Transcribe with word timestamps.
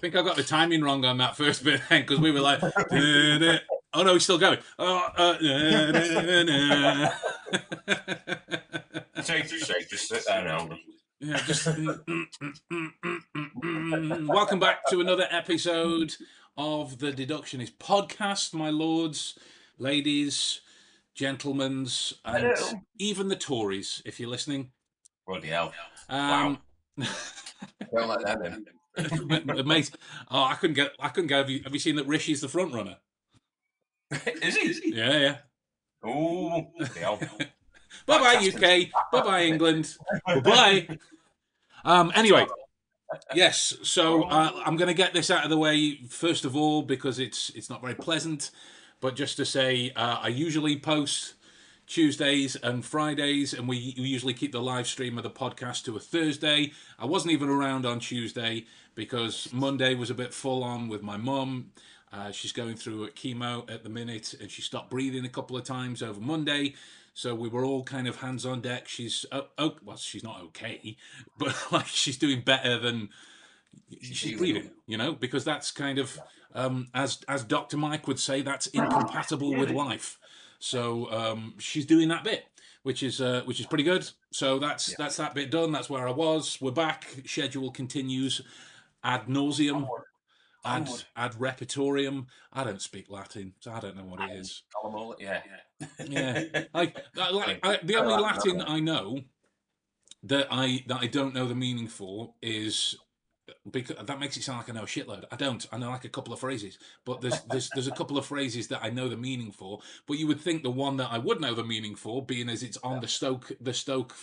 think 0.00 0.16
I 0.16 0.22
got 0.22 0.36
the 0.36 0.42
timing 0.42 0.82
wrong 0.82 1.04
on 1.04 1.18
that 1.18 1.36
first 1.36 1.62
bit 1.62 1.82
because 1.90 2.18
we 2.18 2.30
were 2.30 2.40
like, 2.40 2.62
oh 2.62 4.02
no, 4.02 4.14
he's 4.14 4.24
still 4.24 4.38
going. 4.38 4.58
Oh, 4.78 5.08
uh, 5.14 5.36
da-da-da-da. 5.38 7.10
Take 9.22 9.48
two 9.48 9.58
shake, 9.58 9.90
just 9.90 10.08
sit 10.08 10.24
there 10.26 10.44
now. 10.44 10.70
Yeah, 11.20 11.36
just 11.44 11.66
mm, 11.66 12.02
mm, 12.08 12.24
mm, 12.72 12.92
mm, 13.62 14.26
welcome 14.26 14.58
back 14.58 14.86
to 14.88 15.02
another 15.02 15.26
episode 15.30 16.14
of 16.56 16.98
the 16.98 17.12
Deductionist 17.12 17.76
podcast, 17.76 18.54
my 18.54 18.70
lords, 18.70 19.38
ladies, 19.76 20.62
gentlemen, 21.14 21.86
and 22.24 22.56
Hello. 22.56 22.80
even 22.98 23.28
the 23.28 23.36
Tories, 23.36 24.00
if 24.06 24.18
you're 24.18 24.30
listening. 24.30 24.70
Bloody 25.26 25.48
hell. 25.48 25.74
Um, 26.08 26.58
Don't 26.98 28.08
let 28.08 28.24
that 28.24 28.40
in. 28.46 28.64
Mate, 29.64 29.90
oh, 30.30 30.44
I 30.44 30.54
couldn't 30.54 30.74
get, 30.74 30.92
I 30.98 31.08
couldn't 31.08 31.28
get. 31.28 31.38
Have 31.38 31.50
you, 31.50 31.62
have 31.64 31.72
you 31.72 31.78
seen 31.78 31.96
that 31.96 32.06
Rishi's 32.06 32.40
the 32.40 32.48
front 32.48 32.74
runner? 32.74 32.96
Is 34.42 34.56
he? 34.56 34.68
Is 34.68 34.78
he? 34.78 34.94
Yeah, 34.94 35.18
yeah. 35.18 35.36
Oh. 36.02 36.66
Bye 38.06 38.18
bye 38.18 38.50
UK. 38.54 38.90
Bye 39.12 39.22
bye 39.22 39.42
England. 39.42 39.94
Bye 40.26 40.40
bye. 40.40 40.98
Um. 41.84 42.10
Anyway, 42.14 42.46
yes. 43.34 43.76
So 43.82 44.24
uh, 44.24 44.50
I'm 44.64 44.76
going 44.76 44.88
to 44.88 44.94
get 44.94 45.12
this 45.12 45.30
out 45.30 45.44
of 45.44 45.50
the 45.50 45.58
way 45.58 45.96
first 46.08 46.44
of 46.44 46.56
all 46.56 46.82
because 46.82 47.18
it's 47.18 47.50
it's 47.50 47.70
not 47.70 47.80
very 47.82 47.94
pleasant, 47.94 48.50
but 49.00 49.14
just 49.14 49.36
to 49.36 49.44
say 49.44 49.92
uh, 49.94 50.18
I 50.22 50.28
usually 50.28 50.78
post 50.78 51.34
Tuesdays 51.86 52.54
and 52.56 52.84
Fridays, 52.84 53.52
and 53.52 53.68
we, 53.68 53.94
we 53.98 54.04
usually 54.04 54.32
keep 54.32 54.52
the 54.52 54.62
live 54.62 54.86
stream 54.86 55.18
of 55.18 55.24
the 55.24 55.30
podcast 55.30 55.84
to 55.84 55.96
a 55.96 56.00
Thursday. 56.00 56.70
I 57.00 57.04
wasn't 57.04 57.32
even 57.32 57.48
around 57.48 57.84
on 57.84 57.98
Tuesday 57.98 58.66
because 58.94 59.52
Monday 59.52 59.94
was 59.94 60.10
a 60.10 60.14
bit 60.14 60.34
full 60.34 60.62
on 60.62 60.88
with 60.88 61.02
my 61.02 61.16
mum. 61.16 61.72
Uh, 62.12 62.32
she's 62.32 62.52
going 62.52 62.74
through 62.74 63.04
a 63.04 63.10
chemo 63.10 63.70
at 63.70 63.84
the 63.84 63.88
minute, 63.88 64.34
and 64.40 64.50
she 64.50 64.62
stopped 64.62 64.90
breathing 64.90 65.24
a 65.24 65.28
couple 65.28 65.56
of 65.56 65.64
times 65.64 66.02
over 66.02 66.20
Monday. 66.20 66.74
So 67.14 67.34
we 67.34 67.48
were 67.48 67.64
all 67.64 67.82
kind 67.82 68.08
of 68.08 68.16
hands 68.16 68.46
on 68.46 68.60
deck. 68.60 68.88
She's 68.88 69.26
oh, 69.30 69.46
oh 69.58 69.76
well, 69.84 69.96
she's 69.96 70.24
not 70.24 70.40
okay, 70.46 70.96
but 71.38 71.54
like 71.70 71.86
she's 71.86 72.16
doing 72.16 72.40
better 72.40 72.78
than 72.78 73.10
she's 74.00 74.38
breathing. 74.38 74.70
You 74.86 74.96
know, 74.96 75.12
because 75.12 75.44
that's 75.44 75.70
kind 75.70 75.98
of 75.98 76.18
um, 76.54 76.88
as 76.94 77.20
as 77.28 77.44
Doctor 77.44 77.76
Mike 77.76 78.08
would 78.08 78.18
say, 78.18 78.42
that's 78.42 78.66
incompatible 78.68 79.54
with 79.54 79.70
life. 79.70 80.18
So 80.58 81.10
um, 81.12 81.54
she's 81.58 81.86
doing 81.86 82.08
that 82.08 82.24
bit, 82.24 82.44
which 82.82 83.02
is 83.02 83.20
uh, 83.20 83.42
which 83.44 83.60
is 83.60 83.66
pretty 83.66 83.84
good. 83.84 84.08
So 84.30 84.58
that's 84.58 84.96
that's 84.96 85.16
that 85.16 85.34
bit 85.34 85.50
done. 85.50 85.72
That's 85.72 85.88
where 85.88 86.08
I 86.08 86.12
was. 86.12 86.58
We're 86.60 86.70
back. 86.72 87.06
Schedule 87.24 87.70
continues 87.70 88.42
ad 89.04 89.26
nauseum, 89.26 89.86
ad 90.64 90.88
ad 91.16 91.32
repertorium. 91.34 92.26
I 92.52 92.64
don't 92.64 92.82
speak 92.82 93.10
Latin, 93.10 93.54
so 93.60 93.72
I 93.72 93.80
don't 93.80 93.96
know 93.96 94.04
what 94.04 94.20
it 94.28 94.32
is. 94.36 94.62
Yeah. 95.18 95.40
Yeah, 96.06 96.44
like, 96.74 96.96
I, 97.18 97.30
like 97.30 97.60
I, 97.62 97.78
the 97.82 97.96
only 97.96 98.14
Latin 98.22 98.60
I 98.60 98.80
know 98.80 99.20
that 100.24 100.48
I 100.50 100.84
that 100.88 100.98
I 101.00 101.06
don't 101.06 101.34
know 101.34 101.46
the 101.46 101.54
meaning 101.54 101.88
for 101.88 102.34
is 102.42 102.96
because 103.70 103.96
that 104.04 104.20
makes 104.20 104.36
it 104.36 104.42
sound 104.42 104.58
like 104.58 104.70
I 104.70 104.72
know 104.72 104.82
a 104.82 104.86
shitload. 104.86 105.24
I 105.30 105.36
don't. 105.36 105.66
I 105.72 105.78
know 105.78 105.90
like 105.90 106.04
a 106.04 106.10
couple 106.10 106.32
of 106.32 106.40
phrases, 106.40 106.78
but 107.04 107.20
there's 107.20 107.40
there's 107.50 107.70
there's 107.70 107.88
a 107.88 107.92
couple 107.92 108.18
of 108.18 108.26
phrases 108.26 108.68
that 108.68 108.80
I 108.82 108.90
know 108.90 109.08
the 109.08 109.16
meaning 109.16 109.50
for. 109.50 109.80
But 110.06 110.18
you 110.18 110.26
would 110.26 110.40
think 110.40 110.62
the 110.62 110.70
one 110.70 110.96
that 110.98 111.10
I 111.10 111.18
would 111.18 111.40
know 111.40 111.54
the 111.54 111.64
meaning 111.64 111.96
for, 111.96 112.24
being 112.24 112.48
as 112.48 112.62
it's 112.62 112.78
on 112.78 113.00
the 113.00 113.08
Stoke 113.08 113.52
the 113.60 113.74
Stoke 113.74 114.14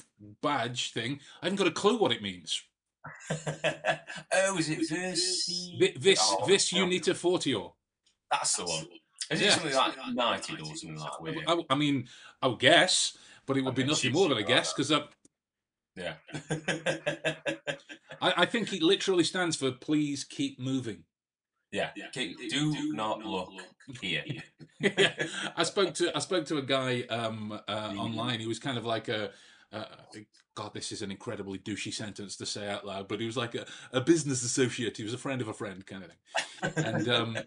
badge 0.41 0.93
thing, 0.93 1.19
I 1.41 1.47
haven't 1.47 1.57
got 1.57 1.67
a 1.67 1.71
clue 1.71 1.97
what 1.97 2.11
it 2.11 2.21
means. 2.21 2.61
oh, 4.33 4.57
is 4.57 4.69
it 4.69 4.79
Versi? 4.89 5.79
Vi- 5.79 5.97
Vis 5.99 6.19
Oh, 6.21 6.45
vis 6.45 6.71
yeah. 6.73 6.81
unita 6.83 7.13
fortior. 7.13 7.71
That's 8.31 8.55
the 8.57 8.65
one. 8.65 8.87
Is 9.31 9.41
Yeah. 9.41 9.47
it 9.47 9.51
something 9.53 9.73
like 9.75 9.95
United 10.07 10.61
or 10.61 10.65
something 10.75 10.97
like 10.97 11.21
weird? 11.21 11.43
I, 11.47 11.57
I 11.69 11.75
mean, 11.75 12.07
I 12.41 12.47
would 12.47 12.59
guess, 12.59 13.17
but 13.45 13.57
it 13.57 13.63
would 13.63 13.75
be 13.75 13.83
Okay, 13.83 13.89
nothing 13.91 14.11
more 14.13 14.29
than 14.29 14.37
a 14.37 14.43
guess 14.43 14.73
because 14.73 14.91
I, 14.91 15.01
Yeah. 15.95 16.15
I 18.21 18.45
think 18.45 18.73
it 18.73 18.81
literally 18.81 19.23
stands 19.23 19.55
for 19.55 19.71
"please 19.71 20.23
keep 20.23 20.59
moving." 20.59 21.03
yeah. 21.71 21.89
Keep- 22.13 22.49
Do 22.49 22.93
not 22.93 23.19
look 23.25 23.49
here. 24.01 24.23
I 25.55 25.63
spoke 25.63 25.93
to 25.95 26.15
I 26.15 26.19
spoke 26.19 26.45
to 26.47 26.57
a 26.57 26.61
guy 26.61 27.01
um, 27.09 27.51
uh, 27.67 27.93
online. 27.97 28.39
He 28.39 28.47
was 28.47 28.59
kind 28.59 28.77
of 28.77 28.85
like 28.85 29.07
a. 29.09 29.31
Uh, 29.71 29.83
God, 30.55 30.73
this 30.73 30.91
is 30.91 31.01
an 31.01 31.11
incredibly 31.11 31.59
douchey 31.59 31.93
sentence 31.93 32.35
to 32.37 32.45
say 32.45 32.67
out 32.69 32.85
loud, 32.85 33.07
but 33.07 33.19
he 33.19 33.25
was 33.25 33.37
like 33.37 33.53
a, 33.53 33.65
a 33.91 34.01
business 34.01 34.43
associate. 34.43 34.97
He 34.97 35.03
was 35.03 35.13
a 35.13 35.17
friend 35.17 35.41
of 35.41 35.47
a 35.47 35.53
friend, 35.53 35.85
kind 35.85 36.03
of 36.03 36.11
thing. 36.73 36.85
And 36.85 37.09
um, 37.09 37.37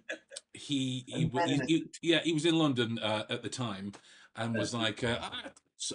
he, 0.53 1.05
he, 1.07 1.31
he, 1.47 1.61
he- 1.67 1.87
yeah, 2.03 2.21
he 2.23 2.33
was 2.33 2.45
in 2.45 2.57
London 2.59 2.99
uh, 2.99 3.25
at 3.31 3.43
the 3.43 3.49
time, 3.49 3.93
and 4.37 4.55
was 4.55 4.75
like, 4.75 5.03
uh, 5.03 5.19
"Ah, 5.23 5.43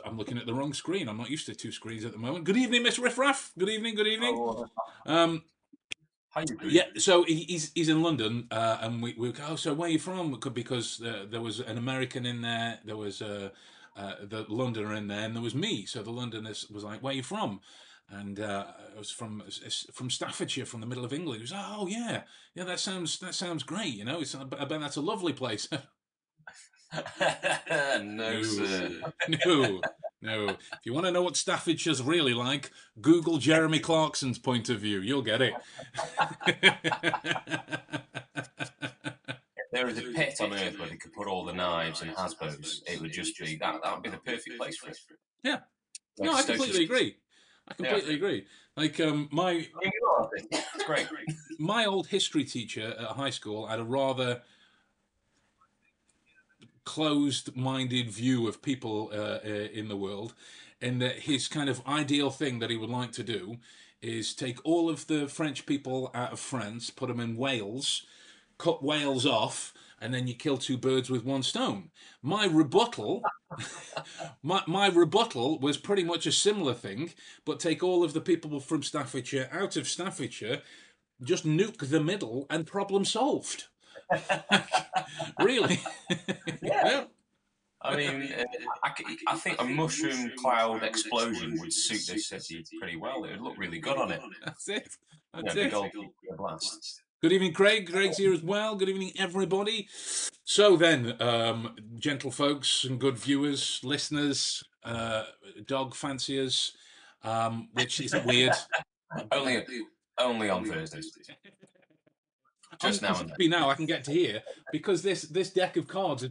I'm 0.06 0.18
looking 0.18 0.38
at 0.38 0.46
the 0.46 0.54
wrong 0.54 0.74
screen. 0.74 1.08
I'm 1.08 1.18
not 1.18 1.30
used 1.30 1.46
to 1.46 1.56
two 1.56 1.72
screens 1.72 2.04
at 2.06 2.12
the 2.12 2.18
moment. 2.18 2.44
Good 2.46 2.58
evening, 2.58 2.84
Miss 2.84 2.98
Riffraff. 3.00 3.52
Good 3.58 3.70
evening. 3.70 3.96
Good 3.96 4.08
evening. 4.08 4.36
Oh, 4.38 4.66
Um, 5.06 5.44
you 6.38 6.46
doing? 6.58 6.74
yeah, 6.74 6.84
so 6.98 7.24
he's 7.24 7.72
he's 7.74 7.88
in 7.88 8.02
London, 8.02 8.48
uh, 8.52 8.80
and 8.82 9.02
we 9.02 9.16
we 9.18 9.32
go. 9.32 9.44
Oh, 9.50 9.56
so 9.56 9.74
where 9.74 9.88
are 9.88 9.92
you 9.92 10.00
from? 10.00 10.38
Because 10.54 11.02
uh, 11.02 11.26
there 11.30 11.42
was 11.42 11.60
an 11.60 11.78
American 11.78 12.26
in 12.26 12.42
there, 12.42 12.80
there 12.84 12.98
was 12.98 13.22
uh, 13.22 13.50
uh, 13.96 14.16
the 14.24 14.46
Londoner 14.50 14.94
in 14.94 15.08
there, 15.08 15.26
and 15.26 15.36
there 15.36 15.44
was 15.44 15.56
me. 15.56 15.86
So 15.86 16.02
the 16.04 16.12
Londoner 16.12 16.50
was 16.50 16.84
like, 16.84 17.02
"Where 17.02 17.12
are 17.14 17.16
you 17.16 17.24
from?" 17.24 17.62
And 18.10 18.40
uh, 18.40 18.66
I 18.96 18.98
was 18.98 19.12
from 19.12 19.44
from 19.94 20.10
Staffordshire, 20.10 20.66
from 20.66 20.82
the 20.82 20.88
middle 20.88 21.06
of 21.06 21.14
England. 21.14 21.38
He 21.38 21.44
was, 21.44 21.54
"Oh 21.56 21.88
yeah, 21.88 22.24
yeah, 22.54 22.64
that 22.66 22.80
sounds 22.80 23.20
that 23.20 23.36
sounds 23.36 23.64
great. 23.64 23.94
You 23.94 24.06
know, 24.06 24.22
it's 24.22 24.36
I 24.36 24.44
bet 24.44 24.70
that's 24.70 24.98
a 24.98 25.02
lovely 25.02 25.34
place." 25.34 25.68
no, 28.02 28.44
sir. 28.44 28.92
no, 29.46 29.82
no. 30.22 30.50
If 30.50 30.80
you 30.84 30.94
want 30.94 31.06
to 31.06 31.12
know 31.12 31.22
what 31.22 31.36
Staffordshire's 31.36 32.02
really 32.02 32.34
like, 32.34 32.72
Google 33.02 33.38
Jeremy 33.38 33.80
Clarkson's 33.80 34.40
point 34.40 34.70
of 34.70 34.80
view. 34.80 35.00
You'll 35.00 35.22
get 35.22 35.42
it. 35.42 35.54
If 39.76 39.82
there 39.82 39.86
was 39.88 39.98
a 39.98 40.14
pit 40.14 40.38
on 40.40 40.54
Earth 40.54 40.80
where 40.80 40.88
they 40.88 40.96
could 40.96 41.12
put 41.12 41.28
all 41.28 41.44
the 41.44 41.54
knives 41.54 42.02
and 42.02 42.12
Hasbro's, 42.12 42.82
it 42.88 43.02
would 43.02 43.12
just 43.12 43.38
be 43.38 43.58
that. 43.58 43.82
That 43.84 43.94
would 43.94 44.04
be 44.04 44.10
the 44.10 44.18
perfect 44.18 44.58
place 44.58 44.78
for 44.78 44.90
it. 44.90 44.98
Yeah. 45.44 45.60
Like 46.18 46.30
no, 46.30 46.34
I 46.34 46.44
completely 46.44 46.86
agree. 46.86 47.18
I 47.68 47.74
completely 47.74 48.16
agree. 48.16 48.46
Like 48.78 49.00
um, 49.02 49.28
my 49.32 49.50
I 49.52 49.54
mean, 49.54 49.68
you 49.84 50.08
are, 50.08 50.30
It's 50.34 50.84
great. 50.86 51.08
my 51.60 51.86
old 51.86 52.08
history 52.08 52.46
teacher 52.46 52.96
at 52.98 53.18
high 53.18 53.30
school 53.30 53.68
had 53.68 53.80
a 53.80 53.84
rather 53.84 54.42
closed-minded 56.86 58.10
view 58.12 58.48
of 58.48 58.62
people 58.62 59.10
uh, 59.12 59.40
uh, 59.46 59.68
in 59.74 59.90
the 59.90 59.98
world, 59.98 60.36
and 60.82 61.02
that 61.02 61.20
his 61.20 61.48
kind 61.48 61.68
of 61.68 61.86
ideal 61.86 62.30
thing 62.30 62.60
that 62.60 62.70
he 62.70 62.78
would 62.78 62.90
like 62.90 63.12
to 63.14 63.24
do 63.24 63.58
is 64.02 64.34
take 64.34 64.64
all 64.64 64.90
of 64.90 65.08
the 65.08 65.28
French 65.28 65.66
people 65.66 66.12
out 66.14 66.32
of 66.32 66.40
France, 66.40 66.92
put 66.92 67.10
them 67.10 67.20
in 67.20 67.36
Wales, 67.36 68.06
cut 68.58 68.84
Wales 68.84 69.26
off, 69.26 69.74
and 70.02 70.14
then 70.14 70.28
you 70.28 70.34
kill 70.34 70.58
two 70.58 70.78
birds 70.78 71.10
with 71.10 71.24
one 71.24 71.44
stone. 71.44 71.90
My 72.22 72.46
rebuttal, 72.46 73.24
my, 74.44 74.62
my 74.68 74.88
rebuttal 74.88 75.60
was 75.60 75.78
pretty 75.78 76.04
much 76.04 76.26
a 76.26 76.32
similar 76.32 76.74
thing, 76.74 77.14
but 77.46 77.60
take 77.60 77.84
all 77.84 78.04
of 78.04 78.14
the 78.14 78.22
people 78.22 78.60
from 78.60 78.84
Staffordshire 78.84 79.50
out 79.52 79.76
of 79.78 79.88
Staffordshire, 79.88 80.62
just 81.24 81.46
nuke 81.46 81.90
the 81.90 82.02
middle, 82.02 82.46
and 82.50 82.68
problem 82.68 83.06
solved. 83.06 83.66
really? 85.42 85.80
Yeah. 86.62 87.06
I 87.82 87.96
mean, 87.96 88.34
uh, 88.34 88.44
I, 88.84 88.92
I 89.28 89.36
think 89.36 89.62
a 89.62 89.64
mushroom 89.64 90.32
cloud 90.38 90.82
explosion 90.82 91.56
would 91.60 91.72
suit 91.72 92.02
this 92.12 92.30
city 92.30 92.64
pretty 92.80 92.96
well. 92.96 93.24
It 93.26 93.32
would 93.32 93.42
look 93.42 93.58
really 93.60 93.78
good 93.78 93.98
on 93.98 94.12
it. 94.12 94.22
That's 94.44 94.68
it. 94.70 94.88
Yeah, 95.36 95.42
That's 95.44 95.56
big 95.56 95.74
old 95.74 95.92
blast. 96.36 97.02
Good 97.26 97.34
evening, 97.34 97.54
Craig. 97.54 97.92
Craig's 97.92 98.18
here 98.18 98.32
as 98.32 98.44
well. 98.44 98.76
Good 98.76 98.88
evening, 98.88 99.12
everybody. 99.18 99.88
So 100.44 100.78
then, 100.78 101.20
um, 101.20 101.76
gentle 101.98 102.30
folks 102.30 102.84
and 102.84 103.00
good 103.00 103.18
viewers, 103.18 103.82
listeners, 103.84 104.64
uh, 104.84 105.24
dog 105.66 105.96
fanciers, 105.96 106.78
um, 107.24 107.70
which 107.74 108.00
isn't 108.00 108.28
weird. 108.28 108.54
Only, 109.32 109.66
only 110.20 110.50
on 110.52 110.66
Thursdays. 110.66 111.12
Just 112.80 113.02
now 113.02 113.20
and 113.20 113.30
then. 113.30 113.36
Be 113.40 113.48
now 113.48 113.72
I 113.72 113.74
can 113.74 113.88
get 113.88 114.04
to 114.04 114.12
here 114.12 114.44
because 114.72 115.02
this 115.02 115.24
this 115.24 115.50
deck 115.50 115.78
of 115.78 115.88
cards 115.88 116.22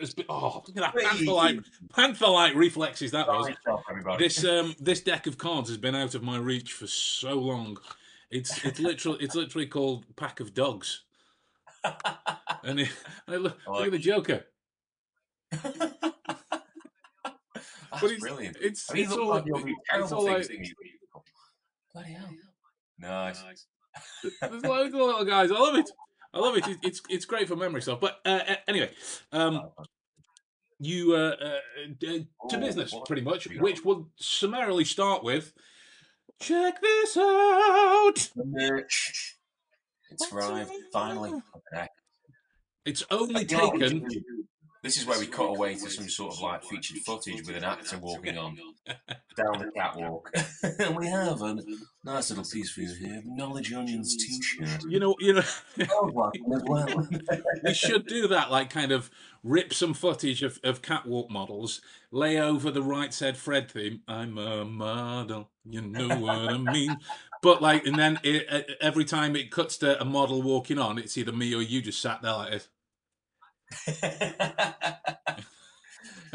has- 0.00 0.14
been 0.14 0.26
oh 0.28 0.64
look 0.66 0.76
at 0.76 0.92
that 0.92 0.96
panther 0.96 1.30
like 1.30 1.60
panther 1.94 2.26
like 2.26 2.56
reflexes 2.56 3.12
that 3.12 3.28
was. 3.28 3.46
Right 3.46 3.56
off, 3.68 3.82
everybody. 3.88 4.24
This 4.24 4.44
um 4.44 4.74
this 4.80 5.00
deck 5.00 5.28
of 5.28 5.38
cards 5.38 5.68
has 5.68 5.78
been 5.78 5.94
out 5.94 6.16
of 6.16 6.24
my 6.24 6.38
reach 6.38 6.72
for 6.72 6.88
so 6.88 7.34
long. 7.34 7.78
It's 8.34 8.64
it's 8.64 8.80
literally 8.80 9.18
it's 9.24 9.34
literally 9.36 9.66
called 9.66 10.04
Pack 10.16 10.40
of 10.40 10.52
Dogs. 10.54 11.02
And 12.64 12.80
it, 12.80 12.88
and 13.28 13.42
look, 13.44 13.58
I 13.68 13.70
look 13.70 13.86
at 13.86 13.92
the 13.92 13.98
Joker. 13.98 14.44
That's 15.52 15.92
But 17.90 18.04
it's- 18.04 18.20
brilliant. 18.20 18.56
It's 18.60 18.90
I 18.90 18.94
mean, 18.94 19.04
it's 19.04 19.12
all 19.12 19.28
like 19.28 19.44
it's 19.46 20.12
all 20.12 20.24
like 20.24 20.46
to. 20.48 20.58
Bloody 21.92 22.12
hell. 22.12 22.28
Nice. 22.98 23.42
There's 24.40 24.64
loads 24.64 24.92
of 24.94 25.00
little 25.00 25.24
guys. 25.24 25.50
I 25.52 25.54
love 25.54 25.76
it. 25.76 25.88
I 26.32 26.38
love 26.40 26.56
it. 26.56 26.64
It's 26.82 27.00
it's 27.08 27.24
great 27.24 27.46
for 27.46 27.54
memory 27.56 27.82
stuff. 27.82 28.00
But 28.00 28.18
uh, 28.24 28.40
anyway, 28.66 28.90
um, 29.30 29.70
you 30.80 31.14
uh, 31.14 31.36
uh, 31.40 31.58
to 32.00 32.26
Oh, 32.42 32.58
business 32.58 32.92
pretty 33.06 33.22
much, 33.22 33.44
have 33.44 33.52
we 33.52 33.56
got? 33.58 33.62
which 33.64 33.84
will 33.84 34.08
summarily 34.16 34.84
start 34.84 35.22
with. 35.22 35.52
Check 36.40 36.80
this 36.80 37.16
out. 37.16 38.14
The 38.36 38.44
merch. 38.44 39.36
It's 40.10 40.32
arrived 40.32 40.70
finally. 40.92 41.32
It's 42.84 43.04
only 43.10 43.44
taken. 43.46 44.06
This 44.84 44.98
is 44.98 45.06
where 45.06 45.18
we 45.18 45.26
cut 45.26 45.46
away 45.46 45.76
to 45.76 45.88
some 45.88 46.10
sort 46.10 46.34
of 46.34 46.42
like 46.42 46.62
featured 46.62 46.98
footage 46.98 47.46
with 47.46 47.56
an 47.56 47.64
actor 47.64 47.96
walking 47.96 48.36
on 48.36 48.58
down 49.34 49.58
the 49.58 49.70
catwalk. 49.74 50.30
and 50.78 50.94
we 50.94 51.06
have 51.06 51.40
a 51.40 51.56
nice 52.04 52.28
little 52.28 52.44
piece 52.44 52.70
for 52.70 52.82
you 52.82 52.92
here. 52.92 53.22
Knowledge 53.24 53.72
Onions 53.72 54.14
t-shirt. 54.14 54.84
You 54.86 55.00
know, 55.00 55.14
you 55.20 55.32
know, 55.32 55.42
welcome 56.12 56.52
as 56.52 56.62
well. 56.66 57.08
we 57.64 57.72
should 57.72 58.06
do 58.06 58.28
that. 58.28 58.50
Like, 58.50 58.68
kind 58.68 58.92
of 58.92 59.10
rip 59.42 59.72
some 59.72 59.94
footage 59.94 60.42
of, 60.42 60.60
of 60.62 60.82
catwalk 60.82 61.30
models, 61.30 61.80
lay 62.10 62.38
over 62.38 62.70
the 62.70 62.82
right 62.82 63.14
said 63.14 63.38
Fred 63.38 63.70
theme. 63.70 64.02
I'm 64.06 64.36
a 64.36 64.66
model, 64.66 65.48
you 65.64 65.80
know 65.80 66.14
what 66.18 66.36
I 66.36 66.58
mean. 66.58 66.98
But 67.40 67.62
like, 67.62 67.86
and 67.86 67.98
then 67.98 68.20
it, 68.22 68.76
every 68.82 69.06
time 69.06 69.34
it 69.34 69.50
cuts 69.50 69.78
to 69.78 69.98
a 69.98 70.04
model 70.04 70.42
walking 70.42 70.78
on, 70.78 70.98
it's 70.98 71.16
either 71.16 71.32
me 71.32 71.54
or 71.54 71.62
you 71.62 71.80
just 71.80 72.02
sat 72.02 72.20
there 72.20 72.32
like 72.32 72.52
this. 72.52 72.68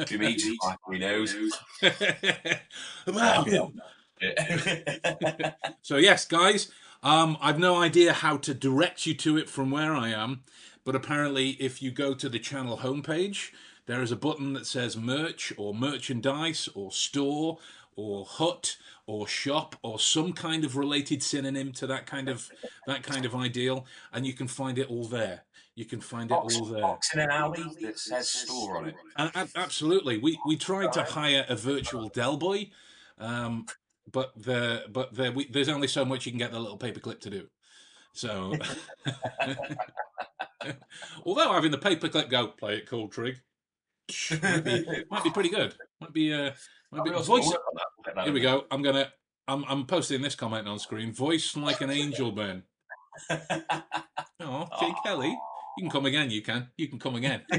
Jimmy 0.05 0.35
just 0.35 0.63
like 0.63 0.77
he 0.91 0.99
knows. 0.99 1.35
So 5.81 5.97
yes, 5.97 6.25
guys, 6.25 6.71
um, 7.03 7.37
I've 7.41 7.59
no 7.59 7.81
idea 7.81 8.13
how 8.13 8.37
to 8.37 8.53
direct 8.53 9.05
you 9.05 9.13
to 9.15 9.37
it 9.37 9.49
from 9.49 9.71
where 9.71 9.93
I 9.93 10.09
am, 10.09 10.43
but 10.83 10.95
apparently, 10.95 11.51
if 11.51 11.81
you 11.81 11.91
go 11.91 12.13
to 12.13 12.29
the 12.29 12.39
channel 12.39 12.77
homepage, 12.77 13.51
there 13.85 14.01
is 14.01 14.11
a 14.11 14.15
button 14.15 14.53
that 14.53 14.67
says 14.67 14.95
merch 14.95 15.53
or 15.57 15.73
merchandise 15.73 16.69
or 16.75 16.91
store 16.91 17.57
or 17.95 18.25
hut 18.25 18.77
or 19.07 19.27
shop 19.27 19.75
or 19.81 19.99
some 19.99 20.33
kind 20.33 20.63
of 20.63 20.77
related 20.77 21.23
synonym 21.23 21.71
to 21.73 21.87
that 21.87 22.05
kind 22.05 22.29
of 22.29 22.51
that 22.85 23.01
kind 23.01 23.25
of 23.25 23.35
ideal, 23.35 23.85
and 24.13 24.27
you 24.27 24.33
can 24.33 24.47
find 24.47 24.77
it 24.77 24.89
all 24.89 25.05
there. 25.05 25.43
You 25.79 25.85
can 25.85 26.01
find 26.01 26.25
it 26.29 26.33
box, 26.33 26.57
all 26.57 26.65
there. 26.65 26.81
box 26.81 27.13
in 27.13 27.21
an 27.21 27.31
alley 27.31 27.63
that 27.79 27.97
says 27.97 28.27
store 28.27 28.79
on 28.79 28.89
it. 28.89 28.95
A- 29.15 29.31
a- 29.33 29.47
absolutely. 29.55 30.17
We 30.17 30.37
we 30.45 30.57
tried 30.57 30.91
to 30.91 31.03
hire 31.03 31.45
a 31.47 31.55
virtual 31.55 32.09
Del 32.09 32.35
Boy, 32.35 32.71
um, 33.17 33.65
but 34.11 34.33
the 34.35 34.83
but 34.91 35.15
the, 35.15 35.31
we, 35.31 35.47
there's 35.47 35.69
only 35.69 35.87
so 35.87 36.03
much 36.03 36.25
you 36.25 36.33
can 36.33 36.37
get 36.39 36.51
the 36.51 36.59
little 36.59 36.77
paperclip 36.77 37.21
to 37.21 37.29
do. 37.29 37.47
So, 38.11 38.55
although 41.25 41.53
having 41.53 41.71
the 41.71 41.77
paperclip 41.77 42.29
go 42.29 42.47
play 42.47 42.79
it 42.79 42.85
cool, 42.85 43.07
Trig, 43.07 43.39
might 44.43 44.65
be, 44.65 44.85
might 45.09 45.23
be 45.23 45.31
pretty 45.31 45.49
good. 45.49 45.75
Might 46.01 46.11
be 46.11 46.33
uh, 46.33 46.51
might 46.91 47.05
be 47.05 47.11
voice. 47.11 47.47
work 47.47 47.61
on 47.69 47.75
that, 47.75 47.85
get 48.03 48.15
that 48.15 48.25
Here 48.25 48.33
we 48.33 48.41
go. 48.41 48.65
I'm 48.69 48.81
gonna. 48.81 49.13
I'm 49.47 49.63
I'm 49.65 49.85
posting 49.85 50.21
this 50.21 50.35
comment 50.35 50.67
on 50.67 50.77
screen. 50.77 51.13
Voice 51.13 51.55
like 51.55 51.79
an 51.79 51.89
angel, 51.89 52.33
Ben. 52.33 52.63
Oh, 54.41 54.67
Jay 54.79 54.93
Kelly. 55.05 55.37
You 55.79 55.83
can 55.83 55.91
come 55.91 56.05
again. 56.07 56.29
You 56.29 56.41
can. 56.41 56.67
You 56.77 56.87
can 56.89 56.99
come 56.99 57.15
again. 57.15 57.41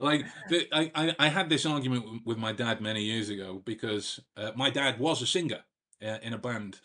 like 0.00 0.24
the, 0.48 0.66
I, 0.72 1.14
I, 1.18 1.28
had 1.28 1.50
this 1.50 1.66
argument 1.66 2.22
with- 2.24 2.38
my 2.38 2.52
dad 2.52 2.80
many 2.80 3.02
years 3.02 3.28
ago 3.28 3.60
because 3.64 4.18
uh, 4.36 4.52
my 4.56 4.70
dad 4.70 4.98
was 4.98 5.20
a 5.20 5.26
singer 5.26 5.60
uh, 6.02 6.18
in 6.22 6.32
a 6.32 6.38
band. 6.38 6.80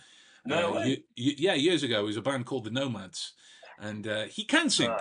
No 0.45 0.75
Uh, 0.77 0.83
ye- 0.83 1.03
ye- 1.15 1.35
yeah, 1.37 1.53
years 1.53 1.81
ago, 1.83 2.01
it 2.01 2.05
was 2.05 2.17
a 2.17 2.21
band 2.21 2.45
called 2.45 2.65
the 2.65 2.69
Nomads, 2.71 3.33
and 3.79 4.05
uh, 4.05 4.25
he 4.25 4.43
can 4.43 4.69
sing. 4.69 4.91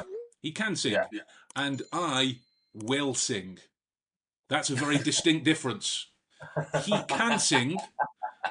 He 0.41 0.53
can 0.53 0.77
sing, 0.77 0.93
Yeah. 0.93 1.07
and 1.57 1.83
I 1.93 2.39
will 2.73 3.15
sing. 3.15 3.59
That's 4.49 4.71
a 4.71 4.77
very 4.77 4.99
distinct 4.99 5.45
difference. 5.45 6.07
He 6.85 6.97
can 7.09 7.39
sing. 7.41 7.79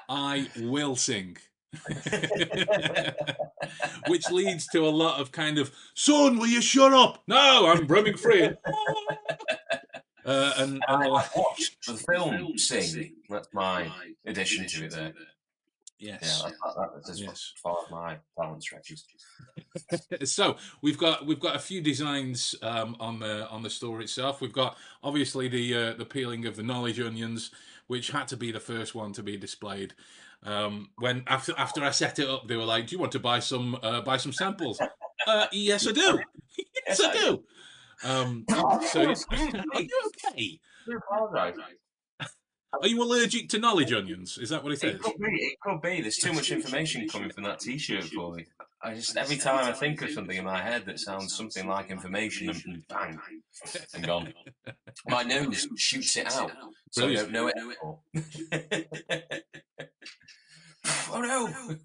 I 0.09 0.49
will 0.59 0.97
sing. 0.97 1.37
Which 4.07 4.29
leads 4.31 4.67
to 4.67 4.85
a 4.85 4.89
lot 4.89 5.19
of 5.19 5.31
kind 5.31 5.57
of, 5.57 5.71
son, 5.93 6.37
will 6.37 6.47
you 6.47 6.61
shut 6.61 6.93
up? 6.93 7.23
No, 7.27 7.67
I'm 7.67 7.87
roaming 7.87 8.17
free. 8.17 8.49
Uh, 10.25 10.53
and, 10.57 10.83
and 10.87 11.03
I 11.03 11.07
watched 11.07 11.85
the 11.85 11.93
film 11.93 12.57
Sing. 12.57 13.13
That's 13.29 13.47
my 13.53 13.87
addition 14.25 14.65
to 14.65 14.85
it 14.85 14.91
there. 14.91 15.13
Yeah, 15.99 16.17
yes. 16.21 16.41
that's, 16.41 16.57
that, 16.75 16.89
that's 16.95 17.09
as 17.11 17.21
Yes. 17.21 17.53
far 17.61 17.77
my 17.89 18.17
talent 18.37 18.63
stretches. 18.63 19.05
so 20.25 20.57
we've 20.81 20.97
got 20.97 21.25
we've 21.25 21.39
got 21.39 21.55
a 21.55 21.59
few 21.59 21.79
designs 21.79 22.55
um, 22.61 22.97
on 22.99 23.19
the 23.19 23.47
on 23.49 23.61
the 23.61 23.69
store 23.69 24.01
itself. 24.01 24.41
We've 24.41 24.51
got 24.51 24.77
obviously 25.03 25.47
the 25.47 25.75
uh, 25.75 25.93
the 25.93 26.05
peeling 26.05 26.45
of 26.45 26.55
the 26.55 26.63
knowledge 26.63 26.99
onions, 26.99 27.51
which 27.87 28.09
had 28.09 28.27
to 28.29 28.37
be 28.37 28.51
the 28.51 28.59
first 28.59 28.95
one 28.95 29.13
to 29.13 29.23
be 29.23 29.37
displayed. 29.37 29.93
Um, 30.45 30.89
when 30.97 31.23
after 31.27 31.53
after 31.57 31.83
I 31.83 31.89
set 31.89 32.19
it 32.19 32.29
up, 32.29 32.47
they 32.47 32.55
were 32.55 32.65
like, 32.65 32.87
"Do 32.87 32.95
you 32.95 32.99
want 32.99 33.11
to 33.13 33.19
buy 33.19 33.39
some 33.39 33.77
uh, 33.81 34.01
buy 34.01 34.17
some 34.17 34.31
samples?" 34.31 34.79
uh, 35.27 35.47
yes, 35.51 35.87
I 35.87 35.91
do. 35.91 36.19
yes, 36.87 37.01
I 37.03 37.13
do. 37.13 37.43
Um, 38.03 38.45
so, 38.47 39.01
are 39.31 39.81
you 39.81 40.11
okay? 40.27 40.59
Apologise. 40.95 41.57
Are 42.81 42.87
you 42.87 43.01
allergic 43.01 43.49
to 43.49 43.59
knowledge 43.59 43.93
onions? 43.93 44.37
Is 44.37 44.49
that 44.49 44.63
what 44.63 44.73
it 44.73 44.83
is? 44.83 44.95
It 44.95 45.01
could 45.01 45.17
be. 45.17 45.31
It 45.31 45.59
could 45.61 45.81
be. 45.81 46.01
There's 46.01 46.17
too 46.17 46.33
much 46.33 46.51
information 46.51 47.07
coming 47.07 47.31
from 47.31 47.45
that 47.45 47.59
T-shirt 47.59 48.03
for 48.03 48.33
me. 48.33 48.45
I 48.85 48.93
just 48.93 49.17
every 49.17 49.37
time 49.37 49.65
I 49.65 49.71
think 49.71 50.03
of 50.03 50.11
something 50.11 50.37
in 50.37 50.45
my 50.45 50.61
head 50.61 50.85
that 50.85 50.99
sounds 50.99 51.35
something 51.35 51.67
like 51.67 51.89
information, 51.89 52.49
and 52.49 52.83
bang, 52.89 53.19
and 53.95 54.05
gone. 54.05 54.31
My 55.07 55.23
nose 55.23 55.67
shoots 55.75 56.15
it 56.17 56.31
out, 56.31 56.51
so 56.91 57.07
I 57.07 57.15
don't 57.15 57.31
know 57.31 57.47
it 57.47 57.55
oh 61.11 61.19
no! 61.19 61.75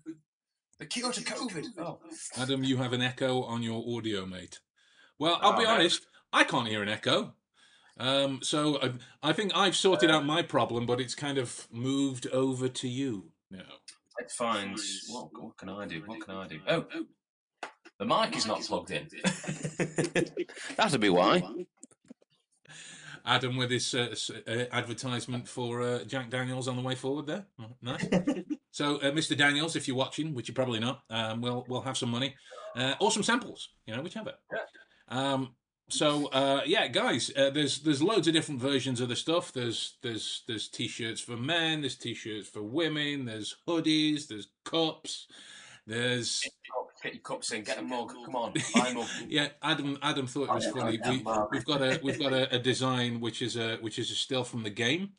The 0.78 0.86
cure 0.86 1.10
to 1.10 1.22
COVID. 1.22 1.66
Oh. 1.78 2.00
Adam, 2.36 2.64
you 2.64 2.76
have 2.76 2.92
an 2.92 3.00
echo 3.00 3.44
on 3.44 3.62
your 3.62 3.82
audio, 3.96 4.26
mate. 4.26 4.60
Well, 5.18 5.38
I'll 5.40 5.58
be 5.58 5.64
Oh, 5.64 5.70
honest, 5.70 6.06
I 6.34 6.44
can't 6.44 6.68
hear 6.68 6.82
an 6.82 6.90
echo. 6.90 7.32
Um, 7.98 8.40
so 8.42 8.78
I, 8.82 8.92
I 9.22 9.32
think 9.32 9.52
I've 9.54 9.76
sorted 9.76 10.10
out 10.10 10.26
my 10.26 10.42
problem, 10.42 10.84
but 10.84 11.00
it's 11.00 11.14
kind 11.14 11.38
of 11.38 11.66
moved 11.70 12.26
over 12.28 12.68
to 12.68 12.88
you 12.88 13.32
now. 13.50 13.80
Let's 14.30 14.36
find 14.36 14.78
what, 15.08 15.28
what 15.42 15.56
can 15.56 15.68
I 15.68 15.86
do? 15.86 16.02
What 16.06 16.20
can 16.20 16.36
I 16.36 16.46
do? 16.46 16.60
Oh, 16.68 16.84
the 17.98 18.06
mic 18.06 18.36
is 18.36 18.46
not 18.46 18.60
plugged 18.60 18.92
in. 18.92 19.08
That'll 20.76 21.00
be 21.00 21.08
why. 21.08 21.42
Adam 23.26 23.56
with 23.56 23.72
his 23.72 23.92
uh, 23.92 24.14
uh, 24.46 24.64
advertisement 24.70 25.48
for 25.48 25.82
uh, 25.82 26.04
Jack 26.04 26.30
Daniels 26.30 26.68
on 26.68 26.76
the 26.76 26.82
way 26.82 26.94
forward 26.94 27.26
there. 27.26 27.46
Oh, 27.60 27.74
Nice. 27.82 28.06
so, 28.70 28.96
uh, 28.98 29.10
Mr. 29.10 29.36
Daniels, 29.36 29.74
if 29.74 29.88
you're 29.88 29.96
watching, 29.96 30.32
which 30.32 30.46
you're 30.46 30.54
probably 30.54 30.78
not, 30.78 31.02
um, 31.10 31.40
we'll 31.40 31.66
we'll 31.68 31.82
have 31.82 31.98
some 31.98 32.10
money 32.10 32.36
uh, 32.76 32.94
or 33.00 33.10
some 33.10 33.24
samples, 33.24 33.70
you 33.86 33.96
know, 33.96 34.02
whichever. 34.02 34.34
Um, 35.08 35.56
so 35.90 36.26
uh, 36.28 36.62
yeah, 36.66 36.88
guys, 36.88 37.30
uh, 37.36 37.50
there's 37.50 37.80
there's 37.80 38.02
loads 38.02 38.28
of 38.28 38.34
different 38.34 38.60
versions 38.60 39.00
of 39.00 39.08
the 39.08 39.16
stuff. 39.16 39.52
There's 39.52 39.94
there's 40.02 40.42
there's 40.46 40.68
t-shirts 40.68 41.20
for 41.20 41.36
men, 41.36 41.82
there's 41.82 41.96
t-shirts 41.96 42.48
for 42.48 42.62
women, 42.62 43.24
there's 43.24 43.56
hoodies, 43.66 44.28
there's 44.28 44.48
cups, 44.64 45.26
there's 45.86 46.42
Get 47.02 47.14
your 47.14 47.22
cups 47.22 47.52
in. 47.52 47.62
Get 47.62 47.78
a 47.78 47.82
mug. 47.82 48.12
Come 48.26 48.36
on, 48.36 48.52
buy 48.74 49.06
yeah. 49.26 49.48
Adam 49.62 49.98
Adam 50.02 50.26
thought 50.26 50.50
it 50.50 50.54
was 50.54 50.66
funny. 50.66 51.00
We, 51.02 51.24
we've 51.50 51.64
got 51.64 51.80
a 51.80 51.98
we've 52.02 52.18
got 52.18 52.32
a, 52.32 52.54
a 52.54 52.58
design 52.58 53.20
which 53.20 53.40
is 53.40 53.56
a 53.56 53.76
which 53.76 53.98
is 53.98 54.10
a 54.10 54.14
still 54.14 54.44
from 54.44 54.64
the 54.64 54.70
game. 54.70 55.12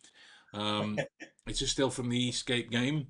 Um, 0.53 0.99
it's 1.47 1.61
a 1.61 1.67
still 1.67 1.89
from 1.89 2.09
the 2.09 2.29
Escape 2.29 2.69
game, 2.69 3.07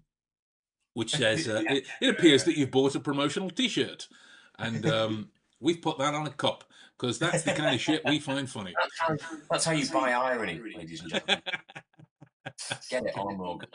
which 0.94 1.12
says 1.18 1.50
uh, 1.50 1.64
it, 1.68 1.86
it 2.02 2.10
appears 2.10 2.46
that 2.46 2.56
you've 2.56 2.72
bought 2.72 2.96
a 2.96 3.02
promotional 3.02 3.50
T-shirt, 3.50 4.08
and 4.58 4.86
um, 4.86 5.30
we've 5.60 5.82
put 5.82 5.98
that 5.98 6.14
on 6.14 6.26
a 6.26 6.32
cup 6.32 6.64
because 7.02 7.18
that's 7.18 7.44
the 7.44 7.52
kind 7.54 7.74
of 7.74 7.82
shit 7.82 8.04
we 8.06 8.20
find 8.20 8.50
funny. 8.50 8.74
That's 8.80 9.00
how, 9.00 9.40
that's 9.50 9.66
how 9.66 9.72
you 9.72 9.90
buy 9.90 10.12
irony, 10.12 10.62
ladies 10.78 11.02
and 11.02 11.10
gentlemen. 11.10 11.42
Get 12.90 13.06
it 13.06 13.18
on 13.18 13.34
a 13.34 13.38
mug. 13.38 13.66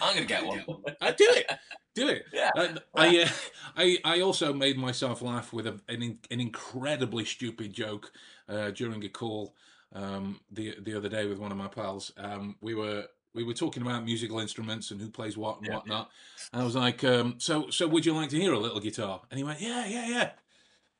I'm 0.00 0.14
gonna 0.14 0.24
get 0.24 0.44
one. 0.46 0.64
I 1.00 1.10
do 1.12 1.26
it, 1.30 1.50
do 1.94 2.08
it. 2.08 2.24
Yeah. 2.32 2.50
Uh, 2.56 2.68
I, 2.94 3.22
uh, 3.22 3.28
I 3.76 3.98
I 4.04 4.20
also 4.20 4.52
made 4.52 4.76
myself 4.78 5.20
laugh 5.20 5.52
with 5.52 5.66
a, 5.66 5.80
an 5.88 6.18
an 6.30 6.40
incredibly 6.40 7.24
stupid 7.24 7.72
joke 7.72 8.12
uh, 8.48 8.70
during 8.70 9.04
a 9.04 9.08
call 9.08 9.54
um, 9.92 10.40
the 10.50 10.76
the 10.80 10.96
other 10.96 11.08
day 11.08 11.26
with 11.26 11.38
one 11.38 11.50
of 11.50 11.58
my 11.58 11.66
pals. 11.66 12.12
Um, 12.16 12.56
we 12.60 12.74
were 12.74 13.06
we 13.34 13.42
were 13.44 13.54
talking 13.54 13.82
about 13.82 14.04
musical 14.04 14.38
instruments 14.38 14.90
and 14.92 15.00
who 15.00 15.10
plays 15.10 15.36
what 15.36 15.58
and 15.58 15.66
Yeah. 15.66 15.74
whatnot. 15.74 16.10
And 16.52 16.62
I 16.62 16.64
was 16.64 16.76
like, 16.76 17.02
um, 17.02 17.34
so 17.38 17.68
so 17.70 17.88
would 17.88 18.06
you 18.06 18.14
like 18.14 18.30
to 18.30 18.40
hear 18.40 18.52
a 18.52 18.58
little 18.58 18.80
guitar? 18.80 19.22
And 19.30 19.38
he 19.38 19.44
went, 19.44 19.60
yeah, 19.60 19.86
yeah, 19.86 20.08
yeah. 20.08 20.30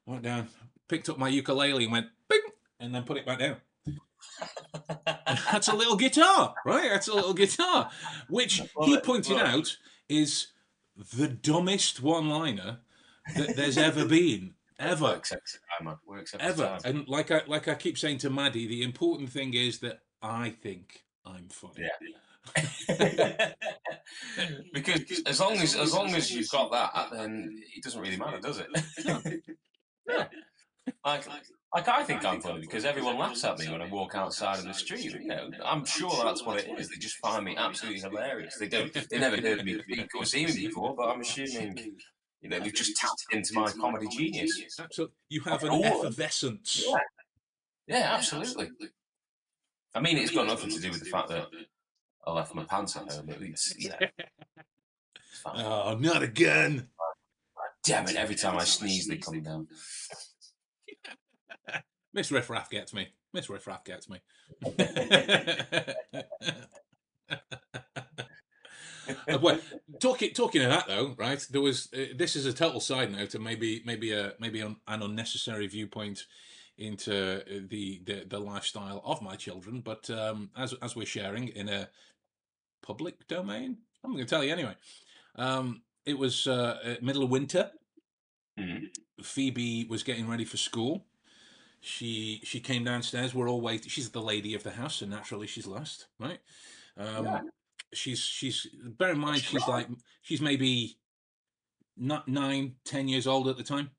I 0.06 0.10
went 0.10 0.22
down, 0.24 0.48
picked 0.90 1.08
up 1.08 1.16
my 1.16 1.28
ukulele 1.28 1.84
and 1.84 1.92
went, 1.92 2.08
bing, 2.28 2.40
and 2.80 2.94
then 2.94 3.04
put 3.04 3.16
it 3.16 3.24
back 3.24 3.38
down. 3.38 3.56
That's 5.52 5.68
a 5.68 5.74
little 5.74 5.96
guitar, 5.96 6.54
right? 6.66 6.90
That's 6.90 7.08
a 7.08 7.14
little 7.14 7.32
guitar, 7.32 7.90
which 8.28 8.62
he 8.82 8.98
pointed 9.00 9.38
out 9.38 9.76
is 10.08 10.48
the 11.16 11.28
dumbest 11.28 12.02
one-liner 12.02 12.80
that 13.36 13.56
there's 13.56 13.78
ever 13.78 14.04
been, 14.04 14.54
ever, 14.78 15.04
Works 15.04 15.30
time. 15.30 15.96
Works 16.06 16.34
ever. 16.38 16.78
And 16.84 17.08
like 17.08 17.30
I 17.30 17.42
like 17.46 17.68
I 17.68 17.74
keep 17.74 17.96
saying 17.96 18.18
to 18.18 18.30
Maddie, 18.30 18.66
the 18.66 18.82
important 18.82 19.30
thing 19.30 19.54
is 19.54 19.78
that 19.78 20.00
I 20.22 20.50
think 20.50 21.04
I'm 21.24 21.48
funny. 21.48 21.86
Yeah. 21.86 22.08
because 24.72 25.22
as 25.26 25.40
long 25.40 25.56
as 25.58 25.76
as 25.76 25.94
long 25.94 26.14
as 26.14 26.30
you've 26.30 26.50
got 26.50 26.72
that, 26.72 27.10
then 27.12 27.62
it 27.76 27.82
doesn't 27.82 28.00
really 28.00 28.16
matter, 28.16 28.40
does 28.40 28.58
it? 28.58 28.68
yeah. 30.08 30.26
Like, 31.04 31.26
like 31.74 31.88
I 31.88 32.02
think 32.02 32.24
I'm 32.24 32.40
funny 32.40 32.60
because 32.60 32.84
everyone 32.84 33.18
laughs 33.18 33.44
at 33.44 33.58
me 33.58 33.68
when 33.70 33.82
I 33.82 33.88
walk 33.88 34.14
outside 34.14 34.58
in 34.60 34.66
the 34.66 34.74
street. 34.74 35.04
You 35.04 35.26
know, 35.26 35.50
I'm 35.64 35.84
sure 35.84 36.10
that's 36.24 36.44
what 36.44 36.58
it 36.58 36.68
is. 36.78 36.88
They 36.88 36.96
just 36.96 37.16
find 37.16 37.44
me 37.44 37.56
absolutely 37.56 38.00
hilarious. 38.00 38.56
They 38.56 38.68
don't, 38.68 38.92
they 38.92 39.18
never 39.18 39.40
heard 39.40 39.64
me 39.64 39.80
speak 39.80 40.08
or 40.16 40.24
see 40.24 40.46
me 40.46 40.52
before, 40.52 40.94
but 40.96 41.08
I'm 41.08 41.20
assuming, 41.20 41.96
you 42.40 42.48
know, 42.48 42.60
they've 42.60 42.74
just 42.74 42.96
tapped 42.96 43.24
into 43.32 43.54
my 43.54 43.70
comedy 43.70 44.08
genius. 44.08 44.78
Absolutely. 44.78 45.16
You 45.28 45.42
have 45.42 45.62
an 45.64 45.84
effervescence. 45.84 46.84
Yeah. 46.86 46.96
Yeah, 47.86 48.14
absolutely. 48.14 48.70
I 49.94 50.00
mean, 50.00 50.16
it's 50.16 50.30
got 50.30 50.46
nothing 50.46 50.70
to 50.70 50.80
do 50.80 50.90
with 50.90 51.00
the 51.00 51.10
fact 51.10 51.28
that 51.28 51.46
I 52.24 52.32
left 52.32 52.54
my 52.54 52.64
pants 52.64 52.96
at 52.96 53.12
home. 53.12 53.26
Know, 53.26 53.34
it's 53.40 53.74
fine. 55.42 55.64
Oh, 55.64 55.96
not 55.98 56.22
again. 56.22 56.88
Damn 57.82 58.06
it! 58.06 58.16
Every 58.16 58.34
time 58.34 58.56
I 58.58 58.64
sneeze, 58.64 59.08
they 59.08 59.16
come 59.16 59.42
down. 59.42 59.66
Miss 62.12 62.30
Riffraff 62.30 62.70
gets 62.70 62.92
me. 62.92 63.08
Miss 63.32 63.48
Riffraff 63.48 63.84
gets 63.84 64.08
me. 64.08 64.20
Well, 69.40 69.58
talking 70.00 70.32
talking 70.34 70.62
of 70.62 70.70
that 70.70 70.86
though, 70.86 71.14
right? 71.18 71.44
There 71.50 71.60
was 71.60 71.88
uh, 71.92 72.14
this 72.16 72.36
is 72.36 72.46
a 72.46 72.52
total 72.52 72.80
side 72.80 73.12
note 73.12 73.34
and 73.34 73.42
maybe 73.42 73.82
maybe 73.84 74.12
a 74.12 74.34
maybe 74.38 74.60
an, 74.60 74.76
an 74.86 75.02
unnecessary 75.02 75.66
viewpoint 75.66 76.26
into 76.78 77.40
uh, 77.40 77.60
the, 77.68 78.00
the 78.04 78.24
the 78.28 78.38
lifestyle 78.38 79.02
of 79.04 79.22
my 79.22 79.36
children, 79.36 79.80
but 79.80 80.08
um, 80.10 80.50
as 80.56 80.74
as 80.82 80.96
we're 80.96 81.06
sharing 81.06 81.48
in 81.48 81.68
a 81.68 81.88
public 82.82 83.26
domain, 83.28 83.78
I'm 84.04 84.12
going 84.12 84.24
to 84.24 84.30
tell 84.30 84.44
you 84.44 84.52
anyway. 84.52 84.74
Um, 85.36 85.82
it 86.06 86.18
was 86.18 86.46
uh, 86.46 86.78
uh, 86.84 86.94
middle 87.02 87.22
of 87.22 87.30
winter. 87.30 87.70
Mhm. 88.58 88.88
Phoebe 89.22 89.86
was 89.88 90.02
getting 90.02 90.28
ready 90.28 90.44
for 90.44 90.56
school. 90.56 91.04
She 91.80 92.40
she 92.44 92.60
came 92.60 92.84
downstairs. 92.84 93.34
We're 93.34 93.48
all 93.48 93.60
waiting. 93.60 93.88
She's 93.88 94.10
the 94.10 94.20
lady 94.22 94.54
of 94.54 94.62
the 94.62 94.70
house, 94.70 94.96
so 94.96 95.06
naturally 95.06 95.46
she's 95.46 95.66
last, 95.66 96.06
right? 96.18 96.40
Um, 96.96 97.24
Yeah. 97.24 97.40
She's 97.92 98.20
she's. 98.20 98.66
Bear 98.84 99.12
in 99.12 99.18
mind, 99.18 99.40
she's 99.40 99.66
like 99.66 99.88
she's 100.22 100.40
maybe 100.40 100.98
not 101.96 102.28
nine, 102.28 102.76
ten 102.84 103.08
years 103.08 103.26
old 103.26 103.48
at 103.48 103.56
the 103.56 103.62
time, 103.64 103.90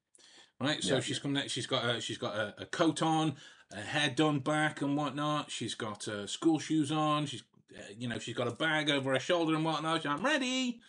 right? 0.60 0.82
So 0.84 0.96
Yeah. 0.96 1.02
she's 1.02 1.20
come. 1.20 1.34
Next, 1.34 1.52
she's 1.52 1.68
got 1.68 1.84
a 1.84 2.00
she's 2.00 2.18
got 2.18 2.36
a, 2.36 2.54
a 2.60 2.66
coat 2.66 3.02
on, 3.02 3.36
a 3.72 3.82
hair 3.82 4.10
done 4.10 4.40
back 4.40 4.82
and 4.82 4.96
whatnot. 4.96 5.52
She's 5.52 5.76
got 5.76 6.08
uh, 6.08 6.28
school 6.28 6.60
shoes 6.60 6.92
on. 6.92 7.26
She's 7.26 7.44
uh, 7.78 7.82
you 7.98 8.08
know 8.08 8.20
she's 8.20 8.36
got 8.36 8.48
a 8.48 8.52
bag 8.52 8.90
over 8.90 9.12
her 9.14 9.20
shoulder 9.20 9.56
and 9.56 9.66
whatnot. 9.66 10.06
I'm 10.06 10.24
ready. 10.24 10.80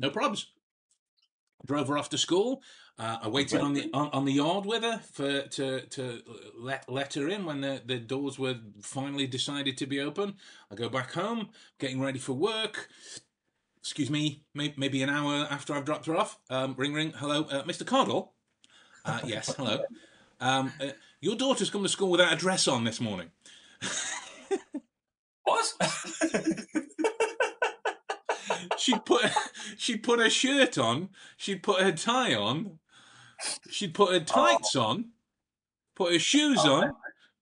No 0.00 0.10
problems. 0.10 0.46
Drove 1.66 1.88
her 1.88 1.98
off 1.98 2.08
to 2.10 2.18
school. 2.18 2.62
Uh, 2.98 3.18
I 3.22 3.28
waited 3.28 3.60
on 3.60 3.74
the 3.74 3.88
on, 3.94 4.10
on 4.10 4.24
the 4.24 4.32
yard 4.32 4.66
with 4.66 4.82
her 4.82 4.98
for 5.12 5.42
to 5.42 5.82
to 5.82 6.22
let 6.58 6.90
let 6.90 7.14
her 7.14 7.28
in 7.28 7.44
when 7.44 7.60
the, 7.60 7.80
the 7.84 7.98
doors 7.98 8.38
were 8.38 8.56
finally 8.82 9.26
decided 9.26 9.78
to 9.78 9.86
be 9.86 10.00
open. 10.00 10.34
I 10.70 10.74
go 10.74 10.88
back 10.88 11.12
home, 11.12 11.50
getting 11.78 12.00
ready 12.00 12.18
for 12.18 12.32
work. 12.32 12.88
Excuse 13.78 14.10
me, 14.10 14.42
may, 14.52 14.74
maybe 14.76 15.02
an 15.02 15.10
hour 15.10 15.46
after 15.48 15.74
I've 15.74 15.84
dropped 15.84 16.06
her 16.06 16.16
off. 16.16 16.38
Um, 16.50 16.74
ring 16.76 16.92
ring. 16.92 17.12
Hello, 17.16 17.44
uh, 17.44 17.62
Mr. 17.62 17.84
Cardall. 17.84 18.30
Uh, 19.04 19.20
yes, 19.24 19.54
hello. 19.56 19.84
Um, 20.40 20.72
uh, 20.80 20.88
your 21.20 21.36
daughter's 21.36 21.70
come 21.70 21.84
to 21.84 21.88
school 21.88 22.10
without 22.10 22.32
a 22.32 22.36
dress 22.36 22.66
on 22.66 22.84
this 22.84 23.00
morning. 23.00 23.30
What? 25.48 25.72
She'd 28.78 29.04
put 29.04 29.22
she'd 29.76 30.02
put 30.02 30.20
her 30.20 30.30
shirt 30.30 30.78
on. 30.78 31.10
She'd 31.36 31.62
put 31.62 31.80
her 31.80 31.92
tie 31.92 32.34
on. 32.34 32.78
She'd 33.70 33.94
put 33.94 34.12
her 34.12 34.20
tights 34.20 34.74
oh. 34.76 34.82
on. 34.82 35.10
Put 35.94 36.12
her 36.12 36.18
shoes 36.18 36.60
oh, 36.62 36.74
on. 36.74 36.94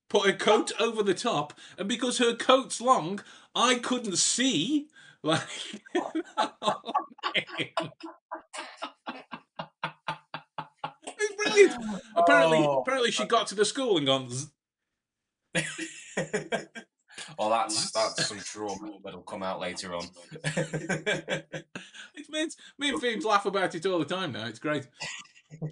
Put 0.08 0.26
her 0.26 0.32
coat 0.32 0.72
over 0.78 1.02
the 1.02 1.14
top, 1.14 1.52
and 1.78 1.88
because 1.88 2.18
her 2.18 2.34
coat's 2.34 2.80
long, 2.80 3.20
I 3.54 3.74
couldn't 3.76 4.16
see. 4.18 4.88
Like, 5.22 5.40
brilliant. 11.36 11.74
Apparently, 12.14 12.58
Oh. 12.58 12.80
apparently, 12.80 13.10
she 13.10 13.24
got 13.24 13.48
to 13.48 13.56
the 13.56 13.64
school 13.64 13.96
and 13.96 14.06
gone. 14.06 14.30
Well, 17.38 17.50
that's 17.50 17.90
that's 17.90 18.26
some 18.26 18.38
trauma 18.38 18.98
that'll 19.04 19.22
come 19.22 19.42
out 19.42 19.60
later 19.60 19.94
on. 19.94 20.06
it 20.44 21.66
means 22.30 22.56
me 22.78 22.90
and 22.90 23.00
Phoebes 23.00 23.24
laugh 23.24 23.46
about 23.46 23.74
it 23.74 23.84
all 23.84 23.98
the 23.98 24.04
time 24.04 24.32
now. 24.32 24.46
It's 24.46 24.58
great. 24.58 24.86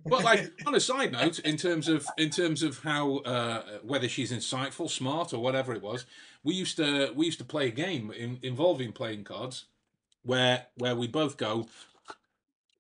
But 0.07 0.25
like 0.25 0.53
on 0.67 0.75
a 0.75 0.81
side 0.81 1.13
note, 1.13 1.41
in 1.41 1.57
terms 1.57 1.89
of 1.89 2.07
in 2.17 2.31
terms 2.31 2.63
of 2.63 2.79
how 2.81 3.19
uh, 3.19 3.63
whether 3.83 4.09
she's 4.09 4.33
insightful, 4.33 4.89
smart, 4.89 5.33
or 5.33 5.41
whatever 5.41 5.73
it 5.75 5.83
was, 5.83 6.07
we 6.43 6.55
used 6.55 6.77
to 6.77 7.13
we 7.15 7.27
used 7.27 7.39
to 7.39 7.45
play 7.45 7.69
a 7.69 7.73
game 7.73 8.11
in, 8.13 8.39
involving 8.43 8.93
playing 8.93 9.25
cards, 9.25 9.67
where 10.23 10.67
where 10.77 10.95
we 10.95 11.07
both 11.07 11.37
go 11.37 11.67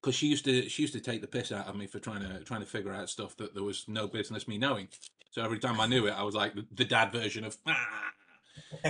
because 0.00 0.14
she 0.14 0.28
used 0.28 0.44
to 0.44 0.68
she 0.68 0.82
used 0.82 0.94
to 0.94 1.00
take 1.00 1.20
the 1.20 1.26
piss 1.26 1.50
out 1.50 1.66
of 1.66 1.76
me 1.76 1.86
for 1.86 1.98
trying 1.98 2.20
to 2.20 2.44
trying 2.44 2.60
to 2.60 2.66
figure 2.66 2.92
out 2.92 3.08
stuff 3.08 3.36
that 3.38 3.54
there 3.54 3.64
was 3.64 3.86
no 3.88 4.06
business 4.06 4.46
me 4.46 4.58
knowing. 4.58 4.88
So 5.30 5.42
every 5.42 5.58
time 5.58 5.80
I 5.80 5.86
knew 5.86 6.06
it, 6.06 6.12
I 6.12 6.22
was 6.22 6.34
like 6.34 6.52
the, 6.54 6.84
dad 6.84 7.10
version 7.10 7.44
of 7.44 7.56
ah, 7.66 8.12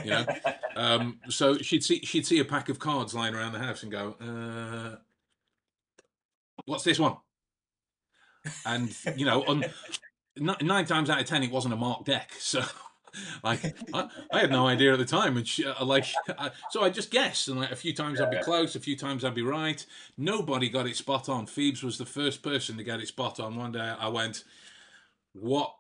you 0.05 0.11
know. 0.11 0.27
Um, 0.77 1.21
so 1.29 1.57
she'd 1.57 1.85
see 1.85 2.01
she'd 2.01 2.27
see 2.27 2.41
a 2.41 2.45
pack 2.45 2.69
of 2.69 2.79
cards 2.79 3.15
lying 3.15 3.35
around 3.35 3.53
the 3.53 3.61
house 3.61 3.83
and 3.85 3.93
go, 3.93 4.17
uh, 4.21 4.97
"What's 6.67 6.85
this 6.85 6.99
one?" 6.99 7.17
And 8.67 8.97
you 9.17 9.25
know, 9.25 9.45
on 9.45 9.65
ni- 10.37 10.57
nine 10.63 10.85
times 10.87 11.11
out 11.11 11.21
of 11.21 11.27
ten, 11.27 11.43
it 11.43 11.51
wasn't 11.51 11.75
a 11.75 11.77
marked 11.77 12.07
deck. 12.07 12.33
So, 12.39 12.63
like, 13.45 13.77
I, 13.93 14.09
I 14.33 14.41
had 14.41 14.51
no 14.51 14.67
idea 14.67 14.93
at 14.93 14.99
the 14.99 15.05
time, 15.05 15.37
and 15.37 15.47
she, 15.47 15.65
uh, 15.65 15.85
like, 15.85 16.07
I, 16.39 16.51
so 16.71 16.83
I 16.83 16.91
just 16.91 17.11
guessed, 17.11 17.49
and 17.49 17.61
like 17.61 17.71
a 17.71 17.77
few 17.77 17.95
times 17.95 18.21
I'd 18.21 18.31
be 18.31 18.43
close, 18.43 18.75
a 18.77 18.81
few 18.81 18.97
times 18.97 19.25
I'd 19.25 19.35
be 19.35 19.43
right. 19.43 19.85
Nobody 20.17 20.69
got 20.69 20.87
it 20.87 20.97
spot 20.97 21.29
on. 21.29 21.47
Phoebes 21.47 21.83
was 21.83 21.99
the 21.99 22.07
first 22.07 22.43
person 22.43 22.77
to 22.77 22.85
get 22.85 23.01
it 23.01 23.09
spot 23.09 23.41
on. 23.41 23.57
One 23.57 23.73
day, 23.73 23.95
I 23.99 24.09
went, 24.09 24.45
"What?" 25.33 25.75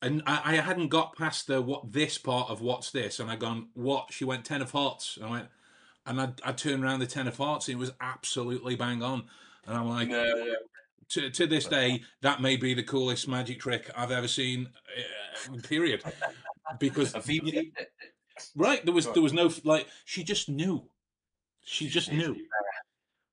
And 0.00 0.22
I, 0.26 0.52
I 0.52 0.54
hadn't 0.56 0.88
got 0.88 1.16
past 1.16 1.48
the 1.48 1.60
what 1.60 1.92
this 1.92 2.18
part 2.18 2.50
of 2.50 2.60
what's 2.60 2.90
this, 2.90 3.20
and 3.20 3.30
I 3.30 3.36
gone 3.36 3.68
what? 3.74 4.12
She 4.12 4.24
went 4.24 4.44
ten 4.44 4.62
of 4.62 4.70
hearts. 4.70 5.16
And 5.16 5.26
I 5.26 5.30
went, 5.30 5.48
and 6.06 6.20
I 6.20 6.32
I 6.44 6.52
turned 6.52 6.84
around 6.84 7.00
the 7.00 7.06
ten 7.06 7.28
of 7.28 7.36
hearts, 7.36 7.68
and 7.68 7.76
it 7.76 7.80
was 7.80 7.92
absolutely 8.00 8.76
bang 8.76 9.02
on. 9.02 9.24
And 9.66 9.76
I'm 9.76 9.88
like, 9.88 10.08
No, 10.08 10.54
to, 11.10 11.30
to 11.30 11.46
this 11.46 11.66
day, 11.66 12.02
that 12.22 12.40
may 12.40 12.56
be 12.56 12.74
the 12.74 12.82
coolest 12.82 13.28
magic 13.28 13.60
trick 13.60 13.90
I've 13.96 14.10
ever 14.10 14.28
seen. 14.28 14.68
Uh, 15.48 15.56
period. 15.62 16.02
Because 16.78 17.12
Phoebe, 17.22 17.72
right, 18.56 18.84
there 18.84 18.94
was 18.94 19.06
there 19.12 19.22
was 19.22 19.32
no 19.32 19.50
like 19.64 19.86
she 20.04 20.22
just 20.24 20.48
knew, 20.48 20.84
she 21.64 21.88
just 21.88 22.12
knew. 22.12 22.36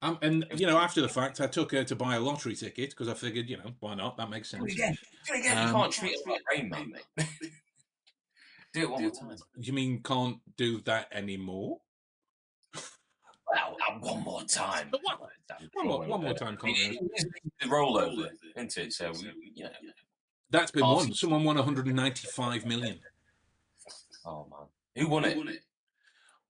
Um, 0.01 0.20
and 0.22 0.46
you 0.55 0.67
know, 0.67 0.77
after 0.77 1.01
the 1.01 1.10
fact, 1.10 1.41
I 1.41 1.48
took 1.48 1.72
her 1.72 1.84
to 1.84 1.96
buy 1.96 2.15
a 2.15 2.20
lottery 2.20 2.55
ticket 2.55 2.91
because 2.91 3.08
I 3.08 3.13
figured, 3.13 3.50
you 3.50 3.58
know, 3.58 3.72
why 3.79 3.96
not? 3.96 4.17
That 4.17 4.29
makes 4.29 4.50
sense. 4.50 4.63
Do 4.63 4.67
it 4.67 4.74
again. 4.74 4.98
Do 5.27 5.34
it 5.34 5.39
again. 5.39 5.58
Um, 5.58 5.67
you 5.67 5.74
can't 5.74 5.91
treat 5.91 6.12
it 6.13 6.27
like 6.27 6.41
Rain 6.51 6.70
Man. 6.70 6.94
Do 8.74 8.82
it 8.82 8.89
one 8.89 9.01
more 9.03 9.12
time. 9.12 9.38
You 9.58 9.72
mean 9.72 10.03
can't 10.03 10.38
do 10.58 10.82
that 10.82 11.08
anymore? 11.13 11.77
Well, 13.51 13.77
uh, 13.87 13.93
one 13.99 14.23
more 14.23 14.43
time. 14.43 14.89
One- 14.91 15.17
one 15.73 15.87
more- 15.87 16.05
one 16.07 16.21
more 16.21 16.33
time, 16.33 16.57
I 16.61 16.65
can't 16.73 16.77
it 16.77 17.31
the 17.61 17.67
rollover, 17.67 18.29
isn't 18.55 18.77
it? 18.77 18.93
So, 18.93 19.11
we- 19.11 19.51
you 19.55 19.63
know. 19.65 19.69
That's 20.49 20.71
been 20.71 20.83
Awesome. 20.83 21.09
won. 21.09 21.13
Someone 21.15 21.43
won 21.43 21.57
195 21.57 22.65
million. 22.65 22.99
Oh, 24.25 24.47
man. 24.49 24.67
Who 25.03 25.09
won 25.09 25.25
it? 25.25 25.63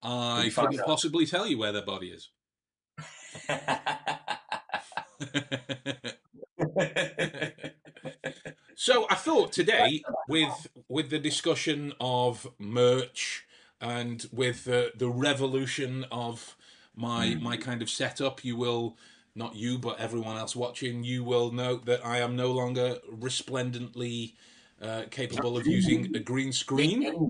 I 0.01 0.43
We 0.43 0.49
found 0.51 0.67
couldn't 0.69 0.81
out. 0.81 0.87
possibly 0.87 1.25
tell 1.25 1.47
you 1.47 1.57
where 1.57 1.71
their 1.71 1.85
body 1.85 2.11
is. 2.11 2.29
So 8.77 9.07
I 9.09 9.15
thought 9.15 9.51
today, 9.53 10.03
with 10.27 10.67
with 10.89 11.09
the 11.09 11.19
discussion 11.19 11.93
of 11.99 12.47
merch 12.59 13.45
and 13.79 14.25
with 14.31 14.65
the 14.65 14.91
the 14.95 15.09
revolution 15.09 16.05
of 16.11 16.55
my 16.95 17.35
my 17.35 17.57
kind 17.57 17.81
of 17.81 17.89
setup, 17.89 18.43
you 18.43 18.55
will 18.55 18.97
not 19.35 19.55
you 19.55 19.77
but 19.77 19.99
everyone 19.99 20.37
else 20.37 20.55
watching, 20.55 21.03
you 21.03 21.23
will 21.23 21.51
note 21.51 21.85
that 21.85 22.05
I 22.05 22.19
am 22.19 22.35
no 22.35 22.51
longer 22.51 22.97
resplendently 23.09 24.35
uh, 24.81 25.03
capable 25.11 25.57
of 25.57 25.67
using 25.67 26.15
a 26.15 26.19
green 26.19 26.51
screen. 26.51 27.29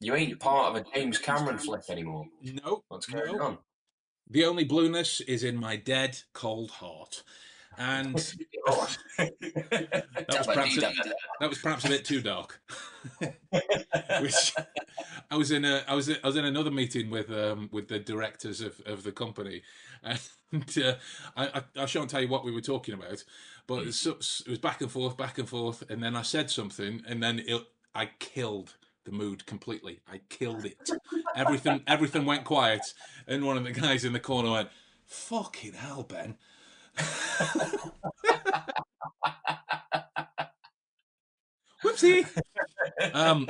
You 0.00 0.14
ain't 0.14 0.38
part 0.38 0.76
of 0.76 0.82
a 0.82 0.84
James 0.94 1.18
Cameron 1.18 1.58
flick 1.58 1.88
anymore. 1.88 2.26
No, 2.42 2.82
What's 2.88 3.06
going 3.06 3.36
no. 3.36 3.42
on? 3.42 3.58
The 4.28 4.44
only 4.44 4.64
blueness 4.64 5.20
is 5.22 5.44
in 5.44 5.56
my 5.56 5.76
dead, 5.76 6.18
cold 6.32 6.70
heart. 6.70 7.22
And 7.78 8.14
that 9.18 9.36
was, 10.28 10.46
perhaps 10.46 10.76
a, 10.78 10.92
that 11.40 11.48
was 11.48 11.58
perhaps 11.58 11.84
a 11.84 11.88
bit 11.88 12.04
too 12.04 12.22
dark. 12.22 12.60
Which 14.20 14.54
I 15.30 15.36
was 15.36 15.50
in 15.50 15.64
a 15.64 15.82
I 15.86 15.94
was 15.94 16.10
I 16.10 16.26
was 16.26 16.36
in 16.36 16.44
another 16.44 16.70
meeting 16.70 17.10
with 17.10 17.30
um, 17.30 17.68
with 17.72 17.88
the 17.88 17.98
directors 17.98 18.60
of, 18.60 18.80
of 18.86 19.02
the 19.02 19.12
company, 19.12 19.62
and 20.02 20.78
uh, 20.82 20.94
I, 21.36 21.46
I 21.46 21.82
I 21.82 21.86
shan't 21.86 22.10
tell 22.10 22.20
you 22.20 22.28
what 22.28 22.44
we 22.44 22.52
were 22.52 22.60
talking 22.60 22.94
about, 22.94 23.24
but 23.66 23.80
it 23.80 23.86
was, 23.86 24.42
it 24.46 24.50
was 24.50 24.58
back 24.58 24.80
and 24.80 24.90
forth, 24.90 25.16
back 25.16 25.38
and 25.38 25.48
forth, 25.48 25.82
and 25.90 26.02
then 26.02 26.16
I 26.16 26.22
said 26.22 26.50
something, 26.50 27.02
and 27.06 27.22
then 27.22 27.42
it, 27.46 27.62
I 27.94 28.10
killed 28.18 28.76
the 29.04 29.12
mood 29.12 29.46
completely. 29.46 30.00
I 30.10 30.20
killed 30.28 30.64
it. 30.64 30.90
Everything 31.34 31.82
everything 31.86 32.24
went 32.24 32.44
quiet, 32.44 32.82
and 33.26 33.44
one 33.44 33.56
of 33.56 33.64
the 33.64 33.72
guys 33.72 34.04
in 34.04 34.12
the 34.12 34.20
corner 34.20 34.50
went, 34.50 34.68
"Fucking 35.06 35.74
hell, 35.74 36.02
Ben." 36.02 36.36
Whoopsie. 41.82 42.26
Um, 43.12 43.48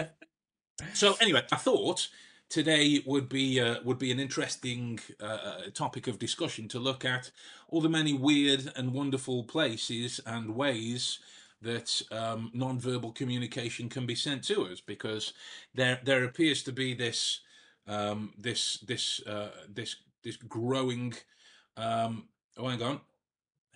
so 0.92 1.14
anyway, 1.20 1.42
I 1.52 1.56
thought 1.56 2.08
today 2.48 3.02
would 3.06 3.28
be 3.28 3.60
uh, 3.60 3.76
would 3.84 3.98
be 3.98 4.12
an 4.12 4.20
interesting 4.20 5.00
uh, 5.20 5.70
topic 5.74 6.06
of 6.06 6.18
discussion 6.18 6.68
to 6.68 6.78
look 6.78 7.04
at 7.04 7.30
all 7.68 7.80
the 7.80 7.88
many 7.88 8.12
weird 8.12 8.72
and 8.76 8.92
wonderful 8.92 9.44
places 9.44 10.20
and 10.26 10.54
ways 10.54 11.18
that 11.62 12.02
um, 12.12 12.50
non-verbal 12.52 13.12
communication 13.12 13.88
can 13.88 14.06
be 14.06 14.14
sent 14.14 14.44
to 14.44 14.66
us 14.66 14.80
because 14.80 15.32
there 15.74 16.00
there 16.04 16.24
appears 16.24 16.62
to 16.62 16.72
be 16.72 16.94
this 16.94 17.40
um, 17.86 18.32
this 18.38 18.78
this 18.78 19.20
uh, 19.26 19.50
this 19.68 19.96
this 20.22 20.36
growing 20.36 21.14
um, 21.76 22.28
oh 22.58 22.68
hang 22.68 22.82
on 22.82 23.00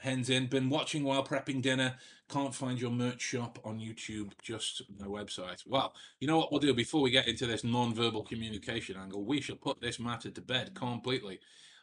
hens 0.00 0.30
in. 0.30 0.46
Been 0.46 0.68
watching 0.68 1.04
while 1.04 1.24
prepping 1.24 1.62
dinner. 1.62 1.96
Can't 2.28 2.54
find 2.54 2.80
your 2.80 2.90
merch 2.90 3.20
shop 3.20 3.58
on 3.64 3.78
youtube 3.78 4.32
just 4.42 4.82
the 4.98 5.06
website. 5.06 5.62
Well 5.66 5.94
you 6.20 6.26
know 6.26 6.38
what 6.38 6.50
we'll 6.50 6.60
do? 6.60 6.74
Before 6.74 7.02
we 7.02 7.10
get 7.10 7.28
into 7.28 7.46
this 7.46 7.64
non-verbal 7.64 8.24
communication 8.24 8.96
angle 8.96 9.24
we 9.24 9.40
shall 9.40 9.56
put 9.56 9.80
this 9.80 9.98
matter 9.98 10.30
to 10.30 10.40
bed 10.40 10.74
completely. 10.74 11.40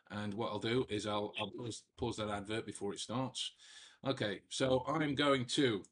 And 0.10 0.34
what 0.34 0.52
i'll 0.52 0.60
do 0.60 0.86
is 0.90 1.06
i'll, 1.06 1.34
I'll 1.40 1.52
pause, 1.52 1.84
pause 1.98 2.18
that 2.18 2.30
advert 2.30 2.66
before 2.66 2.94
it 2.94 3.00
starts. 3.00 3.52
Okay 4.06 4.42
so 4.50 4.84
i'm 4.88 5.16
going 5.16 5.46
to 5.46 5.84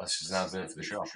this 0.00 0.22
is 0.22 0.30
an 0.30 0.36
advert 0.36 0.70
for 0.70 0.78
the 0.78 0.84
shop. 0.84 1.06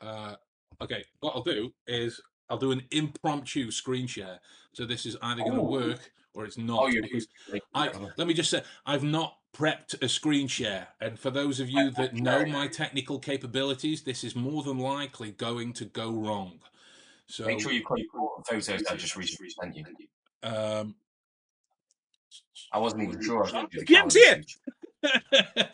Uh, 0.00 0.34
okay 0.80 1.04
what 1.20 1.34
i'll 1.34 1.42
do 1.42 1.72
is 1.86 2.20
i'll 2.50 2.58
do 2.58 2.72
an 2.72 2.82
impromptu 2.90 3.70
screen 3.70 4.06
share. 4.06 4.40
So 4.72 4.84
this 4.84 5.06
is 5.06 5.16
either 5.22 5.42
going 5.42 5.54
to 5.54 5.60
Oh. 5.60 5.70
work 5.70 6.12
or 6.34 6.44
it's 6.44 6.58
not 6.58 6.84
oh 6.84 6.92
because 7.02 7.26
I 7.74 7.90
let 8.16 8.26
me 8.28 8.34
just 8.34 8.50
say 8.50 8.62
I've 8.86 9.02
not 9.02 9.38
prepped 9.52 10.00
a 10.02 10.08
screen 10.08 10.46
share, 10.46 10.88
and 11.00 11.18
for 11.18 11.30
those 11.30 11.58
of 11.60 11.68
you 11.68 11.90
that 11.98 12.14
know 12.14 12.44
my 12.46 12.68
technical 12.68 13.18
capabilities, 13.18 14.02
this 14.02 14.24
is 14.24 14.36
more 14.36 14.62
than 14.62 14.78
likely 14.78 15.32
going 15.32 15.72
to 15.74 15.84
go 15.84 16.10
wrong. 16.12 16.60
So 17.26 17.46
make 17.46 17.60
sure 17.60 17.72
you 17.72 17.84
your 17.96 18.42
photos 18.48 18.68
I 18.68 18.96
just 18.96 19.16
recently 19.16 19.50
sent 19.50 19.76
you. 19.76 19.84
Um, 20.42 20.94
I 22.72 22.78
wasn't 22.78 23.02
even 23.02 23.22
sure 23.22 23.38
I 23.38 23.40
was 23.40 23.52
gonna 23.52 23.84
Jim's 23.84 24.14
here! 24.14 24.42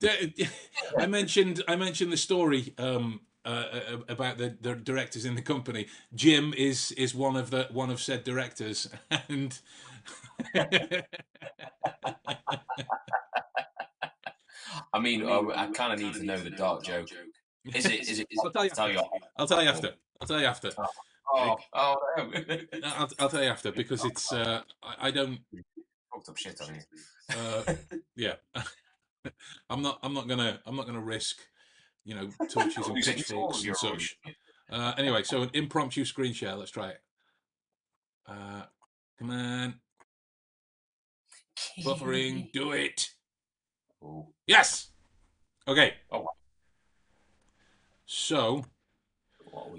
I 0.98 1.06
mentioned 1.06 1.62
I 1.66 1.76
mentioned 1.76 2.12
the 2.12 2.16
story 2.16 2.74
um, 2.78 3.20
uh, 3.44 3.48
uh, 3.48 3.98
about 4.08 4.38
the, 4.38 4.56
the 4.60 4.74
directors 4.74 5.24
in 5.24 5.34
the 5.34 5.42
company. 5.42 5.86
Jim 6.14 6.54
is 6.56 6.92
is 6.92 7.14
one 7.14 7.36
of 7.36 7.50
the 7.50 7.68
one 7.72 7.90
of 7.90 8.00
said 8.00 8.24
directors, 8.24 8.88
and 9.28 9.60
I 14.92 14.98
mean, 15.00 15.22
oh, 15.22 15.52
I 15.54 15.66
kind 15.68 15.92
of 15.92 15.98
need 16.00 16.14
to 16.14 16.24
know 16.24 16.36
the 16.38 16.50
dark 16.50 16.84
joke. 16.84 17.08
Is 17.74 17.86
it? 17.86 18.00
Is 18.08 18.18
it? 18.20 18.26
Is 18.30 18.40
I'll 18.44 18.50
tell 18.50 18.64
you. 18.64 18.70
Tell 18.70 18.90
you. 18.90 19.00
I'll 19.38 19.46
tell 19.46 19.62
you 19.62 19.68
after. 19.68 19.94
I'll 20.20 20.26
tell 20.28 20.40
you 20.40 20.46
after. 20.46 20.70
Oh, 21.32 21.56
oh, 21.72 21.96
no. 22.18 22.58
I'll, 22.84 23.10
I'll 23.18 23.28
tell 23.28 23.42
you 23.42 23.48
after 23.48 23.72
because 23.72 24.04
it's 24.04 24.32
uh, 24.32 24.62
I, 24.82 25.08
I 25.08 25.10
don't 25.10 25.40
Fucked 26.12 26.28
up 26.28 26.36
shit 26.36 26.60
on 26.60 26.74
you. 26.74 27.36
uh, 27.36 27.74
yeah 28.16 28.34
I'm 29.70 29.82
not 29.82 29.98
I'm 30.02 30.14
not 30.14 30.28
gonna 30.28 30.60
I'm 30.66 30.76
not 30.76 30.86
gonna 30.86 31.00
risk 31.00 31.38
you 32.04 32.14
know 32.14 32.28
torches 32.48 32.86
and 32.86 32.96
pitchforks 32.96 33.64
and 33.64 33.76
such. 33.76 34.18
Uh, 34.70 34.92
anyway, 34.96 35.22
so 35.22 35.42
an 35.42 35.50
impromptu 35.54 36.04
screen 36.04 36.32
share. 36.32 36.54
Let's 36.54 36.70
try 36.70 36.90
it. 36.90 37.00
Uh, 38.26 38.62
come 39.18 39.30
on, 39.30 39.74
buffering. 41.82 42.50
Do 42.52 42.72
it. 42.72 43.10
Oh, 44.02 44.28
Yes. 44.46 44.90
Okay. 45.66 45.94
Oh, 46.10 46.20
wow. 46.20 46.28
So, 48.06 48.66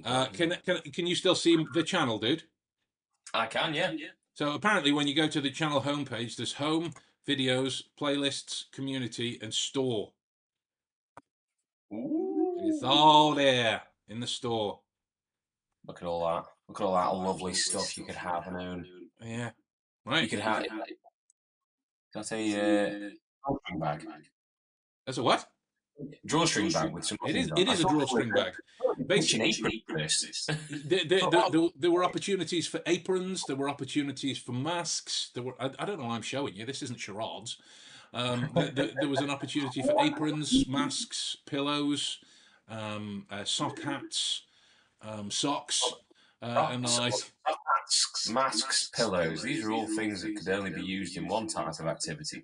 uh, 0.04 0.26
can 0.28 0.58
can 0.66 0.78
can 0.80 1.08
you 1.08 1.16
still 1.16 1.36
see 1.36 1.64
the 1.74 1.84
channel, 1.84 2.18
dude? 2.18 2.44
I 3.34 3.48
can? 3.48 3.74
Yeah. 3.74 3.92
So 4.34 4.54
apparently, 4.54 4.92
when 4.92 5.08
you 5.08 5.16
go 5.16 5.28
to 5.28 5.40
the 5.40 5.52
channel 5.52 5.82
homepage, 5.82 6.36
there's 6.36 6.54
home, 6.54 6.94
videos, 7.28 7.84
playlists, 8.00 8.66
community, 8.72 9.40
and 9.42 9.54
store. 9.54 10.12
Ooh. 11.94 12.58
It's 12.64 12.84
all 12.84 13.34
there 13.34 13.82
in 14.10 14.20
the 14.20 14.28
store. 14.28 14.80
Look 15.88 16.02
at 16.02 16.08
all 16.08 16.26
that. 16.28 16.46
Look 16.68 16.82
at 16.82 16.84
all 16.86 16.96
that 16.96 17.28
lovely 17.28 17.54
stuff 17.54 17.98
you 17.98 18.06
could 18.06 18.16
have 18.16 18.48
and 18.48 18.58
own. 18.58 18.86
Yeah. 19.22 19.52
Right. 20.06 20.24
You 20.24 20.30
could 20.30 20.40
have. 20.40 20.66
That's 22.14 22.32
a 22.32 22.54
uh, 22.54 23.10
drawstring 23.46 23.80
bag. 23.80 24.08
That's 25.06 25.18
a 25.18 25.24
what? 25.24 25.46
Drawstring 26.26 26.72
bag 26.72 26.94
with 26.94 27.06
some. 27.06 27.18
It 27.28 27.36
is. 27.36 27.52
It 27.56 27.68
is 27.68 27.82
a 27.82 27.84
drawstring 27.84 28.32
bag. 28.32 28.54
Basically, 29.08 29.48
Basically, 29.48 29.84
apron 29.88 30.00
first. 30.00 30.48
there, 30.86 31.02
there, 31.06 31.22
there, 31.30 31.68
there, 31.78 31.92
were 31.92 32.04
opportunities 32.04 32.68
for 32.68 32.82
aprons. 32.86 33.44
There 33.46 33.56
were 33.56 33.70
opportunities 33.70 34.38
for 34.38 34.54
masks. 34.54 35.32
There 35.34 35.44
were. 35.44 35.56
I, 35.60 35.70
I 35.80 35.86
don't 35.86 36.00
know. 36.00 36.06
why 36.06 36.16
I'm 36.16 36.22
showing 36.22 36.56
you. 36.56 36.66
This 36.66 36.82
isn't 36.82 37.00
charades. 37.00 37.58
Um, 38.16 38.50
there, 38.56 38.72
there, 38.72 38.90
there 39.02 39.10
was 39.10 39.20
an 39.20 39.30
opportunity 39.30 39.82
for 39.82 39.94
aprons, 40.00 40.66
masks, 40.70 41.36
pillows, 41.46 42.20
um, 42.70 43.26
uh, 43.30 43.44
sock 43.44 43.82
hats, 43.82 44.44
um, 45.02 45.30
socks, 45.30 45.84
uh, 46.42 46.70
and 46.72 46.86
the 46.86 47.02
like. 47.02 47.14
Masks, 47.86 48.30
masks, 48.30 48.90
pillows. 48.96 49.44
These 49.44 49.66
are 49.66 49.72
all 49.72 49.86
things 49.86 50.22
that 50.22 50.36
could 50.38 50.48
only 50.48 50.72
be 50.72 50.82
used 50.82 51.18
in 51.18 51.28
one 51.28 51.48
type 51.48 51.68
of 51.80 51.88
activity. 51.88 52.42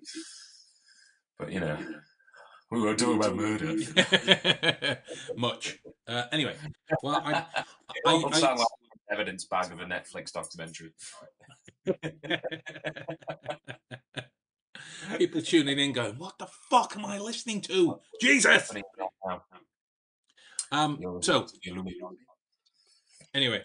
But 1.38 1.50
you 1.50 1.60
know, 1.60 1.78
we 2.70 2.80
were 2.80 2.94
talking 2.94 3.16
about 3.16 3.34
murder. 3.34 3.74
Much. 5.36 5.78
Uh, 6.06 6.24
anyway, 6.32 6.54
well, 7.02 7.22
I, 7.24 7.32
It 7.40 8.02
I, 8.06 8.14
I, 8.14 8.38
sound 8.38 8.58
like 8.58 8.68
an 8.82 8.98
evidence 9.10 9.46
bag 9.46 9.72
of 9.72 9.80
a 9.80 9.84
Netflix 9.84 10.32
documentary. 10.32 10.92
People 15.18 15.42
tuning 15.42 15.78
in 15.78 15.92
going, 15.92 16.18
"What 16.18 16.38
the 16.38 16.46
fuck 16.70 16.96
am 16.96 17.04
I 17.04 17.18
listening 17.18 17.60
to?" 17.62 18.00
Jesus. 18.20 18.70
Um. 20.70 21.20
So 21.20 21.46
anyway, 23.34 23.64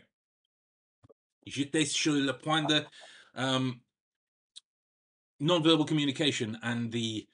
j'étais 1.48 1.86
sur 1.86 2.14
le 2.14 2.34
point 2.34 2.64
de 2.64 2.86
um, 3.36 3.80
non-verbal 5.40 5.86
communication 5.86 6.58
and 6.64 6.92
the 6.92 7.28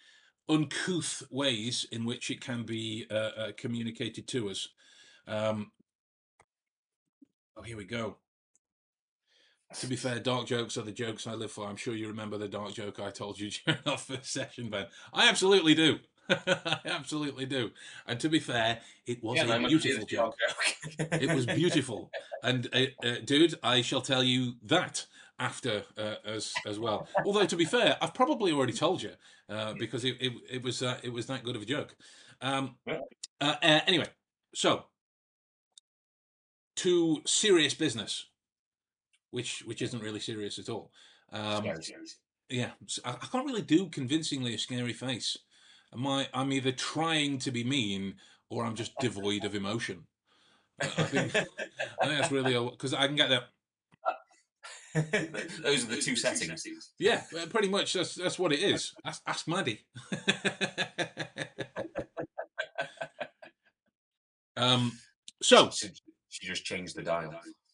uncouth 0.49 1.23
ways 1.31 1.87
in 1.91 2.05
which 2.05 2.29
it 2.29 2.41
can 2.41 2.63
be 2.63 3.05
uh, 3.09 3.31
uh, 3.37 3.51
communicated 3.57 4.27
to 4.27 4.49
us. 4.49 4.67
Um, 5.27 5.71
oh, 7.57 7.61
here 7.61 7.77
we 7.77 7.85
go. 7.85 8.17
To 9.79 9.87
be 9.87 9.95
fair, 9.95 10.19
dark 10.19 10.47
jokes 10.47 10.77
are 10.77 10.83
the 10.83 10.91
jokes 10.91 11.25
I 11.27 11.33
live 11.33 11.51
for. 11.51 11.67
I'm 11.67 11.75
sure 11.75 11.95
you 11.95 12.07
remember 12.07 12.37
the 12.37 12.47
dark 12.47 12.73
joke 12.73 12.99
I 12.99 13.09
told 13.11 13.39
you 13.39 13.49
during 13.65 13.79
our 13.85 13.97
first 13.97 14.31
session, 14.31 14.69
Ben. 14.69 14.87
I 15.13 15.27
absolutely 15.29 15.73
do. 15.75 15.99
I 16.29 16.79
absolutely 16.85 17.45
do. 17.45 17.71
And 18.07 18.19
to 18.19 18.29
be 18.29 18.39
fair, 18.39 18.79
it 19.05 19.21
was 19.23 19.37
Yeah, 19.37 19.43
a 19.43 19.47
that 19.47 19.61
must 19.61 19.71
be 19.73 19.79
beautiful 19.79 20.05
joke. 20.05 20.35
joke. 20.47 21.07
It 21.21 21.33
was 21.33 21.45
beautiful, 21.45 22.11
and 22.43 22.67
uh, 22.73 22.85
uh, 23.05 23.15
dude, 23.25 23.55
I 23.61 23.81
shall 23.81 24.01
tell 24.01 24.23
you 24.23 24.53
that 24.63 25.05
after 25.39 25.83
uh, 25.97 26.15
as 26.25 26.53
as 26.65 26.79
well. 26.79 27.07
Although 27.25 27.45
to 27.45 27.55
be 27.57 27.65
fair, 27.65 27.97
I've 28.01 28.13
probably 28.13 28.53
already 28.53 28.73
told 28.73 29.01
you 29.01 29.11
uh, 29.49 29.73
because 29.73 30.05
it 30.05 30.15
it, 30.21 30.33
it 30.49 30.63
was 30.63 30.81
uh, 30.81 30.97
it 31.03 31.11
was 31.11 31.25
that 31.27 31.43
good 31.43 31.55
of 31.57 31.61
a 31.61 31.65
joke. 31.65 31.95
Um, 32.41 32.75
uh, 32.87 32.99
uh, 33.41 33.79
anyway, 33.87 34.07
so 34.55 34.85
to 36.77 37.21
serious 37.25 37.73
business, 37.73 38.27
which 39.33 39.63
which 39.65 39.81
isn't 39.81 40.03
really 40.03 40.19
serious 40.19 40.59
at 40.59 40.69
all. 40.69 40.91
Um, 41.31 41.65
yeah, 42.49 42.71
I 43.03 43.13
can't 43.31 43.47
really 43.47 43.63
do 43.63 43.89
convincingly 43.89 44.53
a 44.53 44.59
scary 44.59 44.93
face. 44.93 45.35
My 45.95 46.27
I'm 46.33 46.53
either 46.53 46.71
trying 46.71 47.39
to 47.39 47.51
be 47.51 47.63
mean 47.63 48.15
or 48.49 48.63
I'm 48.63 48.75
just 48.75 48.95
devoid 48.99 49.43
of 49.43 49.55
emotion. 49.55 50.05
I 50.79 50.85
I 50.85 51.03
think, 51.03 51.35
I 51.35 52.05
think 52.05 52.19
that's 52.19 52.31
really 52.31 52.53
because 52.69 52.93
I 52.93 53.07
can 53.07 53.15
get 53.15 53.29
that. 53.29 53.43
Those 55.63 55.85
are 55.85 55.87
the 55.87 55.99
two 55.99 56.15
settings. 56.15 56.63
Yeah, 56.99 57.23
pretty 57.49 57.69
much. 57.69 57.93
That's 57.93 58.13
that's 58.13 58.37
what 58.37 58.53
it 58.53 58.59
is. 58.59 58.93
Ask, 59.03 59.23
ask 59.25 59.47
Maddie. 59.47 59.79
um. 64.57 64.91
So 65.41 65.71
She, 65.71 65.87
she 66.29 66.45
just 66.45 66.63
changed 66.63 66.95
the 66.95 67.01
dial. 67.01 67.33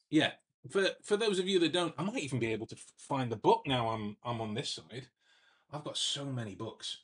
yeah, 0.10 0.32
for 0.69 0.88
for 1.04 1.17
those 1.17 1.39
of 1.39 1.48
you 1.48 1.60
that 1.60 1.74
don't, 1.74 1.93
I 1.98 2.04
might 2.04 2.24
even 2.24 2.39
be 2.39 2.52
able 2.52 2.67
to 2.67 2.76
find 2.98 3.32
the 3.32 3.36
book 3.38 3.63
now. 3.65 3.89
I'm 3.89 4.17
I'm 4.24 4.41
on 4.41 4.54
this 4.54 4.69
side. 4.72 5.08
I've 5.72 5.84
got 5.84 5.98
so 5.98 6.26
many 6.26 6.56
books. 6.56 7.00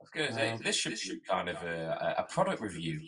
I 0.00 0.02
was 0.04 0.10
going 0.10 0.28
to 0.28 0.34
say, 0.34 0.50
Um, 0.52 0.60
this 0.62 0.76
should 0.76 0.92
be 0.92 1.20
kind 1.28 1.48
of 1.48 1.56
a, 1.62 2.14
a 2.18 2.22
product 2.24 2.60
review 2.60 3.00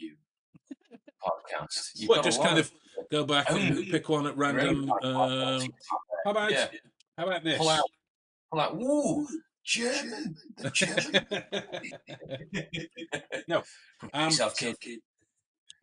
podcast. 1.22 1.90
You've 1.94 2.08
What 2.08 2.24
just 2.24 2.42
kind 2.42 2.58
of 2.58 2.70
go 3.10 3.24
back 3.24 3.50
and 3.50 3.86
pick 3.90 4.08
one 4.08 4.26
at 4.26 4.36
random. 4.36 4.90
Um, 5.02 5.68
how 6.24 6.30
about 6.30 6.50
Yeah. 6.50 6.68
how 7.18 7.24
about 7.26 7.44
this? 7.44 7.58
pull 7.58 7.68
out, 7.68 7.84
pull 8.50 8.60
out, 8.60 8.76
woo, 8.76 9.26
German, 9.64 10.36
the 10.58 10.70
German. 10.70 11.26
No, 13.48 13.62
um, 14.12 14.24
yourself, 14.24 14.56
kid. 14.56 14.76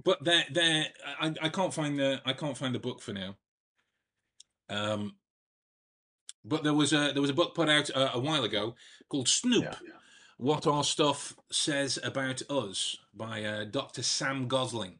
but 0.04 0.21
there 0.23 0.43
there 0.52 0.88
I, 1.19 1.34
I 1.43 1.49
can't 1.49 1.73
find 1.73 1.97
the 1.97 2.21
I 2.26 2.34
can't 2.34 2.58
find 2.58 2.76
the 2.76 2.80
book 2.80 3.02
for 3.02 3.13
now. 3.13 3.36
Um, 4.69 5.15
but 6.45 6.63
there 6.63 6.73
was 6.73 6.93
a 6.93 7.12
there 7.13 7.21
was 7.21 7.30
a 7.30 7.36
book 7.36 7.56
put 7.56 7.69
out 7.69 7.89
uh, 7.95 8.12
a 8.13 8.19
while 8.19 8.43
ago 8.43 8.76
called 9.10 9.30
Snoop. 9.30 9.63
Yeah. 9.63 9.76
What 10.38 10.67
Our 10.67 10.84
Stuff 10.84 11.36
Says 11.52 11.99
About 12.04 12.41
Us 12.49 12.97
by 13.13 13.43
uh, 13.43 13.63
Dr. 13.65 14.04
Sam 14.04 14.47
Gosling. 14.47 14.99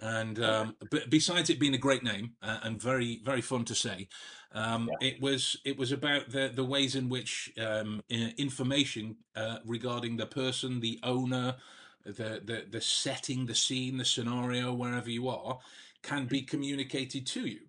And 0.00 0.42
um, 0.42 0.76
b- 0.90 1.02
besides 1.08 1.50
it 1.50 1.58
being 1.58 1.74
a 1.74 1.78
great 1.78 2.04
name 2.04 2.34
uh, 2.40 2.58
and 2.62 2.80
very 2.80 3.20
very 3.24 3.40
fun 3.40 3.64
to 3.64 3.74
say, 3.74 4.08
um, 4.52 4.88
it 5.00 5.20
was 5.20 5.56
it 5.64 5.76
was 5.76 5.90
about 5.92 6.30
the 6.30 6.50
the 6.54 6.64
ways 6.64 6.94
in 6.94 7.08
which 7.08 7.52
um, 7.60 8.02
information 8.08 9.16
uh, 9.34 9.58
regarding 9.66 10.16
the 10.16 10.26
person, 10.26 10.80
the 10.80 11.00
owner, 11.02 11.56
the, 12.04 12.40
the 12.44 12.64
the 12.70 12.80
setting, 12.80 13.46
the 13.46 13.56
scene, 13.56 13.96
the 13.98 14.04
scenario, 14.04 14.72
wherever 14.72 15.10
you 15.10 15.28
are, 15.28 15.58
can 16.02 16.26
be 16.26 16.42
communicated 16.42 17.26
to 17.26 17.46
you. 17.46 17.60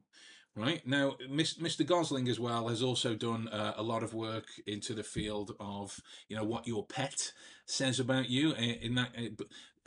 Right 0.56 0.86
now, 0.86 1.16
Mr. 1.30 1.86
Gosling 1.86 2.28
as 2.28 2.40
well 2.40 2.68
has 2.68 2.84
also 2.84 3.16
done 3.16 3.48
uh, 3.48 3.74
a 3.78 3.84
lot 3.84 4.04
of 4.04 4.14
work 4.14 4.48
into 4.68 4.94
the 4.94 5.04
field 5.04 5.56
of 5.60 6.02
you 6.28 6.36
know 6.36 6.44
what 6.44 6.68
your 6.68 6.86
pet 6.86 7.32
says 7.66 8.00
about 8.00 8.30
you. 8.30 8.54
In 8.54 8.70
in 8.70 8.96
that, 8.96 9.12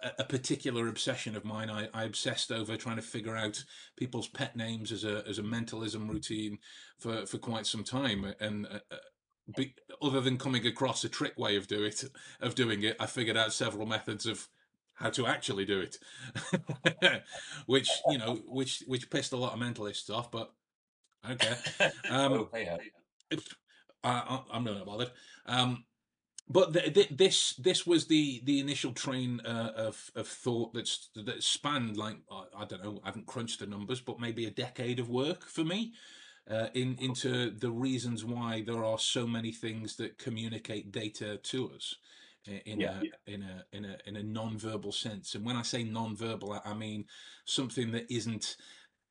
uh, 0.03 0.11
a 0.19 0.25
particular 0.25 0.89
obsession 0.89 1.37
of 1.37 1.45
mine, 1.45 1.69
I, 1.69 1.89
I 1.93 2.05
obsessed 2.05 2.51
over 2.51 2.77
trying 2.77 2.97
to 2.97 3.03
figure 3.03 3.37
out 3.37 3.65
people's 3.97 4.29
pet 4.29 4.57
names 4.57 4.93
as 4.93 5.05
a 5.05 5.25
as 5.29 5.39
a 5.39 5.43
mentalism 5.43 6.09
routine 6.09 6.59
for 6.99 7.27
for 7.27 7.39
quite 7.39 7.67
some 7.67 7.85
time, 7.85 8.35
and. 8.41 8.67
Uh, 8.67 8.79
uh, 8.91 8.97
be, 9.57 9.75
other 10.01 10.21
than 10.21 10.39
coming 10.39 10.65
across 10.69 11.03
a 11.03 11.09
trick 11.09 11.37
way 11.37 11.57
of 11.57 11.67
do 11.67 11.83
it 11.83 12.05
of 12.41 12.55
doing 12.55 12.85
it, 12.85 12.97
I 13.01 13.07
figured 13.07 13.37
out 13.37 13.53
several 13.53 13.87
methods 13.87 14.25
of 14.25 14.49
how 15.03 15.11
to 15.11 15.27
actually 15.27 15.65
do 15.65 15.81
it, 15.81 15.99
which 17.67 17.91
you 18.09 18.19
know, 18.19 18.37
which 18.47 18.85
which 18.87 19.11
pissed 19.11 19.33
a 19.33 19.37
lot 19.37 19.53
of 19.53 19.61
mentalists 19.61 20.09
off. 20.11 20.31
But 20.31 20.53
okay, 21.31 21.55
um, 22.11 22.33
oh, 22.33 22.49
hey. 22.53 22.79
I, 24.05 24.11
I, 24.11 24.43
I'm 24.53 24.65
not 24.65 24.85
bothered. 24.87 25.11
Um, 25.47 25.85
but 26.49 26.73
th 26.73 26.95
th 26.95 27.09
this 27.11 27.55
this 27.55 27.87
was 27.87 28.07
the 28.07 28.43
the 28.45 28.61
initial 28.61 28.93
train 28.93 29.41
uh, 29.45 29.73
of 29.77 30.11
of 30.15 30.29
thought 30.29 30.75
that's 30.75 31.09
that 31.15 31.43
spanned 31.43 31.97
like 31.97 32.19
I, 32.31 32.45
I 32.59 32.65
don't 32.65 32.83
know 32.83 33.01
I 33.05 33.09
haven't 33.09 33.27
crunched 33.27 33.61
the 33.61 33.67
numbers 33.67 34.01
but 34.01 34.21
maybe 34.21 34.45
a 34.47 34.51
decade 34.51 34.99
of 34.99 35.09
work 35.09 35.47
for 35.47 35.65
me 35.65 35.93
uh, 36.51 36.69
in 36.75 36.97
into 37.01 37.51
the 37.51 37.71
reasons 37.71 38.25
why 38.25 38.63
there 38.67 38.85
are 38.85 38.99
so 38.99 39.27
many 39.27 39.53
things 39.53 39.97
that 39.97 40.19
communicate 40.19 40.93
data 40.93 41.39
to 41.39 41.71
us 41.75 41.97
in 42.47 42.81
Yeah. 42.81 43.01
a 43.27 43.31
in 43.31 43.43
a 43.43 43.65
in 43.73 43.85
a 43.85 43.99
in 44.07 44.17
a 44.17 44.23
non-verbal 44.23 44.93
sense 44.93 45.35
and 45.35 45.45
when 45.45 45.57
I 45.57 45.63
say 45.63 45.85
non-verbal 45.85 46.61
I 46.65 46.75
mean 46.75 47.07
something 47.45 47.93
that 47.93 48.11
isn't 48.13 48.57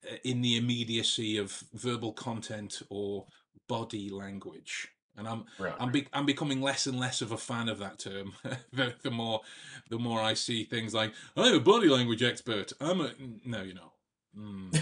uh, 0.10 0.16
in 0.24 0.42
the 0.42 0.58
immediacy 0.58 1.38
of 1.38 1.64
verbal 1.74 2.14
content 2.14 2.82
or 2.90 3.28
body 3.68 4.10
language 4.10 4.90
and 5.18 5.28
I'm 5.28 5.46
Right. 5.60 5.76
I'm 5.80 5.92
be- 5.92 6.08
I'm 6.14 6.26
becoming 6.26 6.62
less 6.62 6.88
and 6.88 7.00
less 7.00 7.22
of 7.22 7.32
a 7.32 7.38
fan 7.38 7.70
of 7.70 7.80
that 7.80 8.00
term. 8.00 8.34
the, 8.74 8.96
the 9.04 9.12
more 9.12 9.42
the 9.90 10.00
more 10.00 10.22
I 10.22 10.34
see 10.34 10.64
things 10.64 10.94
like 10.94 11.14
I'm 11.36 11.54
a 11.54 11.60
body 11.60 11.90
language 11.90 12.24
expert. 12.24 12.74
I'm 12.80 13.02
a 13.02 13.12
no, 13.46 13.62
you 13.62 13.74
know, 13.74 13.92
mm, 14.38 14.72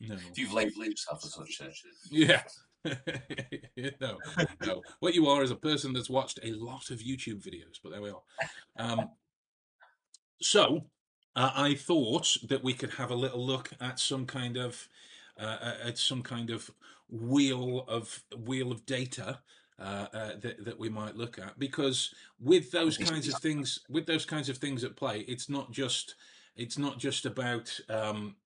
no, 0.00 0.14
if 0.14 0.38
you've 0.38 0.52
labelled 0.52 0.86
yourself 0.86 1.24
as 1.24 1.34
such, 1.34 1.84
yeah, 2.10 2.42
no, 4.00 4.18
no. 4.64 4.82
What 5.00 5.14
you 5.14 5.26
are 5.28 5.42
is 5.42 5.50
a 5.50 5.56
person 5.56 5.92
that's 5.92 6.10
watched 6.10 6.38
a 6.42 6.52
lot 6.52 6.90
of 6.90 7.00
YouTube 7.00 7.42
videos. 7.42 7.78
But 7.82 7.92
there 7.92 8.02
we 8.02 8.10
are. 8.10 8.22
Um, 8.76 9.10
so 10.40 10.84
uh, 11.36 11.50
I 11.54 11.74
thought 11.74 12.36
that 12.48 12.64
we 12.64 12.72
could 12.72 12.90
have 12.90 13.10
a 13.10 13.14
little 13.14 13.44
look 13.44 13.70
at 13.80 13.98
some 13.98 14.26
kind 14.26 14.56
of 14.56 14.88
uh, 15.38 15.56
uh, 15.60 15.74
at 15.84 15.98
some 15.98 16.22
kind 16.22 16.50
of 16.50 16.70
wheel 17.08 17.84
of 17.88 18.22
wheel 18.44 18.72
of 18.72 18.84
data 18.86 19.40
uh, 19.78 20.06
uh, 20.12 20.32
that 20.40 20.64
that 20.64 20.78
we 20.78 20.88
might 20.88 21.16
look 21.16 21.38
at 21.38 21.58
because 21.58 22.14
with 22.38 22.70
those 22.70 22.96
kinds 22.96 23.28
of 23.28 23.34
things 23.40 23.80
with 23.88 24.06
those 24.06 24.24
kinds 24.24 24.48
of 24.48 24.58
things 24.58 24.84
at 24.84 24.96
play, 24.96 25.20
it's 25.20 25.48
not 25.48 25.70
just 25.70 26.16
it's 26.56 26.78
not 26.78 26.98
just 26.98 27.26
about 27.26 27.78
um, 27.88 28.36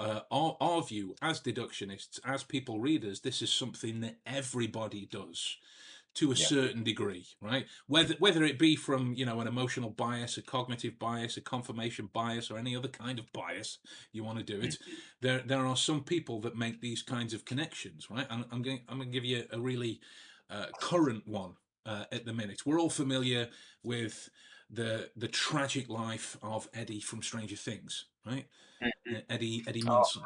uh, 0.00 0.22
our, 0.32 0.56
our 0.60 0.82
view 0.82 1.16
as 1.22 1.40
deductionists, 1.40 2.20
as 2.24 2.42
people 2.44 2.80
readers. 2.80 3.20
This 3.20 3.42
is 3.42 3.52
something 3.52 4.00
that 4.02 4.16
everybody 4.26 5.06
does 5.06 5.58
to 6.14 6.32
a 6.32 6.36
Yeah. 6.36 6.46
certain 6.46 6.82
degree, 6.82 7.26
right? 7.40 7.66
Whether 7.86 8.14
whether 8.18 8.44
it 8.44 8.58
be 8.58 8.76
from 8.76 9.14
you 9.14 9.26
know 9.26 9.40
an 9.40 9.46
emotional 9.48 9.90
bias, 9.90 10.38
a 10.38 10.42
cognitive 10.42 10.98
bias, 10.98 11.36
a 11.36 11.40
confirmation 11.40 12.10
bias, 12.12 12.50
or 12.50 12.58
any 12.58 12.76
other 12.76 12.88
kind 12.88 13.18
of 13.18 13.32
bias 13.32 13.78
you 14.12 14.24
want 14.24 14.38
to 14.38 14.44
do 14.44 14.60
it, 14.60 14.78
there 15.20 15.40
there 15.46 15.66
are 15.66 15.76
some 15.76 16.02
people 16.04 16.40
that 16.40 16.56
make 16.56 16.80
these 16.80 17.02
kinds 17.02 17.34
of 17.34 17.44
connections, 17.44 18.08
right? 18.10 18.26
And 18.30 18.44
I'm 18.52 18.62
going 18.62 18.80
I'm 18.88 18.98
going 18.98 19.10
to 19.10 19.14
give 19.14 19.24
you 19.24 19.44
a 19.52 19.60
really 19.60 20.00
uh, 20.50 20.66
current 20.80 21.28
one 21.28 21.54
uh, 21.86 22.06
at 22.12 22.26
the 22.26 22.32
minute. 22.32 22.66
We're 22.66 22.80
all 22.80 22.90
familiar 22.90 23.48
with 23.84 24.30
the 24.70 25.10
the 25.16 25.28
tragic 25.28 25.88
life 25.88 26.36
of 26.42 26.68
Eddie 26.74 27.00
from 27.00 27.22
Stranger 27.22 27.56
Things, 27.56 28.06
right? 28.26 28.46
Uh, 28.82 29.20
Eddie 29.28 29.62
Eddie 29.66 29.82
Munson. 29.82 30.22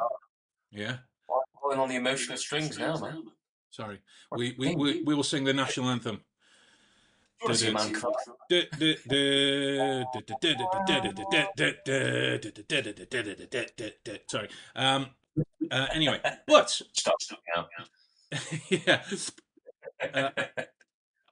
Yeah. 0.70 0.98
pulling 1.60 1.78
on 1.78 1.88
the 1.88 1.96
emotional 1.96 2.36
strings 2.36 2.78
now, 2.78 2.96
man. 2.98 3.24
Sorry, 3.70 4.00
we 4.30 4.54
we, 4.58 4.74
we 4.76 5.02
we 5.02 5.14
will 5.14 5.22
sing 5.24 5.44
the 5.44 5.52
national 5.52 5.88
anthem. 5.88 6.24
You 7.40 7.48
want 7.48 7.58
to 7.58 7.64
see 7.64 7.68
a 7.68 7.72
man 7.72 7.92
cry? 7.92 8.12
Sorry. 14.28 14.48
Um. 14.76 15.10
Uh, 15.70 15.86
anyway, 15.92 16.20
but 16.46 16.70
Stop, 16.70 17.20
stop 17.20 17.40
now. 17.56 17.66
yeah. 18.70 19.02
Uh, 20.12 20.30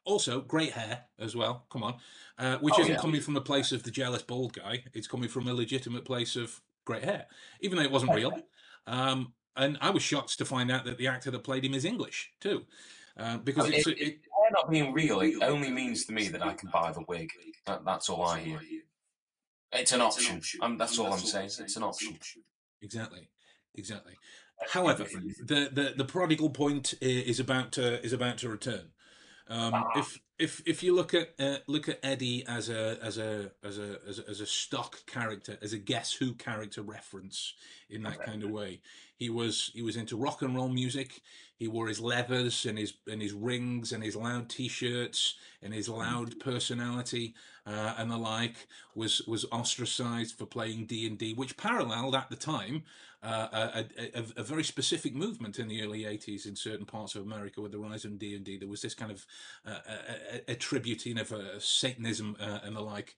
also, 0.04 0.40
great 0.40 0.72
hair 0.72 1.04
as 1.18 1.34
well. 1.36 1.66
Come 1.70 1.82
on, 1.82 1.94
uh, 2.38 2.58
which 2.58 2.74
Oh, 2.76 2.80
isn't 2.82 2.94
yeah. 2.94 3.00
coming 3.00 3.20
from 3.20 3.36
a 3.36 3.40
place 3.40 3.72
of 3.72 3.82
the 3.82 3.90
jealous 3.90 4.22
bald 4.22 4.52
guy. 4.54 4.84
It's 4.94 5.06
coming 5.06 5.28
from 5.28 5.46
a 5.48 5.54
legitimate 5.54 6.04
place 6.04 6.36
of 6.36 6.60
great 6.84 7.04
hair, 7.04 7.26
even 7.60 7.76
though 7.78 7.84
it 7.84 7.90
wasn't 7.90 8.14
real. 8.14 8.32
Um, 8.86 9.34
and 9.56 9.78
I 9.80 9.90
was 9.90 10.02
shocked 10.02 10.38
to 10.38 10.44
find 10.44 10.70
out 10.70 10.84
that 10.86 10.98
the 10.98 11.06
actor 11.08 11.30
that 11.30 11.44
played 11.44 11.64
him 11.64 11.74
is 11.74 11.84
English 11.84 12.32
too, 12.40 12.66
uh, 13.16 13.36
because 13.38 13.68
it's 13.68 13.86
it- 13.86 13.98
it, 14.00 14.20
Hair 14.42 14.50
not 14.50 14.70
being 14.70 14.92
real, 14.92 15.20
it 15.20 15.40
only 15.42 15.70
means 15.70 16.04
to 16.06 16.12
me 16.12 16.26
that 16.28 16.42
I 16.42 16.54
can 16.54 16.68
buy 16.70 16.90
the 16.90 17.04
wig. 17.06 17.30
That, 17.66 17.84
that's 17.84 18.08
all 18.08 18.24
I 18.26 18.40
hear. 18.40 18.60
It's 19.72 19.92
an 19.92 20.00
option. 20.00 20.42
Um, 20.60 20.76
that's 20.78 20.98
all 20.98 21.12
I'm 21.12 21.18
saying. 21.20 21.50
It's 21.60 21.76
an 21.76 21.82
option. 21.84 22.18
Exactly, 22.82 23.28
exactly. 23.76 24.14
However, 24.70 25.04
the, 25.44 25.70
the, 25.72 25.94
the 25.96 26.04
prodigal 26.04 26.50
point 26.50 26.94
is 27.00 27.38
about 27.40 27.72
to 27.72 28.04
is 28.04 28.12
about 28.12 28.38
to 28.38 28.48
return. 28.48 28.90
Um, 29.48 29.84
if 29.96 30.20
if 30.38 30.62
if 30.66 30.82
you 30.82 30.94
look 30.94 31.14
at 31.14 31.30
uh, 31.38 31.58
look 31.66 31.88
at 31.88 31.98
Eddie 32.02 32.44
as 32.46 32.68
a 32.68 32.98
as 33.02 33.18
a 33.18 33.52
as 33.62 33.78
a 33.78 33.98
as 34.08 34.18
a, 34.18 34.28
as 34.28 34.40
a 34.40 34.46
stock 34.46 35.04
character, 35.06 35.58
as 35.62 35.72
a 35.72 35.78
Guess 35.78 36.14
Who 36.14 36.34
character 36.34 36.82
reference 36.82 37.54
in 37.90 38.02
that 38.02 38.22
kind 38.22 38.42
of 38.42 38.50
way, 38.50 38.80
he 39.16 39.30
was 39.30 39.70
he 39.74 39.82
was 39.82 39.96
into 39.96 40.16
rock 40.16 40.42
and 40.42 40.54
roll 40.54 40.68
music. 40.68 41.20
He 41.62 41.68
wore 41.68 41.86
his 41.86 42.00
leathers 42.00 42.66
and 42.66 42.76
his 42.76 42.94
and 43.08 43.22
his 43.22 43.32
rings 43.32 43.92
and 43.92 44.02
his 44.02 44.16
loud 44.16 44.48
T-shirts 44.48 45.36
and 45.62 45.72
his 45.72 45.88
loud 45.88 46.40
personality 46.40 47.36
uh, 47.64 47.94
and 47.98 48.10
the 48.10 48.16
like. 48.16 48.66
Was 48.96 49.22
was 49.28 49.44
ostracized 49.52 50.36
for 50.36 50.44
playing 50.44 50.86
D 50.86 51.06
and 51.06 51.16
D, 51.16 51.34
which 51.34 51.56
paralleled 51.56 52.16
at 52.16 52.28
the 52.30 52.34
time 52.34 52.82
uh, 53.22 53.46
a, 53.52 53.84
a, 54.18 54.24
a, 54.38 54.42
very 54.42 54.64
specific 54.64 55.14
movement 55.14 55.60
in 55.60 55.68
the 55.68 55.84
early 55.84 56.00
80s 56.00 56.46
in 56.46 56.56
certain 56.56 56.84
parts 56.84 57.14
of 57.14 57.22
America 57.22 57.60
with 57.60 57.70
the 57.70 57.78
rise 57.78 58.04
of 58.04 58.18
D&D. 58.18 58.58
There 58.58 58.68
was 58.68 58.82
this 58.82 58.94
kind 58.94 59.12
of 59.12 59.24
uh, 59.64 59.78
a, 60.48 60.50
attributing 60.50 61.16
of 61.20 61.32
Satanism 61.60 62.34
uh, 62.40 62.58
and 62.64 62.74
the 62.74 62.80
like. 62.80 63.14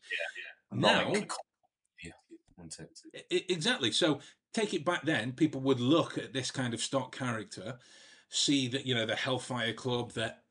Now, 0.70 1.10
Yeah, 2.04 2.12
isn't 2.66 2.88
it? 3.30 3.44
Exactly. 3.48 3.90
So 3.92 4.20
take 4.54 4.72
it 4.72 4.84
back 4.84 5.04
then, 5.04 5.32
people 5.32 5.60
would 5.62 5.80
look 5.80 6.16
at 6.16 6.32
this 6.32 6.50
kind 6.50 6.72
of 6.72 6.80
stock 6.80 7.14
character, 7.14 7.78
see 8.34 8.68
that 8.68 8.86
you 8.86 8.94
know 8.94 9.06
the 9.06 9.16
Hellfire 9.16 9.72
Club, 9.72 10.12
that 10.12 10.42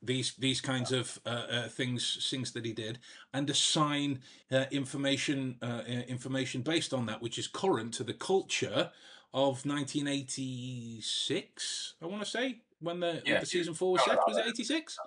these 0.00 0.34
these 0.36 0.60
kinds 0.60 0.92
of 0.92 1.18
uh, 1.26 1.46
uh, 1.50 1.68
things 1.68 2.26
things 2.30 2.52
that 2.52 2.64
he 2.64 2.72
did, 2.72 2.98
and 3.34 3.50
assign 3.50 4.20
uh, 4.50 4.64
information 4.70 5.56
uh, 5.62 5.82
uh, 5.86 6.02
information 6.08 6.62
based 6.62 6.94
on 6.94 7.04
that, 7.06 7.20
which 7.20 7.38
is 7.38 7.46
current 7.48 7.92
to 7.94 8.04
the 8.04 8.14
culture 8.14 8.90
of 9.34 9.64
1986. 9.66 11.94
I 12.02 12.06
want 12.06 12.22
to 12.22 12.28
say 12.28 12.60
when 12.80 13.00
the, 13.00 13.22
Yeah. 13.24 13.40
the 13.40 13.46
season 13.46 13.72
four 13.74 13.92
was 13.92 14.04
set. 14.04 14.18
Was 14.26 14.36
it 14.36 14.44
86? 14.46 14.98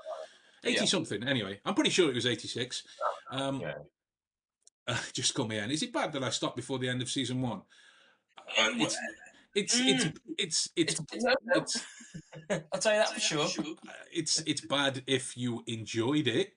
80 0.63 0.79
Yeah. 0.79 0.85
something. 0.85 1.23
Anyway, 1.23 1.59
I'm 1.63 1.75
pretty 1.75 1.91
sure 1.91 2.09
it 2.09 2.15
was 2.15 2.25
86. 2.25 2.83
Um, 3.29 3.61
Yeah. 3.61 3.75
just 5.13 5.33
call 5.35 5.47
me 5.47 5.57
in. 5.59 5.69
Is 5.71 5.83
it 5.83 5.93
bad 5.93 6.11
that 6.13 6.23
I 6.23 6.29
stopped 6.31 6.55
before 6.55 6.79
the 6.79 6.89
end 6.89 7.01
of 7.03 7.09
season 7.09 7.39
one? 7.41 7.61
Uh, 8.57 8.71
It's 9.55 9.79
it's 9.79 10.05
it's 10.37 10.69
it's 10.75 10.95
it's 10.95 10.99
It's, 11.13 11.25
it's 11.55 11.85
I'll 12.73 12.79
tell 12.79 12.93
you 12.93 12.99
that 12.99 13.13
for 13.13 13.19
sure. 13.19 13.47
it's 14.13 14.41
it's 14.45 14.61
bad 14.61 15.03
if 15.07 15.37
you 15.37 15.63
enjoyed 15.67 16.27
it, 16.27 16.53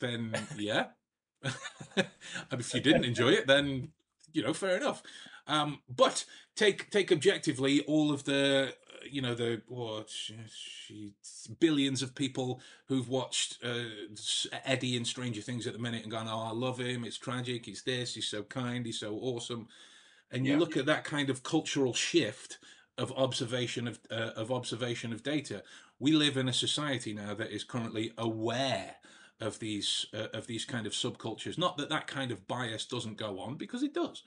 then 0.00 0.34
yeah. 0.56 0.86
and 1.96 2.60
if 2.60 2.74
you 2.74 2.80
didn't 2.80 3.04
enjoy 3.04 3.30
it, 3.30 3.46
then 3.46 3.88
you 4.32 4.42
know, 4.42 4.52
fair 4.54 4.76
enough. 4.76 5.02
Um, 5.46 5.80
but 5.88 6.24
take 6.56 6.90
take 6.90 7.12
objectively 7.12 7.82
all 7.82 8.12
of 8.12 8.24
the 8.24 8.72
uh, 8.72 8.98
you 9.10 9.22
know 9.22 9.34
the 9.34 9.62
what 9.68 10.10
she, 10.10 11.12
billions 11.60 12.02
of 12.02 12.14
people 12.14 12.60
who've 12.86 13.08
watched 13.08 13.58
uh, 13.64 13.84
Eddie 14.64 14.96
in 14.96 15.04
Stranger 15.04 15.40
Things 15.40 15.66
at 15.66 15.72
the 15.72 15.78
minute 15.78 16.02
and 16.02 16.10
gone, 16.10 16.28
oh, 16.28 16.48
I 16.48 16.52
love 16.52 16.78
him. 16.78 17.04
It's 17.04 17.18
tragic. 17.18 17.66
He's 17.66 17.82
this. 17.82 18.14
He's 18.14 18.28
so 18.28 18.42
kind. 18.42 18.84
He's 18.84 19.00
so 19.00 19.18
awesome. 19.20 19.68
And 20.30 20.46
you 20.46 20.52
Yeah. 20.52 20.58
look 20.58 20.76
at 20.76 20.86
that 20.86 21.04
kind 21.04 21.30
of 21.30 21.42
cultural 21.42 21.94
shift 21.94 22.58
of 22.96 23.12
observation 23.12 23.86
of 23.88 23.98
uh, 24.10 24.32
of 24.36 24.50
observation 24.50 25.12
of 25.12 25.22
data. 25.22 25.62
We 25.98 26.12
live 26.12 26.36
in 26.36 26.48
a 26.48 26.52
society 26.52 27.12
now 27.14 27.34
that 27.34 27.50
is 27.50 27.64
currently 27.64 28.12
aware 28.18 28.96
of 29.40 29.58
these 29.60 30.06
uh, 30.12 30.28
of 30.32 30.46
these 30.46 30.64
kind 30.64 30.86
of 30.86 30.92
subcultures. 30.92 31.58
Not 31.58 31.76
that 31.78 31.88
that 31.90 32.06
kind 32.06 32.30
of 32.32 32.46
bias 32.48 32.86
doesn't 32.86 33.16
go 33.16 33.38
on 33.40 33.56
because 33.56 33.82
it 33.82 33.94
does, 33.94 34.22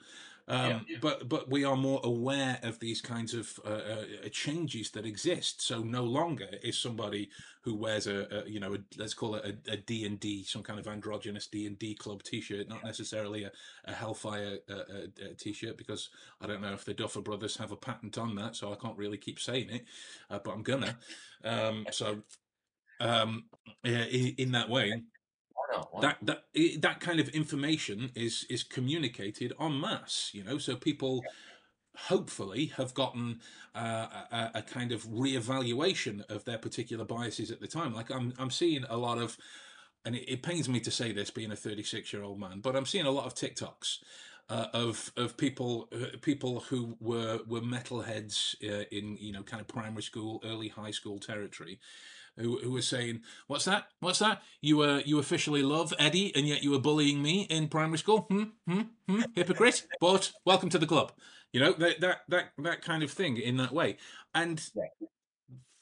um, 0.48 0.84
but 1.00 1.28
but 1.28 1.48
we 1.48 1.64
are 1.64 1.76
more 1.76 2.00
aware 2.02 2.58
of 2.62 2.78
these 2.80 3.00
kinds 3.00 3.32
of 3.32 3.58
uh, 3.64 3.68
uh, 3.68 4.28
changes 4.30 4.90
that 4.90 5.06
exist. 5.06 5.62
So 5.62 5.80
no 5.80 6.02
longer 6.02 6.48
is 6.62 6.76
somebody 6.76 7.30
who 7.62 7.76
wears 7.76 8.06
a, 8.06 8.26
a 8.30 8.48
you 8.48 8.58
know 8.58 8.74
a, 8.74 8.78
let's 8.98 9.14
call 9.14 9.36
it 9.36 9.56
a, 9.68 9.76
D 9.76 10.04
and 10.04 10.18
D, 10.18 10.44
some 10.44 10.62
kind 10.62 10.80
of 10.80 10.88
androgynous 10.88 11.46
D 11.46 11.66
and 11.66 11.78
D 11.78 11.94
club 11.94 12.22
T-shirt, 12.22 12.68
not 12.68 12.84
necessarily 12.84 13.44
a, 13.44 13.52
a 13.84 13.92
Hellfire 13.92 14.58
uh, 14.68 14.74
uh, 14.74 14.78
uh, 14.78 15.28
T-shirt 15.38 15.76
because 15.76 16.10
I 16.40 16.46
don't 16.46 16.60
know 16.60 16.72
if 16.72 16.84
the 16.84 16.94
Duffer 16.94 17.20
Brothers 17.20 17.56
have 17.56 17.72
a 17.72 17.76
patent 17.76 18.18
on 18.18 18.34
that, 18.36 18.56
so 18.56 18.72
I 18.72 18.76
can't 18.76 18.98
really 18.98 19.18
keep 19.18 19.38
saying 19.38 19.70
it, 19.70 19.84
uh, 20.30 20.40
but 20.42 20.52
I'm 20.52 20.62
gonna. 20.62 20.98
Um, 21.44 21.86
so 21.90 22.22
um, 23.00 23.44
yeah, 23.84 24.04
in, 24.04 24.34
in 24.38 24.52
that 24.52 24.68
way, 24.68 25.02
That 26.00 26.18
that 26.22 26.44
that 26.80 27.00
kind 27.00 27.20
of 27.20 27.28
information 27.30 28.10
is 28.14 28.46
is 28.48 28.62
communicated 28.62 29.52
en 29.60 29.80
masse. 29.80 30.30
You 30.32 30.44
know, 30.44 30.58
so 30.58 30.76
people 30.76 31.22
hopefully 31.96 32.66
have 32.76 32.94
gotten 32.94 33.40
uh, 33.74 34.06
a, 34.30 34.50
a 34.56 34.62
kind 34.62 34.92
of 34.92 35.04
reevaluation 35.04 36.28
of 36.30 36.44
their 36.44 36.58
particular 36.58 37.04
biases 37.04 37.50
at 37.50 37.60
the 37.60 37.66
time. 37.66 37.94
Like 37.94 38.10
I'm 38.10 38.32
I'm 38.38 38.50
seeing 38.50 38.84
a 38.88 38.96
lot 38.96 39.18
of, 39.18 39.36
and 40.04 40.14
it, 40.14 40.30
it 40.30 40.42
pains 40.42 40.68
me 40.68 40.80
to 40.80 40.90
say 40.90 41.12
this, 41.12 41.30
being 41.30 41.52
a 41.52 41.56
36 41.56 42.12
year 42.12 42.22
old 42.22 42.40
man, 42.40 42.60
but 42.60 42.76
I'm 42.76 42.86
seeing 42.86 43.06
a 43.06 43.10
lot 43.10 43.26
of 43.26 43.34
TikToks. 43.34 43.98
Uh, 44.50 44.66
of 44.74 45.12
of 45.16 45.36
people 45.36 45.88
uh, 45.94 46.16
people 46.20 46.60
who 46.60 46.96
were 47.00 47.38
were 47.46 47.60
metalheads 47.60 48.56
uh, 48.68 48.84
in 48.90 49.16
you 49.18 49.32
know 49.32 49.42
kind 49.42 49.60
of 49.60 49.68
primary 49.68 50.02
school, 50.02 50.42
early 50.44 50.68
high 50.68 50.90
school 50.90 51.18
territory, 51.18 51.78
who, 52.36 52.58
who 52.58 52.72
were 52.72 52.82
saying, 52.82 53.20
"What's 53.46 53.64
that? 53.66 53.88
What's 54.00 54.18
that? 54.20 54.42
You 54.60 54.78
were 54.78 55.02
you 55.04 55.18
officially 55.18 55.62
love 55.62 55.92
Eddie, 55.98 56.34
and 56.34 56.46
yet 56.46 56.62
you 56.62 56.70
were 56.70 56.78
bullying 56.78 57.22
me 57.22 57.42
in 57.42 57.68
primary 57.68 57.98
school? 57.98 58.26
Hmm, 58.30 58.44
hmm, 58.66 58.82
hmm. 59.08 59.22
Hypocrite! 59.34 59.86
But 60.00 60.32
welcome 60.44 60.70
to 60.70 60.78
the 60.78 60.86
club. 60.86 61.12
You 61.52 61.60
know 61.60 61.72
that 61.74 62.00
that 62.00 62.18
that 62.28 62.52
that 62.58 62.82
kind 62.82 63.02
of 63.02 63.10
thing 63.10 63.36
in 63.36 63.56
that 63.58 63.72
way, 63.72 63.96
and." 64.34 64.60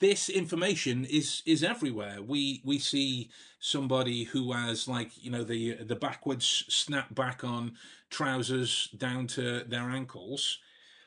This 0.01 0.31
information 0.31 1.05
is 1.05 1.43
is 1.45 1.63
everywhere. 1.63 2.23
We 2.23 2.63
we 2.65 2.79
see 2.79 3.29
somebody 3.59 4.25
who 4.25 4.53
has 4.53 4.89
like 4.89 5.11
you 5.23 5.31
know 5.31 5.45
the 5.45 5.75
the 5.75 5.95
backwards 5.95 6.65
snap 6.69 7.15
back 7.15 7.45
on 7.45 7.77
trousers 8.09 8.89
down 8.97 9.27
to 9.27 9.63
their 9.65 9.91
ankles, 9.91 10.59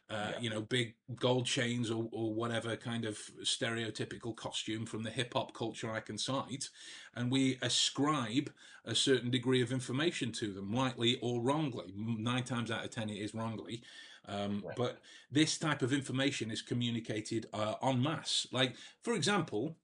uh, 0.09 0.31
Yeah. 0.33 0.39
you 0.39 0.49
know, 0.49 0.61
big 0.61 0.95
gold 1.15 1.45
chains 1.45 1.89
or, 1.89 2.07
or 2.11 2.33
whatever 2.33 2.75
kind 2.75 3.05
of 3.05 3.17
stereotypical 3.43 4.35
costume 4.35 4.85
from 4.85 5.03
the 5.03 5.09
hip 5.09 5.33
hop 5.33 5.53
culture 5.53 5.91
I 5.91 6.01
can 6.01 6.17
cite, 6.17 6.69
and 7.15 7.31
we 7.31 7.57
ascribe 7.61 8.51
a 8.85 8.93
certain 8.95 9.31
degree 9.31 9.61
of 9.61 9.71
information 9.71 10.31
to 10.33 10.53
them, 10.53 10.71
rightly 10.73 11.17
or 11.21 11.41
wrongly. 11.41 11.93
Nine 11.95 12.43
times 12.43 12.69
out 12.69 12.83
of 12.83 12.91
ten, 12.91 13.09
it 13.09 13.17
is 13.17 13.33
wrongly. 13.33 13.81
Um, 14.25 14.61
Yeah. 14.65 14.71
But 14.75 15.01
this 15.31 15.57
type 15.57 15.81
of 15.81 15.91
information 15.93 16.51
is 16.51 16.61
communicated 16.61 17.47
uh, 17.53 17.75
en 17.81 18.01
masse. 18.01 18.47
Like, 18.51 18.75
for 19.01 19.13
example, 19.13 19.75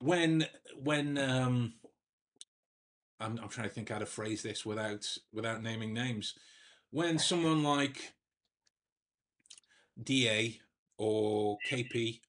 when 0.00 0.46
when 0.76 1.16
um, 1.18 1.74
I'm, 3.20 3.38
I'm 3.38 3.48
trying 3.48 3.68
to 3.68 3.74
think 3.74 3.88
how 3.90 3.98
to 3.98 4.06
phrase 4.06 4.42
this 4.42 4.66
without 4.66 5.06
without 5.32 5.62
naming 5.62 5.92
names. 5.94 6.34
When 6.90 7.18
someone 7.18 7.62
like 7.62 8.12
DA 10.00 10.60
or 10.98 11.58
KP 11.68 12.20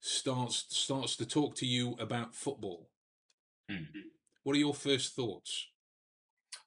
starts 0.00 0.66
starts 0.68 1.16
to 1.16 1.26
talk 1.26 1.54
to 1.56 1.66
you 1.66 1.96
about 1.98 2.34
football, 2.34 2.88
Hmm. 3.70 3.84
what 4.42 4.54
are 4.56 4.58
your 4.58 4.74
first 4.74 5.14
thoughts? 5.14 5.68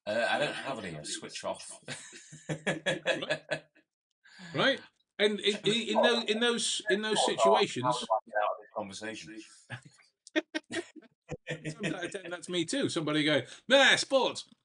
Uh, 0.05 0.25
I 0.29 0.39
don't 0.39 0.53
have 0.55 0.83
any. 0.83 0.97
I 0.97 1.03
switch 1.03 1.43
off. 1.43 1.79
Right, 4.55 4.79
and 5.19 5.39
in, 5.39 5.57
in, 5.65 5.73
in 5.97 6.01
those 6.01 6.23
in 6.25 6.39
those 6.39 6.81
in 6.89 7.01
those 7.01 7.25
situations, 7.25 7.85
Conversation. 8.75 9.33
times 10.33 11.93
out 11.93 12.05
of 12.05 12.11
ten, 12.11 12.29
that's 12.31 12.49
me 12.49 12.63
too. 12.65 12.89
Somebody 12.89 13.23
go, 13.23 13.41
nah, 13.67 13.95
sports. 13.95 14.45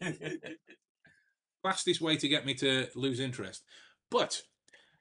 fastest 1.62 2.00
way 2.00 2.16
to 2.16 2.28
get 2.28 2.46
me 2.46 2.54
to 2.54 2.88
lose 2.94 3.20
interest. 3.20 3.64
But 4.10 4.42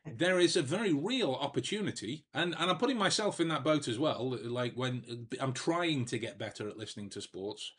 there 0.05 0.39
is 0.39 0.55
a 0.55 0.61
very 0.61 0.93
real 0.93 1.33
opportunity, 1.33 2.25
and, 2.33 2.55
and 2.57 2.69
I'm 2.69 2.77
putting 2.77 2.97
myself 2.97 3.39
in 3.39 3.47
that 3.49 3.63
boat 3.63 3.87
as 3.87 3.99
well. 3.99 4.37
Like 4.43 4.73
when 4.75 5.27
I'm 5.39 5.53
trying 5.53 6.05
to 6.05 6.17
get 6.17 6.39
better 6.39 6.67
at 6.67 6.77
listening 6.77 7.09
to 7.11 7.21
sports, 7.21 7.73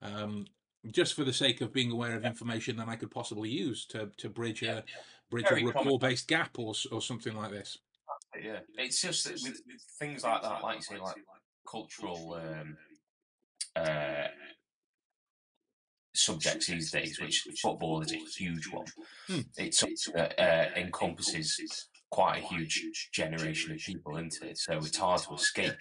um, 0.00 0.46
just 0.90 1.14
for 1.14 1.24
the 1.24 1.32
sake 1.32 1.60
of 1.60 1.72
being 1.72 1.90
aware 1.90 2.14
of 2.16 2.24
information 2.24 2.76
that 2.76 2.88
I 2.88 2.96
could 2.96 3.10
possibly 3.10 3.50
use 3.50 3.86
to, 3.86 4.10
to 4.18 4.28
bridge 4.28 4.62
a 4.62 4.84
bridge 5.30 5.48
Very 5.48 5.62
a 5.62 5.66
rapport 5.66 5.98
based 5.98 6.28
gap 6.28 6.58
or 6.58 6.74
or 6.90 7.00
something 7.00 7.34
like 7.34 7.50
this. 7.50 7.78
yeah, 8.40 8.60
it's 8.76 9.00
just 9.00 9.30
with, 9.30 9.42
with 9.42 9.82
things 9.98 10.24
like 10.24 10.42
that, 10.42 10.62
like 10.62 10.76
you 10.76 10.82
say, 10.82 10.98
like 10.98 11.16
cultural 11.66 12.34
um, 12.34 12.76
uh, 13.76 14.26
subjects 16.24 16.66
these 16.66 16.90
days, 16.90 17.20
which 17.20 17.44
football 17.60 18.00
is 18.00 18.12
a 18.12 18.16
huge 18.16 18.68
one. 18.68 18.86
Hmm. 19.26 19.40
It's 19.56 19.78
something 19.78 20.14
that 20.14 20.38
uh, 20.38 20.78
encompasses 20.78 21.88
quite 22.10 22.42
a 22.42 22.46
huge 22.46 23.10
generation 23.12 23.72
of 23.72 23.78
people, 23.78 24.16
isn't 24.16 24.42
it? 24.42 24.58
So 24.58 24.74
it's 24.78 24.96
hard 24.96 25.22
to 25.22 25.34
escape 25.34 25.74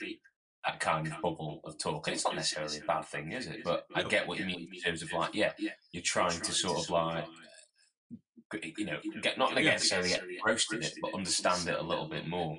that 0.65 0.79
kind 0.79 1.07
of 1.07 1.13
bubble 1.21 1.59
of 1.65 1.77
talk. 1.77 2.07
And 2.07 2.15
it's 2.15 2.23
not 2.23 2.35
necessarily 2.35 2.77
a 2.77 2.85
bad 2.85 3.05
thing, 3.05 3.31
is 3.31 3.47
it? 3.47 3.63
But 3.63 3.85
I 3.95 4.03
get 4.03 4.27
what 4.27 4.39
you 4.39 4.45
mean 4.45 4.67
in 4.73 4.81
terms 4.81 5.01
of 5.01 5.11
like, 5.11 5.33
yeah, 5.33 5.51
you're 5.91 6.03
trying 6.03 6.39
to 6.39 6.51
sort 6.51 6.79
of 6.79 6.89
like, 6.89 7.25
you 8.77 8.85
know, 8.85 8.99
get 9.21 9.37
not 9.37 9.55
necessarily 9.55 10.09
get 10.09 10.23
engrossed 10.23 10.73
in 10.73 10.83
it, 10.83 10.93
but 11.01 11.13
understand 11.13 11.67
it 11.67 11.79
a 11.79 11.83
little 11.83 12.07
bit 12.07 12.27
more. 12.27 12.57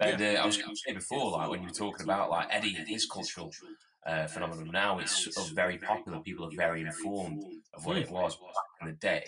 And 0.00 0.20
uh, 0.20 0.40
I 0.42 0.46
was 0.46 0.56
going 0.56 0.74
to 0.74 0.76
say 0.76 0.92
before, 0.92 1.30
like 1.32 1.48
when 1.48 1.60
you 1.60 1.68
were 1.68 1.72
talking 1.72 2.04
about 2.04 2.28
like 2.28 2.48
Eddie 2.50 2.76
and 2.76 2.88
his 2.88 3.06
cultural 3.06 3.52
uh, 4.06 4.26
phenomenon, 4.26 4.70
now 4.72 4.98
it's 4.98 5.32
sort 5.34 5.48
of 5.48 5.54
very 5.54 5.78
popular. 5.78 6.18
People 6.20 6.46
are 6.46 6.56
very 6.56 6.82
informed 6.82 7.42
of 7.74 7.86
what 7.86 7.96
it 7.96 8.10
was 8.10 8.36
back 8.36 8.52
in 8.82 8.86
the 8.88 8.92
day. 8.94 9.24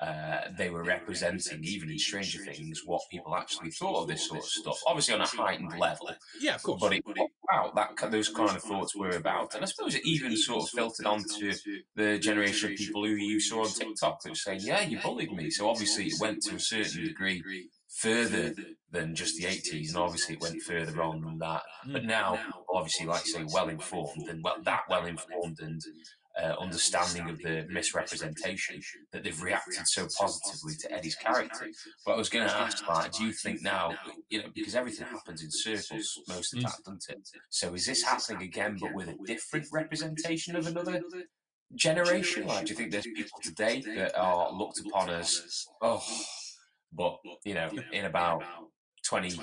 Uh, 0.00 0.48
they 0.58 0.68
were 0.68 0.82
representing, 0.84 1.64
even 1.64 1.90
in 1.90 1.98
Stranger 1.98 2.38
Things, 2.44 2.82
what 2.84 3.00
people 3.10 3.34
actually 3.34 3.70
thought 3.70 4.02
of 4.02 4.08
this 4.08 4.28
sort 4.28 4.40
of 4.40 4.46
stuff. 4.46 4.78
Obviously, 4.86 5.14
on 5.14 5.22
a 5.22 5.26
heightened 5.26 5.72
level, 5.78 6.10
Yeah, 6.40 6.56
of 6.56 6.62
course. 6.62 6.80
but 6.82 6.92
it 6.92 7.02
wow, 7.50 7.72
that 7.74 8.10
those 8.10 8.28
kind 8.28 8.56
of 8.56 8.62
thoughts 8.62 8.94
were 8.96 9.10
about, 9.10 9.54
and 9.54 9.62
I 9.62 9.66
suppose 9.66 9.94
it 9.94 10.04
even 10.04 10.36
sort 10.36 10.64
of 10.64 10.70
filtered 10.70 11.06
onto 11.06 11.52
the 11.94 12.18
generation 12.18 12.72
of 12.72 12.76
people 12.76 13.04
who 13.04 13.14
you 13.14 13.40
saw 13.40 13.62
on 13.64 13.68
TikTok 13.70 14.22
that 14.22 14.30
were 14.30 14.34
saying, 14.34 14.60
"Yeah, 14.62 14.80
you 14.82 14.98
bullied 15.00 15.32
me." 15.32 15.50
So 15.50 15.68
obviously, 15.68 16.06
it 16.06 16.20
went 16.20 16.42
to 16.44 16.56
a 16.56 16.60
certain 16.60 17.04
degree 17.04 17.42
further 18.00 18.54
than 18.90 19.14
just 19.14 19.36
the 19.36 19.46
80s, 19.46 19.88
and 19.88 19.98
obviously, 19.98 20.34
it 20.36 20.40
went 20.40 20.62
further 20.62 21.02
on 21.02 21.20
than 21.22 21.38
that. 21.38 21.62
But 21.86 22.02
Mm. 22.02 22.06
now, 22.06 22.64
obviously, 22.72 23.06
like 23.06 23.26
you 23.26 23.32
say, 23.32 23.44
well 23.52 23.68
informed, 23.68 24.28
and 24.28 24.42
well, 24.42 24.60
that 24.62 24.82
well 24.88 25.06
informed 25.06 25.60
and 25.60 25.80
uh, 26.42 26.54
understanding 26.60 27.30
of 27.30 27.38
the 27.38 27.66
misrepresentation 27.70 28.80
that 29.12 29.24
they've 29.24 29.42
reacted 29.42 29.86
so 29.86 30.06
positively 30.18 30.74
to 30.80 30.92
Eddie's 30.92 31.14
character. 31.14 31.68
But 32.04 32.12
I 32.12 32.16
was 32.16 32.28
going 32.28 32.46
to 32.46 32.54
ask, 32.54 32.86
like, 32.86 33.12
do 33.12 33.24
you 33.24 33.32
think 33.32 33.62
now, 33.62 33.94
you 34.28 34.42
know, 34.42 34.48
because 34.54 34.74
everything 34.74 35.06
happens 35.06 35.42
in 35.42 35.48
circles 35.50 36.20
most 36.28 36.52
of 36.52 36.60
the 36.60 36.66
time, 36.66 36.74
doesn't 36.84 37.04
it? 37.08 37.28
So 37.50 37.74
is 37.74 37.86
this 37.86 38.02
happening 38.02 38.42
again, 38.42 38.76
but 38.80 38.92
with 38.92 39.08
a 39.08 39.16
different 39.26 39.66
representation 39.72 40.56
of 40.56 40.66
another 40.66 41.00
generation? 41.74 42.46
Like, 42.46 42.66
do 42.66 42.70
you 42.70 42.76
think 42.76 42.92
there's 42.92 43.06
people 43.06 43.40
today 43.42 43.82
that 43.96 44.18
are 44.18 44.52
looked 44.52 44.80
upon 44.86 45.10
as, 45.10 45.66
oh, 45.80 46.04
but, 46.92 47.16
you 47.44 47.54
know, 47.54 47.70
in 47.92 48.04
about 48.04 48.42
20 49.08 49.38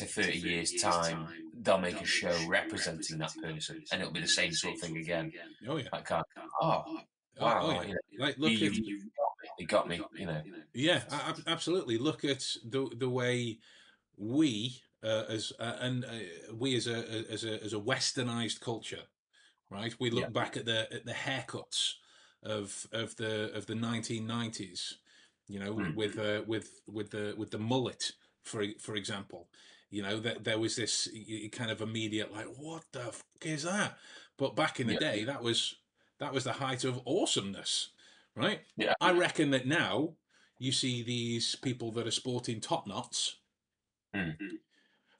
to 0.00 0.06
30 0.06 0.38
years' 0.38 0.72
time, 0.82 1.28
they'll 1.62 1.78
make 1.78 2.00
a 2.00 2.06
show 2.06 2.36
representing 2.48 3.18
that 3.18 3.32
person, 3.42 3.82
and 3.92 4.00
it'll 4.00 4.12
be 4.12 4.20
the 4.20 4.28
same 4.28 4.52
sort 4.52 4.74
of 4.74 4.80
thing 4.80 4.96
again. 4.96 5.32
Oh 5.68 5.76
yeah. 5.76 5.88
Like, 5.92 6.10
uh, 6.10 6.22
oh, 6.62 6.84
wow, 7.40 7.58
Oh, 7.62 7.70
yeah. 7.70 7.82
you 7.82 7.94
know, 7.94 8.24
Like 8.26 8.38
look 8.38 8.52
you, 8.52 8.66
at 8.66 8.72
you 9.58 9.66
got 9.66 9.88
me, 9.88 10.02
you 10.16 10.26
know. 10.26 10.42
Yeah, 10.74 11.02
absolutely. 11.46 11.98
Look 11.98 12.24
at 12.24 12.46
the 12.64 12.88
the 12.96 13.08
way 13.08 13.58
we 14.16 14.82
uh, 15.02 15.24
as 15.28 15.52
uh, 15.58 15.76
and 15.80 16.04
uh, 16.04 16.54
we 16.54 16.76
as 16.76 16.86
a 16.86 17.04
as 17.30 17.44
a 17.44 17.62
as 17.62 17.72
a 17.72 17.78
westernized 17.80 18.60
culture, 18.60 19.04
right? 19.70 19.94
We 19.98 20.10
look 20.10 20.24
Yeah. 20.24 20.28
back 20.42 20.56
at 20.56 20.66
the 20.66 20.92
at 20.92 21.04
the 21.06 21.12
haircuts 21.12 21.94
of 22.42 22.86
of 22.92 23.16
the 23.16 23.52
of 23.54 23.66
the 23.66 23.74
1990s, 23.74 24.94
you 25.48 25.58
know, 25.58 25.72
Mm. 25.72 25.94
with 25.94 26.18
uh, 26.18 26.42
with 26.46 26.80
with 26.86 27.10
the 27.10 27.34
with 27.36 27.50
the 27.50 27.58
mullet, 27.58 28.12
for 28.44 28.64
for 28.78 28.96
example. 28.96 29.48
You 29.90 30.02
know 30.02 30.20
that 30.20 30.44
there 30.44 30.58
was 30.58 30.76
this 30.76 31.08
kind 31.52 31.70
of 31.70 31.80
immediate 31.80 32.32
like, 32.32 32.46
what 32.46 32.84
the 32.92 33.00
fuck 33.00 33.42
is 33.42 33.64
that? 33.64 33.98
But 34.38 34.54
back 34.54 34.80
in 34.80 34.86
the 34.86 34.94
Yeah. 34.94 34.98
day, 35.00 35.24
that 35.24 35.42
was 35.42 35.74
that 36.18 36.32
was 36.32 36.44
the 36.44 36.52
height 36.54 36.84
of 36.84 37.00
awesomeness, 37.06 37.90
right? 38.36 38.60
Yeah. 38.76 38.94
I 39.00 39.12
reckon 39.12 39.50
that 39.50 39.66
now 39.66 40.14
you 40.58 40.70
see 40.72 41.02
these 41.02 41.56
people 41.56 41.90
that 41.92 42.06
are 42.06 42.10
sporting 42.12 42.60
top 42.60 42.86
knots. 42.86 43.36
Mm. 44.14 44.36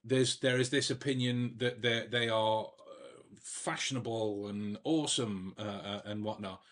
There's 0.04 0.38
there 0.38 0.58
is 0.58 0.70
this 0.70 0.90
opinion 0.90 1.54
that 1.58 1.82
they 1.82 2.06
they 2.06 2.28
are 2.28 2.64
uh, 2.66 3.22
fashionable 3.42 4.48
and 4.48 4.78
awesome 4.84 5.54
uh, 5.58 5.62
uh, 5.62 6.02
and 6.04 6.22
whatnot. 6.22 6.62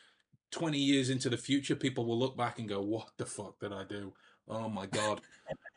Twenty 0.50 0.78
years 0.78 1.10
into 1.10 1.28
the 1.28 1.36
future, 1.36 1.74
people 1.76 2.06
will 2.06 2.18
look 2.18 2.36
back 2.36 2.58
and 2.58 2.68
go, 2.68 2.80
"What 2.80 3.10
the 3.18 3.26
fuck 3.26 3.58
did 3.58 3.72
I 3.72 3.84
do? 3.84 4.14
Oh 4.46 4.68
my 4.68 4.86
god!" 4.86 5.20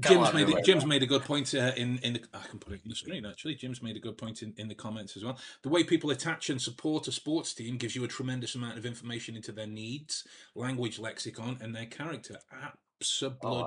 Jim's 0.00 0.32
made. 0.34 0.64
Jim's 0.64 0.86
made 0.86 1.02
a 1.02 1.06
good 1.06 1.24
point 1.24 1.54
uh, 1.54 1.72
in 1.76 1.98
in 1.98 2.14
the 2.14 2.22
I 2.34 2.46
can 2.46 2.58
put 2.58 2.72
it 2.74 2.80
on 2.84 2.88
the 2.88 2.94
screen 2.94 3.24
actually. 3.24 3.54
Jim's 3.54 3.82
made 3.82 3.96
a 3.96 4.00
good 4.00 4.18
point 4.18 4.42
in, 4.42 4.52
in 4.56 4.68
the 4.68 4.74
comments 4.74 5.16
as 5.16 5.24
well. 5.24 5.38
The 5.62 5.68
way 5.68 5.84
people 5.84 6.10
attach 6.10 6.50
and 6.50 6.60
support 6.60 7.08
a 7.08 7.12
sports 7.12 7.54
team 7.54 7.76
gives 7.78 7.96
you 7.96 8.04
a 8.04 8.08
tremendous 8.08 8.54
amount 8.54 8.78
of 8.78 8.84
information 8.84 9.36
into 9.36 9.52
their 9.52 9.66
needs, 9.66 10.24
language 10.54 10.98
lexicon, 10.98 11.58
and 11.60 11.74
their 11.74 11.86
character. 11.86 12.38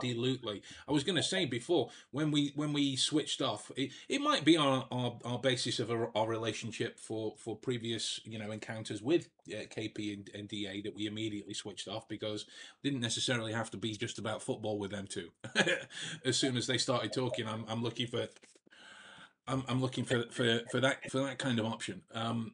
Absolutely. 0.04 0.62
I 0.88 0.92
was 0.92 1.04
going 1.04 1.15
to 1.15 1.24
say 1.24 1.46
before 1.46 1.89
when 2.12 2.32
we 2.32 2.52
when 2.56 2.74
we 2.74 2.96
switched 2.96 3.42
off, 3.42 3.72
it, 3.76 3.92
it 4.08 4.22
might 4.22 4.44
be 4.44 4.58
our, 4.58 4.88
our, 4.92 5.18
our 5.24 5.39
basis 5.39 5.80
of 5.80 5.92
our, 5.92 6.10
our 6.15 6.28
relationship 6.28 7.00
for, 7.00 7.36
for 7.38 7.56
previous 7.56 8.20
you 8.26 8.39
know 8.39 8.52
encounters 8.52 9.02
with 9.02 9.30
uh, 9.50 9.65
KP 9.65 10.13
and, 10.13 10.30
and 10.34 10.48
DA 10.48 10.82
that 10.82 10.96
we 10.96 11.06
immediately 11.06 11.54
switched 11.54 11.88
off 11.88 12.08
because 12.08 12.46
didn't 12.84 13.02
necessarily 13.02 13.54
have 13.54 13.70
to 13.72 13.78
be 13.78 13.96
just 13.96 14.20
about 14.20 14.42
football 14.42 14.80
with 14.80 14.92
them 14.92 15.08
too. 15.08 15.30
as 16.26 16.38
soon 16.38 16.58
as 16.58 16.68
they 16.68 16.78
started 16.78 17.13
talking, 17.13 17.48
I'm 17.48 17.65
I'm 17.68 17.84
looking 17.84 18.08
for 18.08 18.28
I'm 19.48 19.63
I'm 19.68 19.82
looking 19.82 20.06
for 20.06 20.24
for 20.32 20.62
for 20.72 20.80
that 20.80 21.10
for 21.12 21.20
that 21.20 21.38
kind 21.38 21.60
of 21.60 21.65
option. 21.65 22.02
Um, 22.13 22.54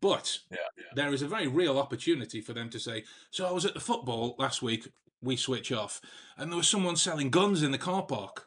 but 0.00 0.38
Yeah, 0.50 0.58
there 0.94 1.12
is 1.12 1.22
a 1.22 1.28
very 1.28 1.48
real 1.48 1.78
opportunity 1.78 2.40
for 2.40 2.52
them 2.52 2.70
to 2.70 2.78
say, 2.78 3.04
"So 3.30 3.46
I 3.46 3.50
was 3.50 3.64
at 3.64 3.74
the 3.74 3.80
football 3.80 4.36
last 4.38 4.62
week. 4.62 4.88
We 5.22 5.36
switch 5.36 5.70
off, 5.72 6.00
and 6.36 6.50
there 6.50 6.56
was 6.56 6.68
someone 6.68 6.96
selling 6.96 7.30
guns 7.30 7.62
in 7.62 7.70
the 7.72 7.78
car 7.78 8.02
park." 8.02 8.46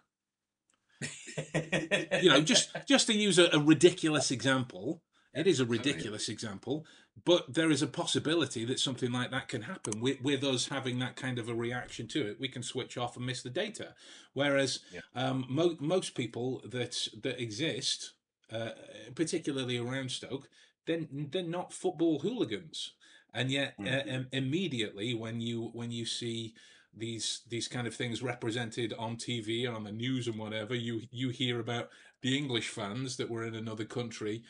You 2.21 2.29
know, 2.29 2.41
just 2.41 2.69
just 2.87 3.07
to 3.07 3.13
use 3.13 3.39
a, 3.39 3.49
a 3.53 3.59
ridiculous 3.59 4.31
example. 4.31 5.01
It 5.35 5.47
is 5.47 5.59
a 5.59 5.65
ridiculous 5.65 6.29
example, 6.29 6.85
but 7.25 7.51
there 7.55 7.71
is 7.71 7.81
a 7.81 7.87
possibility 7.87 8.65
that 8.65 8.79
something 8.79 9.11
like 9.11 9.31
that 9.31 9.47
can 9.47 9.63
happen 9.63 9.99
with, 9.99 10.21
with 10.21 10.43
us 10.43 10.67
having 10.67 10.99
that 10.99 11.15
kind 11.15 11.39
of 11.39 11.49
a 11.49 11.55
reaction 11.55 12.07
to 12.09 12.27
it. 12.29 12.39
We 12.39 12.47
can 12.49 12.61
switch 12.61 12.97
off 12.99 13.17
and 13.17 13.25
miss 13.25 13.41
the 13.41 13.49
data. 13.49 13.95
Whereas 14.33 14.81
Yeah. 14.91 14.99
um, 15.15 15.45
mo- 15.49 15.75
most 15.79 16.13
people 16.13 16.61
that 16.69 17.07
that 17.23 17.41
exist, 17.41 18.13
uh, 18.51 18.69
particularly 19.15 19.79
around 19.79 20.11
Stoke, 20.11 20.47
then 20.85 21.07
they're 21.31 21.41
not 21.41 21.73
football 21.73 22.19
hooligans, 22.19 22.93
and 23.33 23.51
yet 23.51 23.75
uh, 23.79 23.83
Mhm. 23.83 24.07
im- 24.07 24.29
immediately 24.31 25.13
when 25.13 25.41
you 25.41 25.69
when 25.73 25.91
you 25.91 26.05
see 26.05 26.53
these 26.93 27.41
these 27.47 27.67
kind 27.67 27.87
of 27.87 27.95
things 27.95 28.21
represented 28.21 28.93
on 28.93 29.17
TV 29.17 29.65
on 29.67 29.83
the 29.83 29.91
news 29.91 30.27
and 30.27 30.37
whatever, 30.37 30.75
you 30.75 31.01
you 31.11 31.29
hear 31.29 31.59
about 31.59 31.89
the 32.21 32.37
English 32.37 32.69
fans 32.69 33.17
that 33.17 33.29
were 33.29 33.45
in 33.45 33.55
another 33.55 33.85
country 33.85 34.43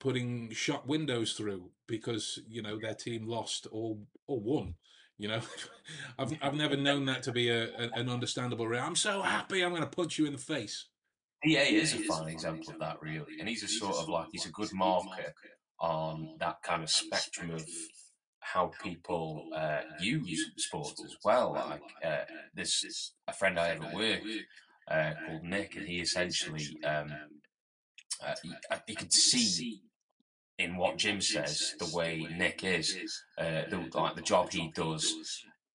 putting 0.00 0.50
shop 0.50 0.86
windows 0.86 1.34
through 1.34 1.70
because 1.86 2.38
you 2.48 2.62
know 2.62 2.78
their 2.78 2.94
team 2.94 3.26
lost 3.26 3.66
or 3.70 3.98
or 4.26 4.40
won. 4.40 4.74
You 5.18 5.28
know, 5.28 5.40
I've 6.18 6.32
I've 6.42 6.54
never 6.54 6.76
known 6.76 7.04
that 7.06 7.22
to 7.24 7.32
be 7.32 7.48
a, 7.50 7.64
a 7.76 7.90
an 7.94 8.08
understandable. 8.08 8.66
Re- 8.66 8.78
I'm 8.78 8.96
so 8.96 9.22
happy. 9.22 9.62
I'm 9.62 9.70
going 9.70 9.82
to 9.82 9.88
punch 9.88 10.18
you 10.18 10.26
in 10.26 10.32
the 10.32 10.38
face. 10.38 10.86
EA 11.44 11.74
is 11.76 11.92
a 11.94 11.98
fine 12.04 12.28
example 12.28 12.72
of 12.72 12.78
that, 12.80 13.02
really, 13.02 13.38
and 13.40 13.48
he's 13.48 13.62
a 13.64 13.68
sort 13.68 13.96
of 13.96 14.08
like 14.08 14.28
he's 14.32 14.46
a 14.46 14.50
good 14.50 14.72
marker 14.72 15.34
on 15.80 16.36
that 16.38 16.62
kind 16.62 16.82
of 16.82 16.90
spectrum 16.90 17.50
of 17.50 17.64
how 18.42 18.72
people 18.82 19.48
uh, 19.54 19.80
use 20.00 20.50
sports 20.56 21.02
as 21.04 21.16
well. 21.24 21.54
Like 21.54 21.82
uh, 22.04 22.24
this, 22.54 23.14
a 23.28 23.32
friend 23.32 23.58
I 23.58 23.68
have 23.68 23.82
at 23.82 23.94
work 23.94 24.20
uh, 24.90 25.12
called 25.26 25.44
Nick, 25.44 25.76
and 25.76 25.86
he 25.86 26.00
essentially 26.00 26.76
um, 26.84 27.12
uh, 28.24 28.34
he, 28.42 28.52
uh, 28.70 28.78
he 28.86 28.94
could 28.94 29.12
see 29.12 29.80
in 30.58 30.76
what 30.76 30.98
Jim 30.98 31.20
says 31.20 31.74
the 31.78 31.96
way 31.96 32.26
Nick 32.36 32.62
is, 32.64 32.96
uh, 33.38 33.62
the, 33.70 33.88
like 33.94 34.16
the 34.16 34.22
job 34.22 34.52
he 34.52 34.70
does. 34.74 35.14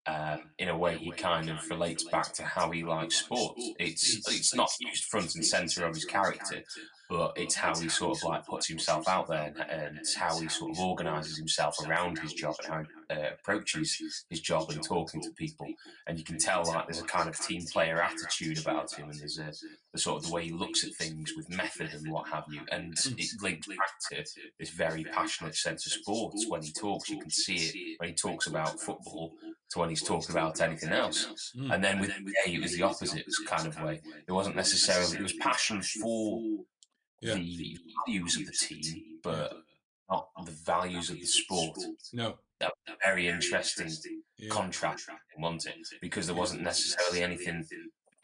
Um, 0.05 0.51
in 0.57 0.69
a 0.69 0.77
way, 0.77 0.97
he 0.97 1.11
kind 1.11 1.49
of 1.49 1.57
relates 1.69 2.05
back 2.05 2.31
to 2.35 2.43
how 2.43 2.71
he 2.71 2.81
likes 2.83 3.17
sports. 3.17 3.71
It's 3.77 4.25
it's 4.29 4.55
not 4.55 4.69
used 4.79 5.03
front 5.05 5.35
and 5.35 5.45
center 5.45 5.85
of 5.85 5.95
his 5.95 6.05
character, 6.05 6.63
but 7.09 7.33
it's 7.35 7.55
how 7.55 7.73
he 7.75 7.87
sort 7.87 8.17
of 8.17 8.23
like 8.23 8.45
puts 8.45 8.67
himself 8.67 9.07
out 9.07 9.27
there 9.27 9.53
and, 9.55 9.69
and 9.69 9.97
it's 9.97 10.15
how 10.15 10.37
he 10.39 10.47
sort 10.49 10.71
of 10.71 10.79
organises 10.79 11.37
himself 11.37 11.75
around 11.85 12.19
his 12.19 12.33
job 12.33 12.55
and 12.59 12.73
how 12.73 12.79
he 12.81 13.15
uh, 13.15 13.29
approaches 13.39 14.25
his 14.29 14.41
job 14.41 14.69
and 14.69 14.83
talking 14.83 15.21
to 15.21 15.31
people. 15.31 15.67
And 16.07 16.17
you 16.17 16.25
can 16.25 16.37
tell 16.37 16.65
like 16.65 16.87
there's 16.87 17.01
a 17.01 17.05
kind 17.05 17.29
of 17.29 17.39
team 17.39 17.63
player 17.71 18.01
attitude 18.01 18.59
about 18.59 18.93
him, 18.93 19.09
and 19.09 19.19
there's 19.19 19.39
a 19.39 19.51
the 19.93 19.99
sort 19.99 20.17
of 20.17 20.27
the 20.27 20.33
way 20.33 20.45
he 20.45 20.51
looks 20.51 20.83
at 20.83 20.93
things 20.95 21.33
with 21.35 21.49
method 21.49 21.93
and 21.93 22.11
what 22.11 22.27
have 22.27 22.43
you. 22.49 22.61
And 22.71 22.93
it 23.17 23.29
links 23.41 23.67
back 23.67 23.77
to 24.11 24.23
this 24.59 24.69
very 24.71 25.03
passionate 25.05 25.55
sense 25.55 25.85
of 25.85 25.93
sports. 25.93 26.45
When 26.47 26.61
he 26.61 26.71
talks, 26.71 27.09
you 27.09 27.19
can 27.19 27.29
see 27.29 27.55
it 27.55 27.99
when 27.99 28.09
he 28.09 28.15
talks 28.15 28.47
about 28.47 28.79
football 28.79 29.31
to 29.71 29.79
when 29.79 29.89
he's 29.89 30.03
talking 30.03 30.31
about 30.31 30.61
anything 30.61 30.91
else. 30.91 31.53
Mm. 31.57 31.73
And 31.73 31.83
then 31.83 31.99
with 31.99 32.09
Jay, 32.09 32.53
it 32.55 32.61
was 32.61 32.75
the 32.75 32.83
opposite 32.83 33.25
kind 33.45 33.67
of 33.67 33.81
way. 33.81 34.01
It 34.27 34.31
wasn't 34.31 34.55
necessarily, 34.55 35.17
it 35.17 35.23
was 35.23 35.33
passion 35.33 35.81
for 35.81 36.41
Yeah. 37.21 37.33
the 37.35 37.77
values 38.05 38.37
of 38.37 38.45
the 38.45 38.51
team, 38.53 39.19
but 39.23 39.53
not 40.09 40.29
the 40.45 40.51
values 40.51 41.09
of 41.09 41.19
the 41.19 41.25
sport. 41.25 41.77
No. 42.13 42.37
that 42.59 42.73
Very 43.03 43.27
interesting 43.27 43.91
Yeah. 44.37 44.49
contrast, 44.49 45.07
wasn't 45.37 45.65
it? 45.67 45.87
Because 46.01 46.25
there 46.27 46.35
wasn't 46.35 46.61
necessarily 46.63 47.21
anything 47.23 47.63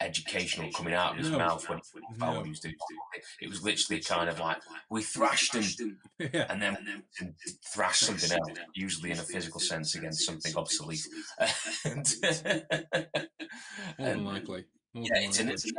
educational 0.00 0.70
coming 0.72 0.92
out 0.92 1.12
of 1.12 1.18
his 1.18 1.30
No. 1.30 1.38
mouth 1.38 1.68
when 1.68 1.78
he 1.78 2.16
No. 2.18 2.40
was 2.42 2.58
doing. 2.60 2.74
It 3.14 3.24
It 3.42 3.48
was 3.48 3.62
literally 3.62 4.02
kind 4.02 4.28
of 4.28 4.40
like, 4.40 4.60
we 4.90 5.02
thrashed 5.04 5.54
him 5.54 6.00
yeah. 6.18 6.46
and 6.50 6.60
then 6.60 7.04
we 7.20 7.32
thrash 7.72 8.00
something 8.00 8.32
else, 8.32 8.58
usually 8.74 9.12
in 9.12 9.18
a 9.20 9.22
physical 9.24 9.60
sense 9.60 9.94
against 9.94 10.26
something 10.26 10.54
obsolete. 10.56 11.06
and, 11.84 12.06
More 13.98 14.08
than 14.08 14.24
likely. 14.24 14.64
More 14.94 15.04
yeah, 15.06 15.14
than 15.14 15.22
it's 15.28 15.38
an 15.38 15.48
interesting 15.48 15.72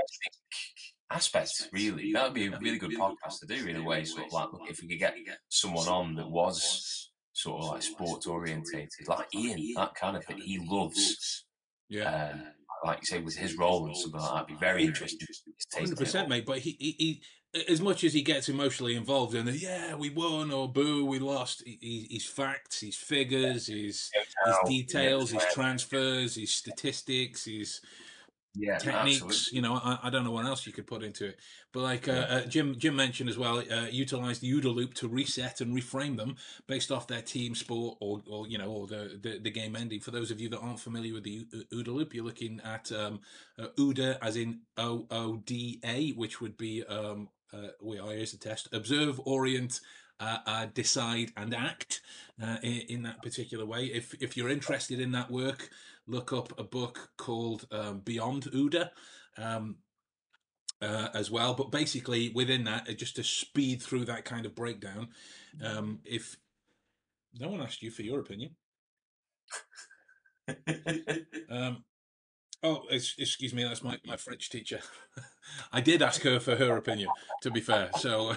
aspect, 1.11 1.69
really. 1.71 2.11
That 2.13 2.23
would 2.25 2.33
be 2.33 2.47
a 2.47 2.57
really 2.59 2.77
good 2.79 2.91
podcast 2.97 3.39
to 3.41 3.45
do 3.47 3.67
in 3.67 3.75
a 3.75 3.83
way. 3.83 4.03
Sort 4.05 4.27
of 4.27 4.33
like, 4.33 4.51
look, 4.53 4.69
if 4.69 4.81
we 4.81 4.87
could 4.87 4.99
get 4.99 5.15
someone 5.49 5.87
on 5.87 6.15
that 6.15 6.29
was 6.29 7.11
sort 7.33 7.61
of 7.61 7.69
like 7.69 7.83
sports 7.83 8.27
orientated, 8.27 9.07
like 9.07 9.27
Ian, 9.35 9.73
that 9.75 9.93
kind 9.95 10.15
of 10.17 10.23
thing. 10.25 10.37
He 10.37 10.59
loves, 10.59 11.45
Yeah. 11.89 12.31
um, 12.33 12.43
like 12.83 12.99
you 12.99 13.05
say, 13.05 13.19
with 13.19 13.35
his 13.35 13.57
role 13.57 13.85
and 13.87 13.95
something 13.95 14.19
like 14.19 14.29
that. 14.29 14.35
It'd 14.35 14.47
be 14.47 14.65
very 14.65 14.85
interesting. 14.85 15.19
to 15.19 15.67
take 15.71 15.81
Hundred 15.81 15.97
on 15.97 15.97
percent, 15.97 16.29
mate. 16.29 16.45
But 16.45 16.59
he, 16.59 16.75
he, 16.79 17.21
he, 17.53 17.63
as 17.69 17.81
much 17.81 18.03
as 18.03 18.13
he 18.13 18.21
gets 18.21 18.49
emotionally 18.49 18.95
involved 18.95 19.33
in 19.35 19.45
the 19.45 19.57
yeah, 19.57 19.95
we 19.95 20.09
won 20.09 20.51
or 20.51 20.71
boo, 20.71 21.05
we 21.05 21.19
lost. 21.19 21.63
He, 21.65 21.77
he, 21.81 22.07
his 22.15 22.25
facts, 22.25 22.81
his 22.81 22.95
figures, 22.95 23.67
his 23.67 24.11
his 24.45 24.55
details, 24.65 25.31
his 25.31 25.45
transfers, 25.53 26.35
his 26.35 26.51
statistics, 26.51 27.45
his 27.45 27.81
yeah, 28.55 28.77
techniques. 28.77 29.21
absolutely. 29.21 29.55
You 29.55 29.61
know, 29.61 29.75
I, 29.75 29.99
I 30.03 30.09
don't 30.09 30.23
know 30.23 30.31
what 30.31 30.45
else 30.45 30.65
you 30.65 30.73
could 30.73 30.87
put 30.87 31.03
into 31.03 31.27
it, 31.27 31.39
but 31.73 31.81
like 31.81 32.07
uh, 32.07 32.11
uh, 32.11 32.41
Jim 32.45 32.75
Jim 32.77 32.95
mentioned 32.95 33.29
as 33.29 33.37
well, 33.37 33.59
uh, 33.59 33.87
utilize 33.91 34.39
the 34.39 34.51
OODA 34.51 34.73
loop 34.73 34.93
to 34.95 35.07
reset 35.07 35.61
and 35.61 35.75
reframe 35.75 36.17
them 36.17 36.35
based 36.67 36.91
off 36.91 37.07
their 37.07 37.21
team 37.21 37.55
sport 37.55 37.97
or, 37.99 38.21
or 38.29 38.47
you 38.47 38.57
know, 38.57 38.71
or 38.71 38.87
the, 38.87 39.19
the, 39.21 39.39
the 39.39 39.51
game 39.51 39.75
ending. 39.75 39.99
For 39.99 40.11
those 40.11 40.31
of 40.31 40.39
you 40.39 40.49
that 40.49 40.59
aren't 40.59 40.79
familiar 40.79 41.13
with 41.13 41.23
the 41.23 41.45
OODA 41.73 41.87
loop, 41.87 42.13
you're 42.13 42.25
looking 42.25 42.61
at 42.63 42.91
um, 42.91 43.19
uh, 43.59 43.67
OODA 43.77 44.17
as 44.21 44.35
in 44.35 44.61
O 44.77 45.05
O 45.11 45.37
D 45.45 45.79
A, 45.83 46.11
which 46.11 46.41
would 46.41 46.57
be 46.57 46.83
um, 46.83 47.29
uh, 47.53 47.69
wait, 47.81 48.01
here's 48.01 48.31
the 48.31 48.37
test: 48.37 48.69
observe, 48.73 49.19
orient, 49.25 49.79
uh, 50.19 50.37
uh, 50.45 50.65
decide 50.73 51.31
and 51.35 51.53
act 51.53 52.01
uh, 52.41 52.57
in, 52.63 52.81
in, 52.89 53.03
that 53.03 53.21
particular 53.21 53.65
way. 53.65 53.85
If 53.85 54.13
if 54.21 54.37
you're 54.37 54.49
interested 54.49 54.99
in 54.99 55.11
that 55.11 55.29
work, 55.29 55.69
look 56.07 56.33
up 56.33 56.57
a 56.59 56.63
book 56.63 57.09
called 57.17 57.67
um, 57.71 57.99
Beyond 57.99 58.43
OODA. 58.53 58.89
Um, 59.37 59.77
uh, 60.81 61.07
as 61.13 61.31
well, 61.31 61.53
but 61.53 61.71
basically 61.71 62.29
within 62.35 62.65
that, 62.65 62.89
uh, 62.89 62.93
just 62.93 63.15
to 63.15 63.23
speed 63.23 63.81
through 63.81 64.05
that 64.05 64.25
kind 64.25 64.45
of 64.45 64.53
breakdown, 64.53 65.07
um, 65.63 65.99
if 66.03 66.35
no 67.39 67.47
one 67.47 67.61
asked 67.61 67.81
you 67.81 67.89
for 67.89 68.01
your 68.01 68.19
opinion, 68.19 68.51
um, 71.49 71.83
oh, 72.63 72.83
excuse 72.89 73.53
me, 73.53 73.63
that's 73.63 73.83
my, 73.83 73.97
my 74.05 74.17
French 74.17 74.49
teacher. 74.49 74.79
I 75.71 75.81
did 75.81 76.01
ask 76.01 76.21
her 76.23 76.39
for 76.39 76.55
her 76.55 76.77
opinion, 76.77 77.09
to 77.41 77.51
be 77.51 77.61
fair. 77.61 77.89
So, 77.99 78.35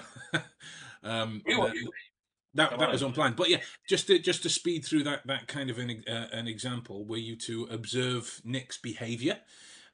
um, 1.03 1.41
that 2.55 2.77
that 2.77 2.91
was 2.91 3.01
unplanned. 3.01 3.35
But 3.35 3.49
yeah, 3.49 3.59
just 3.87 4.07
to 4.07 4.19
just 4.19 4.43
to 4.43 4.49
speed 4.49 4.85
through 4.85 5.03
that 5.03 5.25
that 5.27 5.47
kind 5.47 5.69
of 5.69 5.77
an 5.77 6.03
uh, 6.07 6.27
an 6.31 6.47
example, 6.47 7.05
were 7.05 7.17
you 7.17 7.35
to 7.37 7.67
observe 7.71 8.41
Nick's 8.43 8.77
behaviour. 8.77 9.37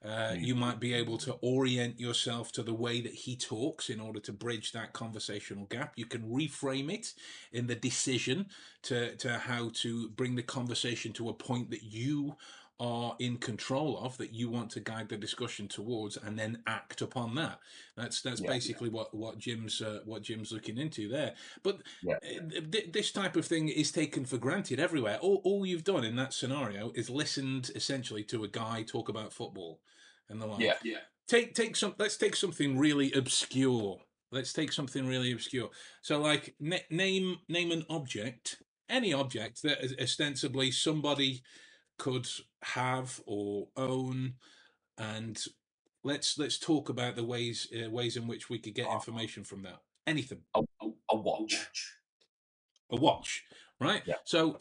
Uh, 0.04 0.32
mm. 0.32 0.44
you 0.44 0.54
might 0.54 0.78
be 0.78 0.92
able 0.92 1.16
to 1.16 1.32
orient 1.40 1.98
yourself 1.98 2.52
to 2.52 2.62
the 2.62 2.74
way 2.74 3.00
that 3.00 3.14
he 3.14 3.34
talks 3.34 3.88
in 3.88 3.98
order 3.98 4.20
to 4.20 4.32
bridge 4.32 4.70
that 4.70 4.92
conversational 4.92 5.64
gap. 5.64 5.94
You 5.96 6.04
can 6.04 6.22
reframe 6.22 6.92
it 6.92 7.14
in 7.50 7.66
the 7.66 7.74
decision 7.74 8.46
to, 8.82 9.16
to 9.16 9.38
how 9.38 9.70
to 9.76 10.10
bring 10.10 10.36
the 10.36 10.42
conversation 10.42 11.12
to 11.14 11.30
a 11.30 11.34
point 11.34 11.70
that 11.70 11.82
you 11.82 12.36
are 12.78 13.16
in 13.18 13.38
control 13.38 13.98
of 13.98 14.18
that 14.18 14.34
you 14.34 14.50
want 14.50 14.70
to 14.70 14.80
guide 14.80 15.08
the 15.08 15.16
discussion 15.16 15.66
towards 15.66 16.16
and 16.16 16.38
then 16.38 16.62
act 16.66 17.00
upon 17.00 17.34
that. 17.34 17.58
That's 17.96 18.20
that's 18.20 18.40
yeah, 18.40 18.48
basically 18.48 18.88
yeah. 18.88 18.96
what 18.96 19.14
what 19.14 19.38
jim's 19.38 19.80
uh, 19.80 20.00
what 20.04 20.22
jim's 20.22 20.52
looking 20.52 20.78
into 20.78 21.08
there. 21.08 21.34
But 21.62 21.78
yeah. 22.02 22.16
Uh, 22.16 22.60
th- 22.70 22.92
this 22.92 23.12
type 23.12 23.36
of 23.36 23.46
thing 23.46 23.68
is 23.68 23.90
taken 23.92 24.24
for 24.24 24.36
granted 24.36 24.78
everywhere. 24.78 25.18
All, 25.20 25.40
all 25.44 25.64
you've 25.64 25.84
done 25.84 26.04
in 26.04 26.16
that 26.16 26.34
scenario 26.34 26.92
is 26.94 27.08
listened 27.08 27.70
essentially 27.74 28.24
to 28.24 28.44
a 28.44 28.48
guy 28.48 28.82
talk 28.82 29.08
about 29.08 29.32
football 29.32 29.80
and 30.28 30.40
the 30.40 30.46
like. 30.46 30.60
yeah. 30.60 30.74
Yeah 30.84 30.98
take 31.26 31.54
take 31.54 31.76
some 31.76 31.94
let's 31.98 32.16
take 32.16 32.36
something 32.36 32.78
really 32.78 33.12
obscure. 33.12 33.98
Let's 34.32 34.52
take 34.52 34.72
something 34.72 35.06
really 35.06 35.32
obscure. 35.32 35.70
So 36.02 36.20
like 36.20 36.54
n- 36.62 36.80
name 36.90 37.38
name 37.48 37.72
an 37.72 37.84
object 37.88 38.62
any 38.88 39.12
object 39.12 39.62
that 39.62 39.78
ostensibly 40.00 40.70
somebody 40.70 41.42
could 41.98 42.28
have 42.74 43.20
or 43.26 43.68
own, 43.76 44.34
and 44.98 45.42
let's 46.02 46.38
let's 46.38 46.58
talk 46.58 46.88
about 46.88 47.16
the 47.16 47.24
ways 47.24 47.68
uh, 47.74 47.90
ways 47.90 48.16
in 48.16 48.26
which 48.26 48.48
we 48.48 48.58
could 48.58 48.74
get 48.74 48.90
information 48.90 49.44
from 49.44 49.62
that. 49.62 49.80
Anything. 50.06 50.42
A, 50.54 50.60
a, 50.82 50.88
a 51.10 51.16
watch. 51.16 51.68
A 52.90 52.96
watch, 52.96 53.44
right? 53.80 54.02
Yeah. 54.06 54.14
So 54.24 54.60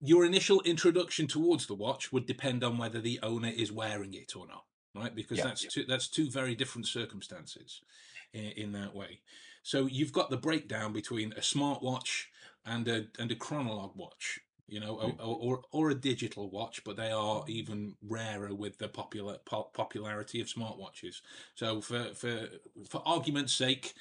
your 0.00 0.24
initial 0.24 0.60
introduction 0.62 1.28
towards 1.28 1.66
the 1.66 1.74
watch 1.74 2.12
would 2.12 2.26
depend 2.26 2.64
on 2.64 2.76
whether 2.76 3.00
the 3.00 3.20
owner 3.22 3.52
is 3.54 3.70
wearing 3.70 4.14
it 4.14 4.34
or 4.34 4.46
not, 4.48 4.64
right? 4.94 5.14
Because 5.14 5.38
yeah, 5.38 5.44
that's 5.44 5.62
yeah. 5.62 5.70
two 5.72 5.84
that's 5.84 6.08
two 6.08 6.28
very 6.28 6.56
different 6.56 6.88
circumstances 6.88 7.82
in, 8.34 8.44
in, 8.44 8.72
that 8.72 8.94
way. 8.96 9.20
So 9.62 9.86
you've 9.86 10.12
got 10.12 10.28
the 10.28 10.36
breakdown 10.36 10.92
between 10.92 11.32
a 11.32 11.40
smartwatch 11.40 12.24
and 12.66 12.88
a 12.88 13.06
and 13.20 13.30
a 13.30 13.36
chronolog 13.36 13.94
watch, 13.94 14.40
you 14.72 14.80
know, 14.80 15.14
or, 15.20 15.36
or, 15.36 15.62
or 15.70 15.90
a 15.90 15.94
digital 15.94 16.48
watch, 16.48 16.82
but 16.82 16.96
they 16.96 17.12
are 17.12 17.44
even 17.46 17.94
rarer 18.08 18.54
with 18.54 18.78
the 18.78 18.88
popular 18.88 19.36
popularity 19.74 20.40
of 20.40 20.46
smartwatches. 20.46 21.20
So 21.54 21.82
for 21.82 22.04
for 22.14 22.48
for 22.88 23.02
argument's 23.04 23.52
sake, 23.52 23.92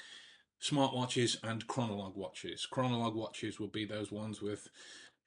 smartwatches 0.62 1.38
and 1.44 1.68
chronolog 1.68 2.16
watches. 2.16 2.66
Chronolog 2.72 3.16
watches 3.16 3.60
would 3.60 3.74
be 3.74 3.84
those 3.84 4.14
ones 4.14 4.42
with 4.42 4.70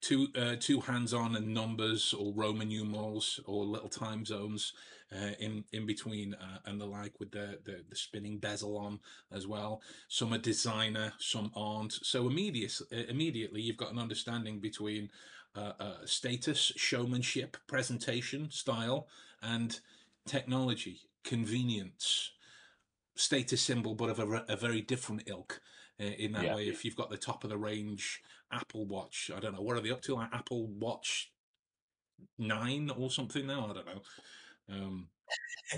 two 0.01 0.29
uh, 0.35 0.57
two 0.59 0.81
hands 0.81 1.13
on 1.13 1.37
and 1.37 1.53
numbers 1.53 2.15
or 2.15 2.33
Roman 2.33 2.69
numerals 2.69 3.39
or 3.45 3.67
little 3.67 3.91
time 3.91 4.25
zones 4.25 4.73
uh, 5.15 5.33
in 5.39 5.65
in 5.73 5.87
between 5.87 6.35
uh, 6.35 6.59
and 6.67 6.81
the 6.81 6.87
like 6.87 7.19
with 7.21 7.31
the, 7.31 7.59
the, 7.65 7.85
the 7.89 7.97
spinning 7.97 8.39
bezel 8.39 8.77
on 8.77 8.99
as 9.33 9.47
well. 9.47 9.81
Some 10.09 10.35
are 10.35 10.39
designer, 10.39 11.13
some 11.19 11.51
aren't. 11.55 11.93
So 11.93 12.27
immediate, 12.27 12.73
uh, 12.93 12.97
immediately 13.09 13.61
you've 13.61 13.77
got 13.77 13.93
an 13.93 13.99
understanding 13.99 14.61
between 14.61 15.11
uh, 15.57 15.73
uh, 15.79 15.95
status, 16.05 16.73
showmanship, 16.77 17.57
presentation, 17.67 18.51
style, 18.51 19.07
and 19.43 19.79
technology, 20.27 21.03
convenience, 21.23 22.33
status 23.15 23.63
symbol, 23.63 23.95
but 23.95 24.11
of 24.11 24.19
a, 24.19 24.45
a 24.49 24.57
very 24.57 24.81
different 24.81 25.23
ilk. 25.27 25.61
Uh, 26.01 26.07
in 26.07 26.33
that 26.33 26.43
yeah. 26.43 26.55
way, 26.57 26.67
if 26.67 26.85
you've 26.85 26.97
got 26.97 27.09
the 27.09 27.17
top 27.17 27.45
of 27.45 27.51
the 27.51 27.57
range 27.57 28.21
Apple 28.51 28.85
Watch, 28.85 29.31
I 29.35 29.39
don't 29.39 29.55
know 29.55 29.63
what 29.63 29.77
are 29.77 29.81
they 29.81 29.93
up 29.93 30.03
to, 30.03 30.17
like 30.17 30.29
Apple 30.33 30.67
Watch 30.67 31.31
nine 32.37 32.91
or 32.91 33.11
something 33.11 33.47
now. 33.47 33.69
I 33.71 33.75
don't 33.75 33.87
know. 33.87 34.03
Um, 34.71 35.09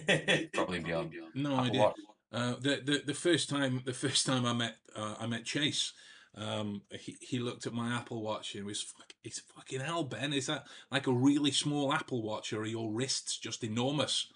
Probably 0.54 0.80
beyond. 0.80 1.10
Beyond. 1.10 1.34
No 1.34 1.56
idea. 1.56 1.92
Uh, 2.32 2.54
the, 2.60 2.82
the 2.84 3.02
the 3.06 3.14
first 3.14 3.48
time 3.48 3.82
the 3.86 3.94
first 3.94 4.26
time 4.26 4.44
I 4.44 4.52
met 4.52 4.76
uh, 4.96 5.14
I 5.18 5.26
met 5.26 5.44
Chase, 5.44 5.92
um, 6.36 6.82
he, 6.90 7.16
he 7.20 7.38
looked 7.38 7.66
at 7.66 7.72
my 7.72 7.94
Apple 7.94 8.22
Watch 8.22 8.54
and 8.54 8.66
was, 8.66 8.92
it's 9.24 9.40
fucking 9.54 9.80
hell, 9.80 10.04
Ben. 10.04 10.32
Is 10.32 10.46
that 10.46 10.66
like 10.90 11.06
a 11.06 11.12
really 11.12 11.50
small 11.50 11.92
Apple 11.92 12.22
Watch 12.22 12.52
or 12.52 12.62
are 12.62 12.66
your 12.66 12.92
wrists 12.92 13.38
just 13.38 13.64
enormous? 13.64 14.26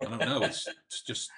I 0.00 0.04
don't 0.06 0.20
know. 0.20 0.42
It's, 0.42 0.66
it's 0.86 1.02
just 1.02 1.30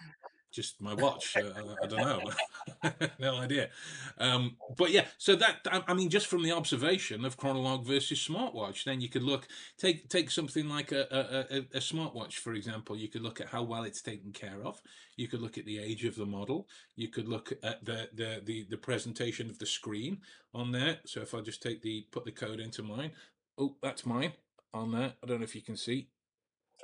just 0.50 0.80
my 0.80 0.94
watch. 0.94 1.36
Uh, 1.36 1.74
I 1.82 1.86
don't 1.86 2.00
know. 2.00 3.08
no 3.18 3.36
idea. 3.36 3.70
Um, 4.18 4.56
but 4.76 4.90
yeah, 4.90 5.06
so 5.18 5.36
that 5.36 5.66
I 5.86 5.94
mean, 5.94 6.10
just 6.10 6.26
from 6.26 6.42
the 6.42 6.52
observation 6.52 7.24
of 7.24 7.38
chronolog 7.38 7.86
versus 7.86 8.18
smartwatch, 8.26 8.84
then 8.84 9.00
you 9.00 9.08
could 9.08 9.22
look 9.22 9.46
take 9.78 10.08
take 10.08 10.30
something 10.30 10.68
like 10.68 10.92
a, 10.92 11.06
a, 11.10 11.58
a, 11.76 11.80
smartwatch, 11.80 12.34
for 12.34 12.54
example. 12.54 12.96
You 12.96 13.08
could 13.08 13.22
look 13.22 13.40
at 13.40 13.48
how 13.48 13.62
well 13.62 13.84
it's 13.84 14.02
taken 14.02 14.32
care 14.32 14.62
of. 14.64 14.80
You 15.16 15.28
could 15.28 15.40
look 15.40 15.58
at 15.58 15.66
the 15.66 15.78
age 15.78 16.04
of 16.04 16.16
the 16.16 16.26
model. 16.26 16.68
You 16.96 17.08
could 17.08 17.28
look 17.28 17.52
at 17.62 17.84
the 17.84 18.08
the 18.14 18.42
the, 18.44 18.66
the 18.70 18.78
presentation 18.78 19.50
of 19.50 19.58
the 19.58 19.66
screen 19.66 20.18
on 20.52 20.72
there. 20.72 20.98
So 21.06 21.20
if 21.20 21.34
I 21.34 21.40
just 21.40 21.62
take 21.62 21.82
the 21.82 22.06
put 22.10 22.24
the 22.24 22.32
code 22.32 22.60
into 22.60 22.82
mine, 22.82 23.12
oh, 23.56 23.76
that's 23.82 24.04
mine 24.04 24.32
on 24.74 24.92
there. 24.92 25.14
I 25.22 25.26
don't 25.26 25.38
know 25.38 25.44
if 25.44 25.54
you 25.54 25.62
can 25.62 25.76
see. 25.76 26.08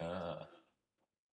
Uh, 0.00 0.44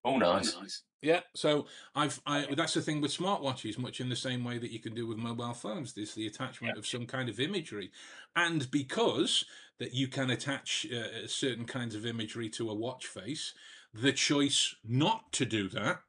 oh, 0.04 0.16
nice. 0.16 0.82
Yeah, 1.02 1.20
so 1.34 1.66
I've 1.94 2.20
I, 2.24 2.46
that's 2.56 2.72
the 2.72 2.80
thing 2.80 3.02
with 3.02 3.14
smartwatches, 3.14 3.76
much 3.76 4.00
in 4.00 4.08
the 4.08 4.16
same 4.16 4.42
way 4.42 4.56
that 4.56 4.70
you 4.70 4.80
can 4.80 4.94
do 4.94 5.06
with 5.06 5.18
mobile 5.18 5.52
phones. 5.52 5.92
There's 5.92 6.14
the 6.14 6.26
attachment 6.26 6.76
yeah. 6.76 6.78
of 6.78 6.86
some 6.86 7.04
kind 7.04 7.28
of 7.28 7.38
imagery, 7.38 7.90
and 8.34 8.70
because 8.70 9.44
that 9.78 9.92
you 9.92 10.08
can 10.08 10.30
attach 10.30 10.86
uh, 10.90 11.26
certain 11.26 11.66
kinds 11.66 11.94
of 11.94 12.06
imagery 12.06 12.48
to 12.50 12.70
a 12.70 12.74
watch 12.74 13.06
face, 13.06 13.52
the 13.92 14.12
choice 14.12 14.74
not 14.82 15.30
to 15.32 15.44
do 15.44 15.68
that 15.68 16.00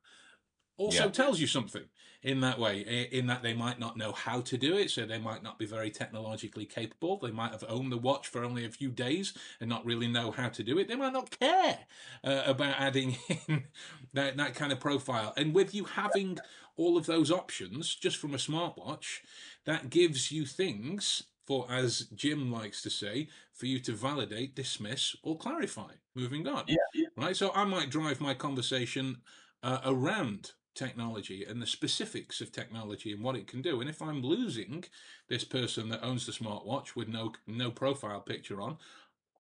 also 0.77 1.05
yeah. 1.05 1.11
tells 1.11 1.39
you 1.39 1.47
something 1.47 1.85
in 2.25 2.41
that 2.41 2.57
way, 2.57 3.07
in 3.11 3.27
that 3.27 3.43
they 3.43 3.53
might 3.53 3.79
not 3.79 3.97
know 3.97 4.11
how 4.11 4.41
to 4.41 4.57
do 4.57 4.75
it, 4.75 4.89
so 4.89 5.05
they 5.05 5.19
might 5.19 5.43
not 5.43 5.59
be 5.59 5.65
very 5.67 5.91
technologically 5.91 6.65
capable. 6.65 7.19
They 7.19 7.29
might 7.29 7.51
have 7.51 7.63
owned 7.69 7.91
the 7.91 7.99
watch 7.99 8.27
for 8.27 8.43
only 8.43 8.65
a 8.65 8.69
few 8.69 8.89
days 8.89 9.33
and 9.61 9.69
not 9.69 9.85
really 9.85 10.07
know 10.07 10.31
how 10.31 10.49
to 10.49 10.63
do 10.63 10.79
it. 10.79 10.87
They 10.87 10.95
might 10.95 11.13
not 11.13 11.29
care 11.39 11.77
uh, 12.23 12.41
about 12.47 12.79
adding 12.79 13.15
in 13.47 13.65
that, 14.13 14.37
that 14.37 14.55
kind 14.55 14.71
of 14.71 14.79
profile. 14.79 15.33
And 15.37 15.53
with 15.53 15.75
you 15.75 15.83
having 15.85 16.39
all 16.75 16.97
of 16.97 17.05
those 17.05 17.31
options 17.31 17.93
just 17.93 18.17
from 18.17 18.33
a 18.33 18.37
smartwatch, 18.37 19.19
that 19.65 19.91
gives 19.91 20.31
you 20.31 20.47
things 20.47 21.23
for, 21.45 21.67
as 21.69 22.07
Jim 22.15 22.51
likes 22.51 22.81
to 22.81 22.89
say, 22.89 23.29
for 23.53 23.67
you 23.67 23.79
to 23.81 23.91
validate, 23.91 24.55
dismiss, 24.55 25.15
or 25.21 25.37
clarify 25.37 25.91
moving 26.15 26.47
on. 26.47 26.63
Yeah, 26.67 26.77
yeah. 26.95 27.07
Right. 27.15 27.35
So 27.35 27.51
I 27.53 27.65
might 27.65 27.91
drive 27.91 28.19
my 28.19 28.33
conversation 28.33 29.17
uh, 29.61 29.81
around 29.85 30.53
technology 30.75 31.43
and 31.43 31.61
the 31.61 31.67
specifics 31.67 32.41
of 32.41 32.51
technology 32.51 33.11
and 33.11 33.23
what 33.23 33.35
it 33.35 33.47
can 33.47 33.61
do. 33.61 33.81
And 33.81 33.89
if 33.89 34.01
I'm 34.01 34.21
losing 34.21 34.85
this 35.29 35.43
person 35.43 35.89
that 35.89 36.03
owns 36.03 36.25
the 36.25 36.31
smartwatch 36.31 36.95
with 36.95 37.07
no 37.07 37.33
no 37.47 37.71
profile 37.71 38.21
picture 38.21 38.61
on, 38.61 38.77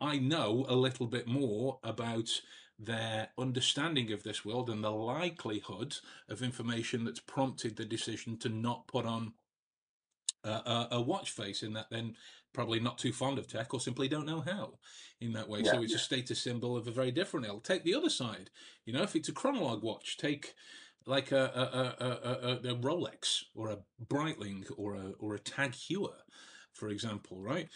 I 0.01 0.17
know 0.17 0.65
a 0.67 0.75
little 0.75 1.07
bit 1.07 1.27
more 1.27 1.79
about 1.83 2.29
their 2.77 3.29
understanding 3.37 4.11
of 4.11 4.23
this 4.23 4.43
world 4.43 4.69
and 4.69 4.83
the 4.83 4.91
likelihood 4.91 5.97
of 6.27 6.41
information 6.41 7.05
that's 7.05 7.21
prompted 7.21 7.75
the 7.75 7.85
decision 7.85 8.37
to 8.39 8.49
not 8.49 8.87
put 8.87 9.05
on 9.05 9.33
a, 10.43 10.49
a, 10.49 10.87
a 10.91 11.01
watch 11.01 11.31
face 11.31 11.63
in 11.63 11.73
that 11.73 11.89
then 11.89 12.15
probably 12.53 12.79
not 12.79 12.97
too 12.97 13.11
fond 13.11 13.37
of 13.37 13.47
tech 13.47 13.73
or 13.73 13.79
simply 13.79 14.07
don't 14.07 14.25
know 14.25 14.41
how 14.41 14.73
in 15.19 15.33
that 15.33 15.49
way. 15.49 15.63
so 15.63 15.73
Yeah. 15.75 15.81
it's 15.81 15.93
a 15.95 15.99
status 15.99 16.41
symbol 16.41 16.77
of 16.77 16.87
a 16.87 16.91
very 16.91 17.11
different 17.11 17.45
ilk. 17.45 17.63
Take 17.63 17.83
the 17.83 17.95
other 17.95 18.09
side. 18.09 18.49
You 18.85 18.93
know, 18.93 19.03
if 19.03 19.15
it's 19.15 19.29
a 19.29 19.33
chronolog 19.33 19.81
watch, 19.81 20.17
take 20.17 20.53
like 21.05 21.31
a 21.31 21.45
a, 21.55 22.03
a, 22.03 22.09
a, 22.09 22.73
a, 22.73 22.75
Rolex 22.75 23.43
or 23.53 23.69
a 23.69 23.77
Breitling 24.07 24.65
or 24.77 24.95
a 24.95 25.11
or 25.19 25.35
a 25.35 25.39
Tag 25.39 25.71
Heuer, 25.73 26.15
for 26.73 26.89
example, 26.89 27.39
right? 27.39 27.69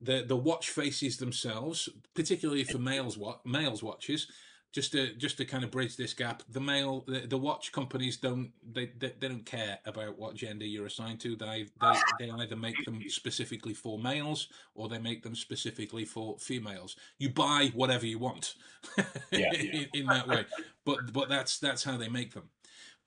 The 0.00 0.24
the 0.26 0.36
watch 0.36 0.70
faces 0.70 1.16
themselves, 1.16 1.88
particularly 2.14 2.64
for 2.64 2.78
males 2.78 3.18
what 3.18 3.44
males 3.44 3.82
watches, 3.82 4.28
just 4.72 4.92
to 4.92 5.12
just 5.14 5.36
to 5.38 5.44
kind 5.44 5.64
of 5.64 5.70
bridge 5.70 5.96
this 5.96 6.14
gap, 6.14 6.42
the 6.48 6.60
male 6.60 7.04
the, 7.06 7.26
the 7.26 7.36
watch 7.36 7.72
companies 7.72 8.16
don't 8.16 8.52
they, 8.62 8.92
they 8.98 9.12
they 9.18 9.28
don't 9.28 9.44
care 9.44 9.78
about 9.84 10.16
what 10.16 10.36
gender 10.36 10.64
you're 10.64 10.86
assigned 10.86 11.20
to. 11.20 11.34
They 11.34 11.66
they 11.80 11.94
they 12.20 12.30
either 12.30 12.56
make 12.56 12.84
them 12.84 13.02
specifically 13.08 13.74
for 13.74 13.98
males 13.98 14.48
or 14.74 14.88
they 14.88 14.98
make 14.98 15.22
them 15.22 15.34
specifically 15.34 16.04
for 16.04 16.38
females. 16.38 16.96
You 17.18 17.30
buy 17.30 17.72
whatever 17.74 18.06
you 18.06 18.18
want 18.18 18.54
Yeah. 19.32 19.52
in, 19.54 19.88
in 19.92 20.06
that 20.06 20.28
way, 20.28 20.46
but 20.84 21.12
but 21.12 21.28
that's 21.28 21.58
that's 21.58 21.82
how 21.82 21.96
they 21.96 22.08
make 22.08 22.32
them. 22.34 22.48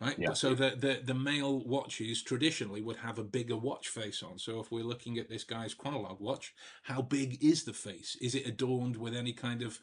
Right, 0.02 0.18
Yeah. 0.18 0.34
so 0.34 0.54
the, 0.54 0.72
the 0.76 1.02
the 1.04 1.14
male 1.14 1.60
watches 1.64 2.22
traditionally 2.22 2.82
would 2.82 2.98
have 2.98 3.18
a 3.18 3.24
bigger 3.24 3.56
watch 3.56 3.88
face 3.88 4.22
on. 4.22 4.38
So 4.38 4.60
if 4.60 4.70
we're 4.70 4.84
looking 4.84 5.18
at 5.18 5.30
this 5.30 5.46
guy's 5.46 5.74
chronolog 5.74 6.20
watch, 6.20 6.54
how 6.84 7.02
big 7.02 7.42
is 7.42 7.64
the 7.64 7.72
face? 7.74 8.18
Is 8.20 8.36
it 8.36 8.46
adorned 8.46 8.98
with 8.98 9.16
any 9.16 9.32
kind 9.32 9.62
of 9.62 9.80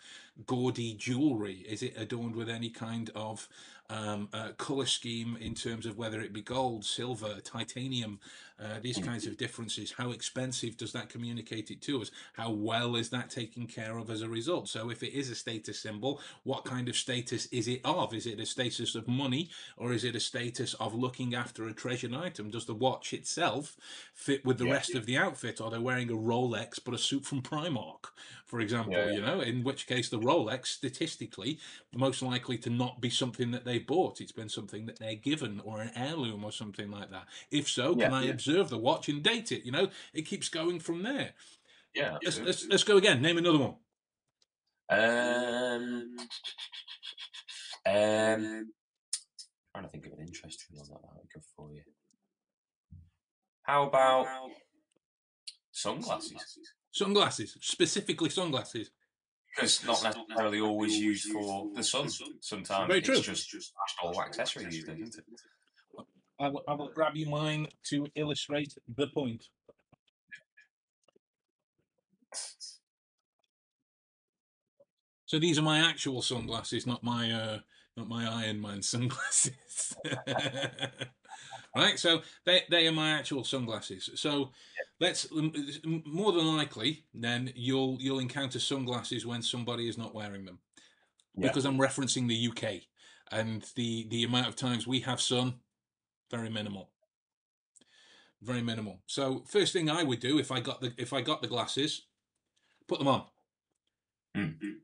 gaudy 0.46 0.92
jewelry? 0.94 1.64
Is 1.66 1.82
it 1.82 1.94
adorned 1.96 2.36
with 2.36 2.50
any 2.50 2.68
kind 2.68 3.10
of 3.14 3.48
um, 3.90 4.28
uh, 4.32 4.52
color 4.56 4.86
scheme 4.86 5.36
in 5.40 5.54
terms 5.54 5.84
of 5.84 5.98
whether 5.98 6.20
it 6.20 6.32
be 6.32 6.40
gold, 6.40 6.84
silver, 6.84 7.40
titanium, 7.42 8.20
uh, 8.58 8.78
these 8.80 8.98
kinds 8.98 9.26
of 9.26 9.36
differences? 9.36 9.92
How 9.92 10.10
expensive 10.12 10.76
does 10.76 10.92
that 10.92 11.08
communicate 11.08 11.70
it 11.70 11.82
to 11.82 12.00
us? 12.00 12.10
How 12.34 12.50
well 12.50 12.96
is 12.96 13.10
that 13.10 13.30
taken 13.30 13.66
care 13.66 13.98
of 13.98 14.10
as 14.10 14.22
a 14.22 14.28
result? 14.28 14.68
So 14.68 14.90
if 14.90 15.02
it 15.02 15.12
is 15.12 15.30
a 15.30 15.34
status 15.34 15.80
symbol, 15.80 16.20
what 16.44 16.64
kind 16.64 16.88
of 16.88 16.96
status 16.96 17.46
is 17.46 17.68
it 17.68 17.80
of? 17.84 18.14
Is 18.14 18.26
it 18.26 18.38
a 18.38 18.46
status 18.46 18.94
of 18.94 19.08
money 19.08 19.50
or 19.76 19.92
is 19.92 20.04
it 20.04 20.14
a 20.14 20.20
status 20.20 20.74
of 20.74 20.94
looking 20.94 21.34
after 21.34 21.66
a 21.66 21.72
treasured 21.72 22.14
item? 22.14 22.50
Does 22.50 22.66
the 22.66 22.74
watch 22.74 23.12
itself 23.12 23.76
fit 24.14 24.44
with 24.44 24.58
the 24.58 24.66
Yeah. 24.66 24.72
rest 24.72 24.94
of 24.94 25.06
the 25.06 25.16
outfit? 25.18 25.60
Are 25.60 25.70
they 25.70 25.78
wearing 25.78 26.10
a 26.10 26.14
Rolex 26.14 26.78
but 26.84 26.94
a 26.94 26.98
suit 26.98 27.24
from 27.26 27.42
Primark, 27.42 28.12
for 28.50 28.60
example? 28.60 28.92
Yeah, 28.92 29.06
yeah. 29.06 29.12
You 29.12 29.20
know, 29.22 29.40
in 29.40 29.62
which 29.62 29.86
case 29.86 30.08
the 30.08 30.18
Rolex, 30.18 30.66
statistically, 30.66 31.60
most 31.94 32.20
likely 32.20 32.58
to 32.58 32.70
not 32.70 33.00
be 33.00 33.08
something 33.08 33.52
that 33.52 33.64
they 33.64 33.78
bought. 33.78 34.20
It's 34.20 34.32
been 34.32 34.48
something 34.48 34.86
that 34.86 34.98
they're 34.98 35.14
given 35.14 35.60
or 35.64 35.80
an 35.80 35.92
heirloom 35.94 36.44
or 36.44 36.50
something 36.50 36.90
like 36.90 37.10
that. 37.12 37.26
If 37.52 37.68
so, 37.68 37.94
can 37.94 38.12
I 38.12 38.24
yeah. 38.24 38.30
observe 38.30 38.68
the 38.68 38.76
watch 38.76 39.08
and 39.08 39.22
date 39.22 39.52
it? 39.52 39.64
You 39.64 39.70
know, 39.70 39.88
it 40.12 40.22
keeps 40.22 40.48
going 40.48 40.80
from 40.80 41.04
there. 41.04 41.30
Yeah. 41.94 42.18
Let's, 42.24 42.40
let's, 42.40 42.66
let's 42.66 42.84
go 42.84 42.96
again. 42.96 43.22
Name 43.22 43.38
another 43.38 43.58
one. 43.58 43.76
Um, 44.90 46.16
um, 47.86 48.72
trying 49.72 49.84
to 49.84 49.88
think 49.90 50.06
of 50.06 50.12
an 50.14 50.26
interesting 50.26 50.76
one 50.76 50.88
that 50.88 51.00
might 51.02 51.22
be 51.22 51.28
good 51.32 51.44
for 51.56 51.70
you. 51.72 51.82
How 53.62 53.86
about 53.86 54.26
sunglasses? 55.70 56.58
Sunglasses, 57.00 57.56
specifically 57.62 58.28
sunglasses. 58.28 58.90
Because 59.56 59.82
not 59.86 60.02
necessarily 60.04 60.60
always 60.60 60.98
used 60.98 61.32
for 61.32 61.70
the 61.74 61.82
sun. 61.82 62.10
Sometimes 62.40 62.88
Very 62.88 62.98
it's 62.98 63.08
true. 63.22 63.34
just 63.34 63.72
all 64.02 64.20
accessory 64.20 64.66
these 64.66 64.84
days, 64.84 65.08
isn't 65.08 65.24
it? 65.26 66.04
I 66.38 66.48
will, 66.48 66.62
I 66.68 66.74
will 66.74 66.90
grab 66.90 67.16
you 67.16 67.26
mine 67.26 67.68
to 67.84 68.06
illustrate 68.16 68.74
the 68.98 69.06
point. 69.06 69.48
So 75.24 75.38
these 75.38 75.58
are 75.58 75.62
my 75.62 75.78
actual 75.78 76.20
sunglasses, 76.20 76.86
not 76.86 77.02
my 77.02 77.32
uh, 77.32 77.58
not 77.96 78.08
my 78.10 78.30
Iron 78.44 78.60
Man 78.60 78.82
sunglasses. 78.82 79.96
right, 81.76 81.98
so 81.98 82.22
they 82.44 82.62
they 82.70 82.86
are 82.86 82.92
my 82.92 83.10
actual 83.12 83.44
sunglasses. 83.44 84.10
So 84.14 84.52
let's 84.98 85.26
more 85.32 86.32
than 86.32 86.56
likely 86.56 87.04
then 87.14 87.52
you'll 87.54 87.96
you'll 88.00 88.18
encounter 88.18 88.58
sunglasses 88.58 89.24
when 89.26 89.42
somebody 89.42 89.88
is 89.88 89.96
not 89.98 90.14
wearing 90.14 90.44
them 90.44 90.58
Yeah. 91.36 91.48
because 91.48 91.64
I'm 91.64 91.78
referencing 91.78 92.28
the 92.28 92.48
UK 92.48 92.82
and 93.30 93.62
the 93.76 94.06
the 94.08 94.24
amount 94.24 94.48
of 94.48 94.56
times 94.56 94.86
we 94.86 95.00
have 95.00 95.20
sun 95.20 95.54
very 96.30 96.50
minimal 96.50 96.90
very 98.42 98.62
minimal 98.62 99.00
so 99.06 99.42
first 99.46 99.72
thing 99.72 99.88
I 99.88 100.02
would 100.02 100.20
do 100.20 100.38
if 100.38 100.50
I 100.50 100.60
got 100.60 100.80
the 100.80 100.92
if 100.98 101.12
I 101.12 101.20
got 101.20 101.40
the 101.40 101.48
glasses 101.48 102.02
put 102.88 102.98
them 102.98 103.08
on 103.08 103.24
Mm. 104.36 104.80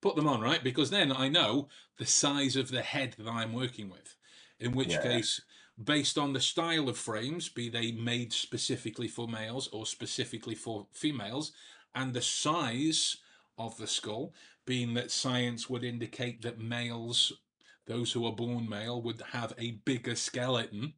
put 0.00 0.16
them 0.16 0.26
on 0.26 0.40
right 0.40 0.62
because 0.64 0.90
then 0.90 1.12
I 1.12 1.28
know 1.28 1.68
the 1.98 2.06
size 2.06 2.56
of 2.56 2.70
the 2.70 2.82
head 2.82 3.14
that 3.18 3.28
I'm 3.28 3.52
working 3.52 3.88
with 3.90 4.16
in 4.58 4.72
which 4.72 4.88
Yeah. 4.90 5.02
case 5.02 5.40
based 5.84 6.18
on 6.18 6.32
the 6.32 6.40
style 6.40 6.88
of 6.88 6.98
frames 6.98 7.48
be 7.48 7.68
they 7.68 7.92
made 7.92 8.32
specifically 8.32 9.08
for 9.08 9.28
males 9.28 9.68
or 9.72 9.86
specifically 9.86 10.54
for 10.54 10.86
females 10.92 11.52
and 11.94 12.14
the 12.14 12.22
size 12.22 13.16
of 13.58 13.76
the 13.78 13.86
skull 13.86 14.32
being 14.66 14.94
that 14.94 15.10
science 15.10 15.68
would 15.70 15.84
indicate 15.84 16.42
that 16.42 16.60
males 16.60 17.32
those 17.86 18.12
who 18.12 18.26
are 18.26 18.32
born 18.32 18.68
male 18.68 19.02
would 19.02 19.22
have 19.32 19.52
a 19.58 19.72
bigger 19.84 20.14
skeleton 20.14 20.94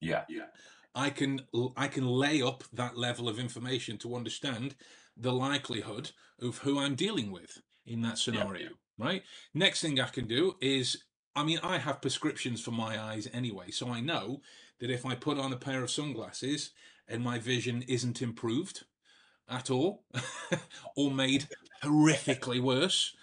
Yeah. 0.00 0.24
Yeah. 0.28 0.46
I 0.94 1.10
can 1.10 1.40
I 1.76 1.88
can 1.88 2.06
lay 2.06 2.42
up 2.42 2.64
that 2.72 2.96
level 2.96 3.28
of 3.28 3.38
information 3.38 3.96
to 3.98 4.14
understand 4.16 4.74
the 5.16 5.32
likelihood 5.32 6.10
of 6.40 6.58
who 6.58 6.78
I'm 6.78 6.94
dealing 6.94 7.30
with 7.32 7.60
in 7.86 8.02
that 8.02 8.18
scenario, 8.18 8.70
right? 8.98 9.22
Next 9.54 9.80
thing 9.80 10.00
I 10.00 10.08
can 10.08 10.26
do 10.26 10.56
is 10.60 11.04
I 11.34 11.44
mean 11.44 11.58
I 11.62 11.78
have 11.78 12.02
prescriptions 12.02 12.60
for 12.60 12.72
my 12.72 13.00
eyes 13.00 13.28
anyway, 13.32 13.70
so 13.70 13.88
I 13.88 14.00
know 14.00 14.40
that 14.80 14.90
if 14.90 15.06
I 15.06 15.14
put 15.14 15.38
on 15.38 15.52
a 15.52 15.56
pair 15.56 15.82
of 15.82 15.90
sunglasses 15.90 16.70
and 17.08 17.22
my 17.22 17.38
vision 17.38 17.82
isn't 17.88 18.22
improved 18.22 18.84
at 19.48 19.70
all 19.70 20.04
or 20.96 21.10
made 21.10 21.48
horrifically 21.82 22.60
worse, 22.60 23.14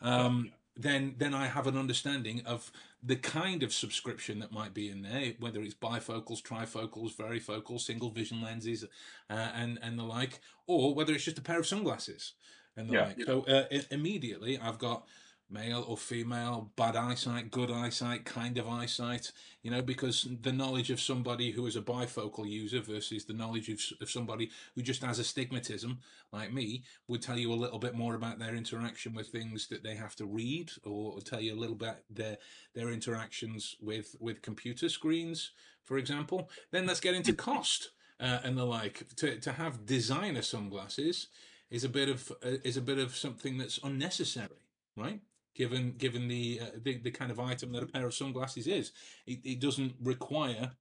um, 0.00 0.52
then 0.76 1.14
then 1.18 1.34
I 1.34 1.46
have 1.46 1.66
an 1.66 1.76
understanding 1.76 2.42
of 2.44 2.70
the 3.02 3.16
kind 3.16 3.62
of 3.62 3.72
subscription 3.72 4.40
that 4.40 4.52
might 4.52 4.74
be 4.74 4.90
in 4.90 5.02
there, 5.02 5.32
whether 5.38 5.60
it's 5.62 5.74
bifocals, 5.74 6.42
trifocals, 6.42 7.14
varifocals, 7.14 7.80
single 7.80 8.10
vision 8.10 8.42
lenses, 8.42 8.84
uh, 9.30 9.50
and 9.54 9.78
and 9.82 9.98
the 9.98 10.04
like, 10.04 10.40
or 10.66 10.94
whether 10.94 11.12
it's 11.14 11.24
just 11.24 11.38
a 11.38 11.42
pair 11.42 11.58
of 11.58 11.66
sunglasses 11.66 12.34
and 12.76 12.88
the 12.88 12.94
Yeah. 12.94 13.06
like. 13.06 13.22
So 13.24 13.42
uh, 13.42 13.64
immediately 13.90 14.58
I've 14.58 14.78
got 14.78 15.06
male 15.48 15.84
or 15.86 15.96
female, 15.96 16.72
bad 16.76 16.96
eyesight, 16.96 17.50
good 17.50 17.70
eyesight, 17.70 18.24
kind 18.24 18.58
of 18.58 18.68
eyesight, 18.68 19.30
you 19.62 19.70
know, 19.70 19.82
because 19.82 20.26
the 20.42 20.52
knowledge 20.52 20.90
of 20.90 21.00
somebody 21.00 21.52
who 21.52 21.66
is 21.66 21.76
a 21.76 21.80
bifocal 21.80 22.48
user 22.48 22.80
versus 22.80 23.24
the 23.24 23.32
knowledge 23.32 23.68
of, 23.68 23.80
of 24.00 24.10
somebody 24.10 24.50
who 24.74 24.82
just 24.82 25.02
has 25.04 25.18
astigmatism, 25.18 26.00
like 26.32 26.52
me, 26.52 26.82
would 27.06 27.22
tell 27.22 27.38
you 27.38 27.52
a 27.52 27.54
little 27.54 27.78
bit 27.78 27.94
more 27.94 28.14
about 28.14 28.38
their 28.38 28.54
interaction 28.54 29.14
with 29.14 29.28
things 29.28 29.68
that 29.68 29.84
they 29.84 29.94
have 29.94 30.16
to 30.16 30.26
read, 30.26 30.70
or 30.84 31.20
tell 31.20 31.40
you 31.40 31.54
a 31.54 31.58
little 31.58 31.76
bit 31.76 32.04
their 32.10 32.36
their 32.74 32.90
interactions 32.90 33.76
with 33.80 34.16
with 34.18 34.42
computer 34.42 34.88
screens, 34.88 35.52
for 35.84 35.96
example. 35.96 36.50
Then 36.72 36.86
let's 36.86 37.00
get 37.00 37.14
into 37.14 37.32
cost 37.32 37.90
uh, 38.18 38.40
and 38.42 38.58
the 38.58 38.64
like. 38.64 39.04
To 39.16 39.38
to 39.38 39.52
have 39.52 39.86
designer 39.86 40.42
sunglasses 40.42 41.28
is 41.70 41.84
a 41.84 41.88
bit 41.88 42.08
of 42.08 42.32
uh, 42.44 42.58
is 42.64 42.76
a 42.76 42.82
bit 42.82 42.98
of 42.98 43.16
something 43.16 43.58
that's 43.58 43.78
unnecessary, 43.82 44.60
right? 44.96 45.20
Given 45.56 45.94
given 45.96 46.28
the, 46.28 46.60
uh, 46.62 46.66
the 46.82 46.98
the 46.98 47.10
kind 47.10 47.30
of 47.30 47.40
item 47.40 47.72
that 47.72 47.82
a 47.82 47.86
pair 47.86 48.06
of 48.06 48.14
sunglasses 48.14 48.66
is, 48.66 48.92
it, 49.26 49.38
it 49.44 49.60
doesn't 49.60 49.94
require 50.02 50.72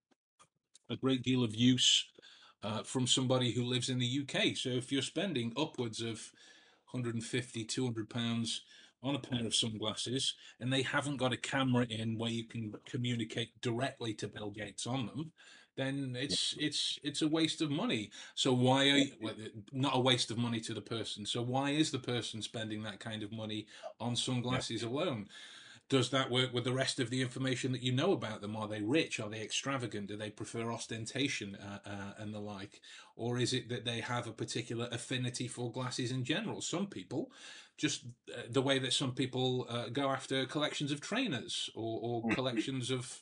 a 0.89 0.97
great 0.97 1.23
deal 1.23 1.43
of 1.43 1.55
use 1.55 2.05
uh, 2.61 2.83
from 2.83 3.07
somebody 3.07 3.51
who 3.51 3.63
lives 3.63 3.89
in 3.89 3.99
the 3.99 4.21
UK. 4.21 4.55
So 4.55 4.69
if 4.69 4.91
you're 4.91 5.01
spending 5.01 5.53
upwards 5.57 6.01
of 6.01 6.31
150, 6.91 7.63
200 7.63 8.09
pounds 8.09 8.61
on 9.03 9.15
a 9.15 9.19
pair 9.19 9.45
of 9.45 9.55
sunglasses 9.55 10.33
and 10.59 10.73
they 10.73 10.81
haven't 10.81 11.17
got 11.17 11.33
a 11.33 11.37
camera 11.37 11.85
in 11.89 12.17
where 12.17 12.31
you 12.31 12.43
can 12.43 12.73
communicate 12.85 13.49
directly 13.61 14.13
to 14.15 14.27
Bill 14.27 14.49
Gates 14.49 14.87
on 14.87 15.05
them, 15.05 15.31
then 15.75 16.15
it's 16.19 16.55
it's 16.57 16.99
it's 17.03 17.21
a 17.21 17.27
waste 17.27 17.61
of 17.61 17.69
money. 17.69 18.11
So 18.33 18.53
why 18.53 18.89
are 18.89 18.97
you, 18.97 19.11
well, 19.21 19.33
not 19.71 19.95
a 19.95 19.99
waste 19.99 20.31
of 20.31 20.37
money 20.37 20.59
to 20.61 20.73
the 20.73 20.81
person? 20.81 21.25
So 21.25 21.41
why 21.41 21.71
is 21.71 21.91
the 21.91 21.99
person 21.99 22.41
spending 22.41 22.83
that 22.83 22.99
kind 22.99 23.23
of 23.23 23.31
money 23.31 23.67
on 23.99 24.15
sunglasses 24.15 24.83
alone? 24.83 25.27
Does 25.87 26.09
that 26.09 26.31
work 26.31 26.51
with 26.51 26.63
the 26.63 26.73
rest 26.73 26.99
of 26.99 27.11
the 27.11 27.21
information 27.21 27.71
that 27.73 27.83
you 27.83 27.91
know 27.91 28.11
about 28.11 28.41
them? 28.41 28.55
Are 28.55 28.67
they 28.67 28.81
rich? 28.81 29.19
Are 29.19 29.29
they 29.29 29.41
extravagant? 29.41 30.07
Do 30.07 30.17
they 30.17 30.31
prefer 30.31 30.71
ostentation 30.71 31.55
uh, 31.57 31.79
uh, 31.87 32.13
and 32.17 32.33
the 32.33 32.39
like? 32.39 32.81
Or 33.15 33.37
is 33.37 33.53
it 33.53 33.69
that 33.69 33.85
they 33.85 33.99
have 33.99 34.25
a 34.27 34.31
particular 34.31 34.87
affinity 34.91 35.47
for 35.47 35.71
glasses 35.71 36.09
in 36.09 36.23
general? 36.23 36.61
Some 36.61 36.87
people, 36.87 37.31
just 37.77 38.05
uh, 38.35 38.41
the 38.49 38.63
way 38.63 38.79
that 38.79 38.93
some 38.93 39.11
people 39.11 39.67
uh, 39.69 39.89
go 39.89 40.09
after 40.09 40.45
collections 40.47 40.91
of 40.91 41.01
trainers 41.01 41.69
or, 41.75 41.99
or 42.01 42.23
Mhm. 42.23 42.33
collections 42.33 42.89
of 42.89 43.21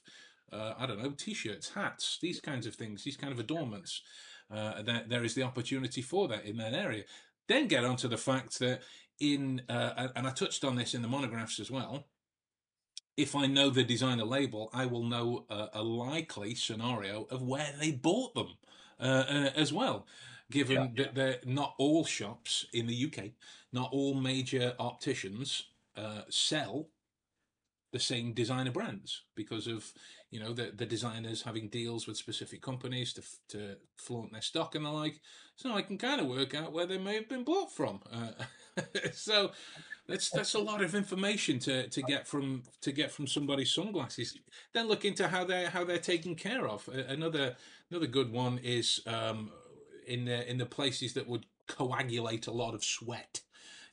uh, 0.53 0.73
I 0.77 0.85
don't 0.85 1.01
know, 1.01 1.11
t-shirts, 1.11 1.71
hats, 1.73 2.19
these 2.21 2.39
kinds 2.39 2.67
of 2.67 2.75
things, 2.75 3.03
these 3.03 3.17
kind 3.17 3.33
of 3.33 3.39
adornments. 3.39 4.01
Uh, 4.51 4.81
there, 4.81 5.03
there 5.07 5.23
is 5.23 5.33
the 5.33 5.43
opportunity 5.43 6.01
for 6.01 6.27
that 6.27 6.45
in 6.45 6.57
that 6.57 6.73
area. 6.73 7.03
Then 7.47 7.67
get 7.67 7.83
onto 7.83 8.07
the 8.07 8.17
fact 8.17 8.59
that 8.59 8.81
in, 9.19 9.61
uh, 9.69 10.09
and 10.15 10.27
I 10.27 10.31
touched 10.31 10.63
on 10.63 10.75
this 10.75 10.93
in 10.93 11.01
the 11.01 11.07
monographs 11.07 11.59
as 11.59 11.71
well. 11.71 12.05
If 13.15 13.35
I 13.35 13.45
know 13.45 13.69
the 13.69 13.83
designer 13.83 14.25
label, 14.25 14.69
I 14.73 14.85
will 14.85 15.03
know 15.03 15.45
a, 15.49 15.69
a 15.73 15.83
likely 15.83 16.55
scenario 16.55 17.23
of 17.29 17.41
where 17.43 17.73
they 17.79 17.91
bought 17.91 18.33
them 18.33 18.57
uh, 18.99 19.23
uh, 19.29 19.49
as 19.55 19.71
well 19.71 20.05
given 20.53 20.93
yeah, 20.95 21.03
that 21.03 21.15
they're 21.15 21.39
not 21.45 21.73
all 21.79 22.05
shops 22.05 22.65
in 22.73 22.85
the 22.85 23.05
UK, 23.05 23.31
not 23.71 23.89
all 23.91 24.13
major 24.13 24.73
opticians 24.79 25.63
uh, 25.97 26.21
sell 26.29 26.87
the 27.91 27.99
same 27.99 28.33
designer 28.33 28.71
brands 28.71 29.23
because 29.35 29.67
of 29.67 29.93
you 30.33 30.39
know 30.39 30.51
the 30.51 30.71
the 30.75 30.87
designers 30.87 31.43
having 31.43 31.67
deals 31.67 32.07
with 32.07 32.17
specific 32.17 32.59
companies 32.59 33.13
to 33.13 33.21
to 33.49 33.75
flaunt 33.97 34.31
their 34.31 34.41
stock 34.41 34.73
and 34.73 34.83
the 34.83 34.89
like. 34.89 35.21
So 35.55 35.71
I 35.71 35.83
can 35.83 35.99
kind 35.99 36.19
of 36.19 36.25
work 36.25 36.55
out 36.55 36.73
where 36.73 36.87
they 36.87 36.97
may 36.97 37.13
have 37.13 37.29
been 37.29 37.43
bought 37.43 37.71
from. 37.71 37.99
Uh, 38.11 38.31
so 39.13 39.51
that's 40.07 40.31
that's 40.31 40.55
a 40.55 40.59
lot 40.59 40.81
of 40.81 40.95
information 40.95 41.59
to, 41.59 41.87
to 41.87 42.01
get 42.01 42.27
from 42.27 42.63
to 42.81 42.91
get 42.91 43.11
from 43.11 43.27
somebody's 43.27 43.71
sunglasses. 43.71 44.35
Then 44.73 44.87
look 44.87 45.05
into 45.05 45.27
how 45.27 45.43
they 45.45 45.65
how 45.65 45.83
they're 45.83 45.99
taken 45.99 46.33
care 46.33 46.67
of. 46.67 46.89
Another 46.89 47.55
another 47.91 48.07
good 48.07 48.31
one 48.31 48.57
is 48.63 49.01
um, 49.05 49.51
in 50.07 50.25
the 50.25 50.49
in 50.49 50.57
the 50.57 50.65
places 50.65 51.13
that 51.13 51.27
would 51.27 51.45
coagulate 51.67 52.47
a 52.47 52.51
lot 52.51 52.73
of 52.73 52.83
sweat 52.83 53.41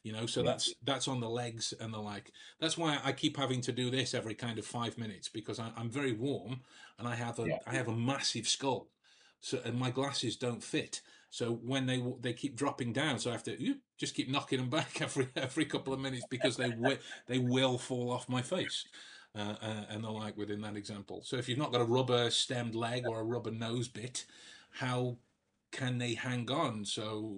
you 0.03 0.13
know 0.13 0.27
so 0.27 0.43
that's 0.43 0.75
that's 0.85 1.09
on 1.09 1.21
the 1.21 1.29
legs 1.29 1.75
and 1.79 1.93
the 1.93 1.99
like. 1.99 2.33
That's 2.61 2.79
why 2.79 2.99
i 3.05 3.13
keep 3.13 3.37
having 3.37 3.61
to 3.63 3.73
do 3.73 3.91
this 3.91 4.15
every 4.15 4.35
kind 4.35 4.59
of 4.59 4.67
five 4.67 4.99
minutes 4.99 5.29
because 5.29 5.59
I, 5.59 5.71
am 5.77 5.91
very 5.91 6.13
warm 6.13 6.61
and 6.99 7.07
i 7.07 7.15
have 7.15 7.39
a 7.39 7.49
yeah. 7.49 7.59
I 7.67 7.75
have 7.75 7.89
a 7.89 7.97
massive 7.97 8.49
skull. 8.49 8.89
So 9.41 9.61
and 9.65 9.79
my 9.79 9.91
glasses 9.91 10.37
don't 10.37 10.63
fit. 10.63 11.01
So 11.31 11.53
when 11.53 11.87
they 11.87 12.03
they 12.21 12.33
keep 12.33 12.57
dropping 12.57 12.93
down 12.93 13.19
so 13.19 13.31
i 13.31 13.33
have 13.33 13.45
to 13.45 13.75
just 13.97 14.15
keep 14.15 14.29
knocking 14.29 14.59
them 14.59 14.71
back 14.71 15.01
every 15.07 15.29
every 15.37 15.65
couple 15.65 15.93
of 15.93 16.01
minutes 16.01 16.27
because 16.31 16.57
they 16.57 16.71
will 16.71 16.99
they 17.27 17.39
will 17.39 17.79
fall 17.79 18.11
off 18.11 18.29
my 18.29 18.43
face 18.43 18.87
uh, 19.37 19.55
uh, 19.63 19.85
and 19.91 20.03
the 20.03 20.11
like 20.11 20.37
within 20.37 20.61
that 20.63 20.77
example. 20.77 21.21
So 21.25 21.37
if 21.37 21.49
you've 21.49 21.59
not 21.59 21.73
got 21.73 21.81
a 21.81 21.85
rubber 21.85 22.31
stemmed 22.31 22.75
leg 22.75 23.07
or 23.07 23.21
a 23.21 23.25
rubber 23.25 23.51
nose 23.51 23.89
bit 23.89 24.25
how 24.73 25.17
can 25.73 25.99
they 25.99 26.15
hang 26.15 26.51
on? 26.51 26.85
So 26.85 27.37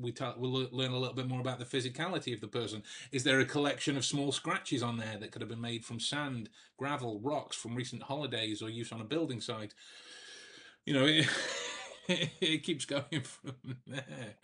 we 0.00 0.12
talk, 0.12 0.36
we'll 0.38 0.68
learn 0.70 0.92
a 0.92 0.98
little 0.98 1.14
bit 1.14 1.28
more 1.28 1.40
about 1.40 1.58
the 1.58 1.64
physicality 1.64 2.34
of 2.34 2.40
the 2.40 2.48
person. 2.48 2.82
Is 3.10 3.24
there 3.24 3.40
a 3.40 3.44
collection 3.44 3.96
of 3.96 4.04
small 4.04 4.32
scratches 4.32 4.82
on 4.82 4.96
there 4.96 5.16
that 5.18 5.30
could 5.30 5.42
have 5.42 5.48
been 5.48 5.60
made 5.60 5.84
from 5.84 6.00
sand, 6.00 6.48
gravel, 6.76 7.20
rocks 7.20 7.56
from 7.56 7.74
recent 7.74 8.02
holidays 8.02 8.62
or 8.62 8.70
use 8.70 8.92
on 8.92 9.00
a 9.00 9.04
building 9.04 9.40
site? 9.40 9.74
You 10.84 10.94
know, 10.94 11.06
it, 12.08 12.30
it 12.40 12.62
keeps 12.62 12.84
going 12.84 13.22
from 13.22 13.76
there. 13.86 14.36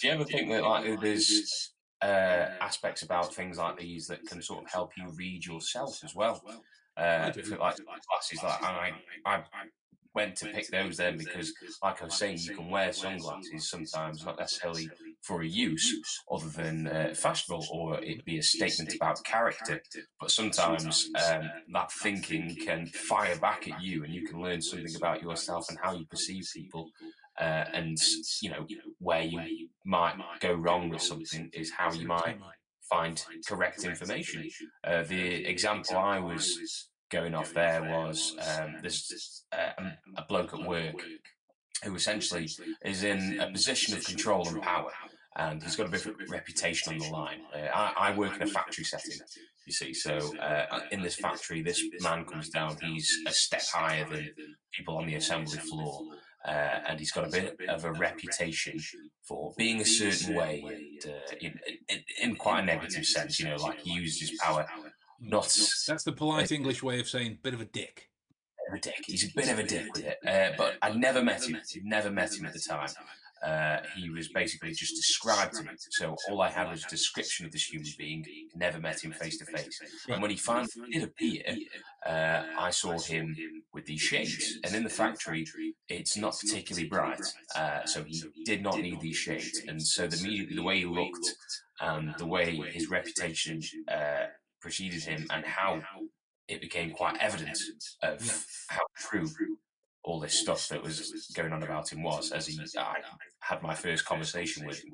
Do 0.00 0.08
you 0.08 0.14
ever 0.14 0.24
think 0.24 0.50
that 0.50 0.62
like 0.62 1.00
there's 1.00 1.72
uh, 2.02 2.48
aspects 2.60 3.02
about 3.02 3.32
things 3.32 3.58
like 3.58 3.78
these 3.78 4.08
that 4.08 4.26
can 4.26 4.42
sort 4.42 4.64
of 4.64 4.70
help 4.70 4.92
you 4.96 5.08
read 5.16 5.46
yourself 5.46 6.02
as 6.04 6.14
well? 6.14 6.42
Uh, 6.96 7.30
like 7.36 7.56
glasses, 7.56 8.42
like 8.42 8.62
I, 8.62 8.92
I 9.24 9.42
went 10.14 10.36
to 10.36 10.46
pick 10.46 10.68
those 10.68 10.96
then 10.96 11.16
because, 11.16 11.52
like 11.82 12.02
I 12.02 12.06
was 12.06 12.14
saying, 12.14 12.38
you 12.38 12.54
can 12.54 12.68
wear 12.68 12.92
sunglasses 12.92 13.70
sometimes, 13.70 14.24
not 14.24 14.38
necessarily 14.38 14.90
for 15.22 15.42
a 15.42 15.46
use 15.46 16.02
other 16.30 16.48
than 16.48 16.86
uh, 16.86 17.14
fashionable 17.14 17.66
or 17.70 18.00
it 18.02 18.24
be 18.24 18.38
a 18.38 18.42
statement 18.42 18.94
about 18.94 19.24
character. 19.24 19.82
But 20.20 20.30
sometimes 20.30 21.08
um, 21.30 21.50
that 21.72 21.92
thinking 21.92 22.56
can 22.56 22.86
fire 22.86 23.36
back 23.38 23.68
at 23.68 23.82
you 23.82 24.04
and 24.04 24.12
you 24.12 24.26
can 24.26 24.42
learn 24.42 24.62
something 24.62 24.96
about 24.96 25.22
yourself 25.22 25.66
and 25.68 25.78
how 25.82 25.94
you 25.94 26.06
perceive 26.06 26.44
people. 26.54 26.90
Uh, 27.40 27.64
and, 27.72 27.96
you 28.42 28.50
know, 28.50 28.66
where 28.98 29.22
you 29.22 29.68
might 29.86 30.16
go 30.40 30.52
wrong 30.52 30.90
with 30.90 31.00
something 31.00 31.48
is 31.54 31.70
how 31.70 31.90
you 31.92 32.06
might 32.06 32.36
find 32.90 33.24
correct 33.46 33.84
information. 33.84 34.50
Uh, 34.84 35.02
the 35.04 35.46
example 35.46 35.96
I 35.96 36.18
was 36.18 36.90
going 37.12 37.34
off 37.34 37.52
there 37.52 37.82
was 37.82 38.34
um, 38.58 38.76
there's 38.80 39.44
uh, 39.52 39.84
a 40.16 40.24
bloke 40.28 40.54
at 40.54 40.66
work 40.66 40.96
who 41.84 41.94
essentially 41.94 42.48
is 42.84 43.04
in 43.04 43.38
a 43.40 43.50
position 43.50 43.96
of 43.96 44.04
control 44.04 44.48
and 44.48 44.62
power, 44.62 44.90
and 45.36 45.62
he's 45.62 45.76
got 45.76 45.86
a 45.86 45.90
bit 45.90 46.06
of 46.06 46.12
a 46.12 46.24
reputation 46.30 46.92
on 46.92 46.98
the 46.98 47.10
line. 47.10 47.40
Uh, 47.54 47.66
I, 47.74 48.08
I, 48.08 48.16
work 48.16 48.36
in 48.36 48.42
a 48.42 48.46
factory 48.46 48.84
setting, 48.84 49.18
you 49.66 49.72
see, 49.72 49.92
so 49.92 50.18
uh, 50.38 50.80
in 50.92 51.02
this 51.02 51.16
factory, 51.16 51.60
this 51.62 51.82
man 52.00 52.24
comes 52.24 52.48
down, 52.50 52.76
he's 52.80 53.10
a 53.26 53.32
step 53.32 53.62
higher 53.72 54.08
than 54.08 54.30
people 54.72 54.96
on 54.96 55.06
the 55.06 55.16
assembly 55.16 55.58
floor. 55.58 56.02
Uh, 56.44 56.80
and 56.88 56.98
he's 56.98 57.12
got 57.12 57.24
a 57.24 57.30
bit 57.30 57.56
of 57.68 57.84
a 57.84 57.92
reputation 57.92 58.76
for 59.22 59.52
being 59.56 59.80
a 59.80 59.84
certain 59.84 60.34
way, 60.34 60.60
and, 60.66 61.12
uh, 61.12 61.36
in, 61.40 61.56
in, 61.88 62.02
in, 62.20 62.34
quite 62.34 62.62
a 62.62 62.64
negative 62.64 63.04
sense. 63.04 63.38
You 63.38 63.46
know, 63.46 63.56
like 63.56 63.78
he 63.78 63.92
uses 63.92 64.28
his 64.28 64.40
power 64.40 64.66
not. 65.22 65.56
That's 65.86 66.04
the 66.04 66.12
polite 66.12 66.52
English 66.52 66.82
way 66.82 67.00
of 67.00 67.08
saying 67.08 67.38
bit 67.42 67.54
of 67.54 67.60
a 67.60 67.64
dick. 67.64 68.10
Bit 68.58 68.68
of 68.68 68.74
a 68.74 68.80
dick. 68.80 69.04
He's 69.06 69.24
a 69.24 69.32
bit 69.34 69.48
of 69.48 69.58
a 69.58 69.62
dick 69.62 69.86
with 69.94 70.04
it. 70.04 70.18
Uh, 70.26 70.54
but 70.58 70.74
I 70.82 70.90
never 70.92 71.22
met 71.22 71.44
him. 71.48 71.58
Never 71.82 72.10
met 72.10 72.34
him 72.34 72.46
at 72.46 72.52
the 72.52 72.60
time. 72.60 72.88
Uh, 73.42 73.78
he 73.96 74.08
was 74.08 74.28
basically 74.28 74.72
just 74.72 74.94
described 74.94 75.54
to 75.54 75.64
me. 75.64 75.70
So 75.90 76.14
all 76.30 76.40
I 76.40 76.48
had 76.48 76.70
was 76.70 76.84
a 76.84 76.88
description 76.88 77.44
of 77.44 77.50
this 77.50 77.64
human 77.64 77.88
being, 77.98 78.24
never 78.54 78.78
met 78.78 79.02
him 79.02 79.10
face 79.12 79.36
to 79.38 79.44
face. 79.46 79.80
And 80.08 80.22
when 80.22 80.30
he 80.30 80.36
finally 80.36 80.68
did 80.92 81.02
appear, 81.02 81.42
uh, 82.06 82.42
I 82.56 82.70
saw 82.70 82.96
him 83.00 83.36
with 83.74 83.86
these 83.86 84.00
shades. 84.00 84.58
And 84.64 84.76
in 84.76 84.84
the 84.84 84.90
factory, 84.90 85.44
it's 85.88 86.16
not 86.16 86.38
particularly 86.40 86.88
bright. 86.88 87.20
Uh, 87.56 87.84
so 87.84 88.04
he 88.04 88.22
did 88.44 88.62
not 88.62 88.78
need 88.78 89.00
these 89.00 89.16
shades. 89.16 89.60
And 89.66 89.82
so 89.82 90.06
the, 90.06 90.46
the 90.54 90.62
way 90.62 90.78
he 90.78 90.86
looked 90.86 91.34
and 91.80 92.14
the 92.18 92.26
way 92.26 92.54
his 92.72 92.90
reputation 92.90 93.60
uh, 93.88 94.26
preceded 94.62 95.02
him 95.02 95.26
and 95.30 95.44
how 95.44 95.82
it 96.48 96.60
became 96.60 96.92
quite 96.92 97.16
evident 97.18 97.58
of 98.02 98.46
how 98.68 98.82
true 98.96 99.28
all 100.04 100.20
this 100.20 100.34
stuff 100.34 100.68
that 100.68 100.82
was 100.82 101.30
going 101.34 101.52
on 101.52 101.62
about 101.62 101.92
him 101.92 102.02
was 102.02 102.32
as 102.32 102.46
he 102.46 102.58
I 102.78 102.96
had 103.40 103.62
my 103.62 103.74
first 103.74 104.04
conversation 104.04 104.66
with 104.66 104.82
him. 104.82 104.92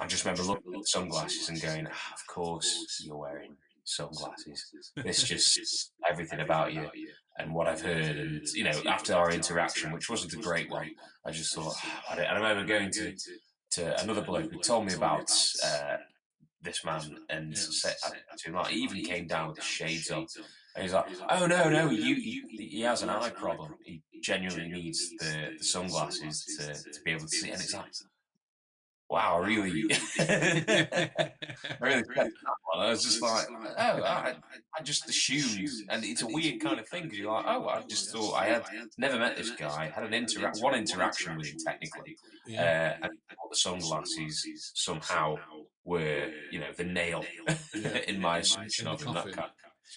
I 0.00 0.06
just 0.06 0.24
remember 0.24 0.42
looking 0.42 0.74
at 0.74 0.80
the 0.80 0.86
sunglasses 0.86 1.48
and 1.48 1.60
going, 1.62 1.86
ah, 1.90 2.12
"Of 2.12 2.26
course 2.26 3.00
you're 3.04 3.16
wearing 3.16 3.56
sunglasses. 3.84 4.72
This 4.96 5.22
just 5.22 5.92
everything 6.08 6.40
about 6.40 6.74
you 6.74 6.90
and 7.38 7.54
what 7.54 7.68
I've 7.68 7.80
heard." 7.80 8.16
And 8.16 8.46
you 8.48 8.64
know, 8.64 8.82
after 8.86 9.14
our 9.14 9.30
interaction, 9.30 9.92
which 9.92 10.10
wasn't 10.10 10.34
a 10.34 10.38
great 10.38 10.68
one, 10.68 10.90
I 11.24 11.30
just 11.30 11.54
thought, 11.54 11.74
oh, 11.84 12.02
I, 12.10 12.22
I 12.22 12.34
remember 12.34 12.64
going 12.64 12.90
to 12.90 13.14
to 13.72 14.02
another 14.02 14.22
bloke 14.22 14.52
who 14.52 14.58
told 14.58 14.86
me 14.86 14.94
about 14.94 15.30
uh, 15.64 15.96
this 16.64 16.84
man 16.84 17.18
and 17.28 17.56
yeah. 17.56 17.90
Uh, 18.04 18.10
to 18.36 18.48
him, 18.48 18.54
like, 18.54 18.68
he 18.68 18.80
even 18.80 19.02
came 19.02 19.26
down 19.26 19.48
with 19.48 19.56
the 19.56 19.62
shades 19.62 20.10
on. 20.10 20.26
And 20.74 20.82
he's 20.82 20.92
like, 20.92 21.06
oh 21.30 21.46
no, 21.46 21.62
oh, 21.64 21.70
no, 21.70 21.90
you, 21.90 22.16
you, 22.16 22.42
he 22.50 22.80
has 22.80 23.02
an 23.02 23.10
eye 23.10 23.30
problem. 23.30 23.74
He 23.84 24.02
genuinely 24.22 24.68
needs 24.68 25.10
the, 25.20 25.52
the 25.58 25.64
sunglasses 25.64 26.44
to, 26.58 26.92
to 26.92 27.00
be 27.04 27.12
able 27.12 27.20
to 27.20 27.28
see. 27.28 27.50
And 27.50 27.60
it's 27.60 27.74
like, 27.74 27.92
wow, 29.14 29.40
really, 29.40 29.70
really. 31.80 32.02
I 32.74 32.90
was 32.90 33.04
just 33.04 33.22
like, 33.22 33.46
oh, 33.48 33.74
I, 33.78 34.34
I 34.76 34.82
just 34.82 35.08
assumed, 35.08 35.68
and 35.88 36.04
it's 36.04 36.22
a 36.22 36.26
weird 36.26 36.60
kind 36.60 36.80
of 36.80 36.88
thing 36.88 37.04
because 37.04 37.18
you're 37.18 37.32
like, 37.32 37.44
oh, 37.46 37.68
I 37.68 37.82
just 37.82 38.10
thought 38.10 38.34
I 38.34 38.46
had 38.46 38.64
never 38.98 39.16
met 39.16 39.36
this 39.36 39.50
guy, 39.50 39.88
had 39.94 40.02
an 40.02 40.14
interact, 40.14 40.58
one 40.60 40.74
interaction 40.74 41.36
with 41.36 41.46
him 41.46 41.58
technically, 41.64 42.16
yeah. 42.48 42.96
uh, 43.02 43.06
and 43.06 43.12
the 43.50 43.56
sunglasses 43.56 44.72
somehow 44.74 45.36
were, 45.84 46.30
you 46.50 46.58
know, 46.58 46.72
the 46.76 46.84
nail 46.84 47.24
in 48.08 48.20
my 48.20 48.38
assumption 48.38 48.88
of 48.88 49.00
him. 49.00 49.14
That 49.14 49.32
kind. 49.32 49.50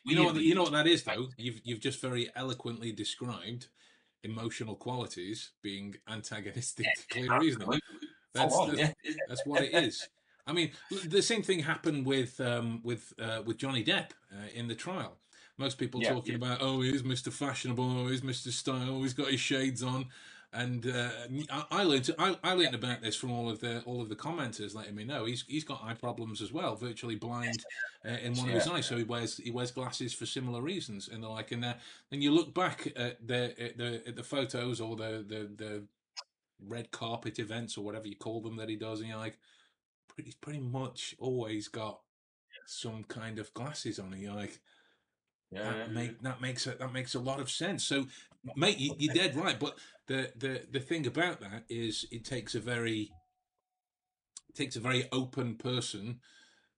You 0.06 0.16
know, 0.18 0.26
what, 0.26 0.36
you 0.36 0.54
know 0.54 0.64
what 0.64 0.74
that 0.74 0.86
is, 0.86 1.04
though. 1.04 1.30
You've 1.38 1.62
you've 1.64 1.80
just 1.80 2.02
very 2.02 2.30
eloquently 2.36 2.92
described 2.92 3.70
emotional 4.24 4.76
qualities 4.76 5.54
being 5.64 5.96
antagonistic 6.08 6.86
to 6.98 7.08
clear 7.10 7.40
reasoning. 7.40 7.80
That's, 8.38 8.58
that's, 8.76 8.94
that's, 9.28 9.46
what 9.46 9.64
it 9.64 9.74
is. 9.74 10.08
I 10.46 10.54
mean, 10.54 10.72
the 11.06 11.22
same 11.22 11.44
thing 11.44 11.60
happened 11.60 12.06
with 12.06 12.40
um, 12.40 12.82
with 12.84 13.14
uh, 13.22 13.42
with 13.46 13.58
Johnny 13.58 13.84
Depp 13.84 14.12
uh, 14.32 14.48
in 14.54 14.68
the 14.68 14.76
trial. 14.76 15.18
Most 15.58 15.78
people 15.78 16.02
yeah, 16.02 16.14
talking 16.14 16.34
yeah. 16.34 16.38
about, 16.38 16.60
oh, 16.62 16.82
he's 16.82 17.02
Mr. 17.02 17.34
Fashionable, 17.34 18.02
oh, 18.02 18.08
he's 18.08 18.22
Mr. 18.22 18.50
Style, 18.50 18.90
oh, 18.92 19.02
he's 19.02 19.16
got 19.16 19.32
his 19.32 19.40
shades 19.40 19.82
on, 19.82 20.06
and 20.54 20.88
uh, 20.88 21.10
I, 21.52 21.66
I 21.72 21.84
learned 21.84 22.10
I, 22.18 22.38
I 22.44 22.54
learned 22.54 22.76
about 22.76 23.02
this 23.02 23.16
from 23.16 23.32
all 23.32 23.50
of 23.50 23.60
the 23.60 23.82
all 23.82 24.02
of 24.02 24.10
the 24.10 24.16
commenters 24.16 24.74
letting 24.74 24.96
me 24.96 25.04
know 25.04 25.26
he's 25.26 25.44
he's 25.48 25.64
got 25.64 25.84
eye 25.84 25.94
problems 25.94 26.42
as 26.42 26.54
well, 26.54 26.76
virtually 26.76 27.16
blind 27.16 27.66
uh, 28.06 28.12
in 28.24 28.36
one 28.36 28.50
of 28.50 28.56
his 28.56 28.68
eyes, 28.68 28.86
so 28.86 28.98
he 28.98 29.04
wears 29.04 29.38
he 29.38 29.52
wears 29.52 29.72
glasses 29.72 30.14
for 30.14 30.26
similar 30.26 30.62
reasons 30.62 31.10
and 31.10 31.24
the 31.24 31.28
like. 31.28 31.52
And 31.52 31.66
uh, 31.66 31.74
then 32.10 32.22
you 32.22 32.32
look 32.32 32.54
back 32.54 32.88
at 32.96 33.28
the 33.28 33.54
at 33.62 33.78
the 33.78 34.02
at 34.08 34.16
the 34.16 34.24
photos 34.24 34.80
or 34.80 34.96
the 34.96 35.26
the 35.28 35.50
the 35.56 35.84
red 36.66 36.92
carpet 36.92 37.40
events 37.40 37.78
or 37.78 37.84
whatever 37.84 38.08
you 38.08 38.16
call 38.16 38.42
them 38.42 38.58
that 38.58 38.70
he 38.70 38.76
does, 38.76 39.00
and 39.00 39.10
you're 39.10 39.18
like, 39.18 39.38
he's 40.24 40.36
pretty 40.36 40.60
much 40.60 41.16
always 41.20 41.68
got 41.68 42.00
some 42.66 43.04
kind 43.04 43.40
of 43.40 43.54
glasses 43.54 44.00
on. 44.00 44.14
And 44.14 44.22
you're 44.22 44.34
like, 44.36 44.60
Yeah, 45.52 45.64
that 45.64 45.92
make 45.92 46.22
that 46.22 46.42
makes 46.42 46.68
a, 46.68 46.72
that 46.72 46.94
makes 46.94 47.16
a 47.16 47.20
lot 47.20 47.40
of 47.40 47.50
sense. 47.50 47.84
So, 47.86 48.08
mate, 48.56 48.80
you, 48.80 48.94
you're 48.98 49.14
dead 49.14 49.36
right. 49.36 49.60
But 49.60 49.78
the 50.08 50.32
the 50.36 50.66
the 50.72 50.80
thing 50.80 51.08
about 51.08 51.40
that 51.42 51.66
is, 51.70 52.06
it 52.12 52.26
takes 52.26 52.56
a 52.56 52.60
very 52.60 53.12
it 54.50 54.56
takes 54.56 54.76
a 54.76 54.82
very 54.82 55.08
open 55.12 55.56
person 55.56 56.20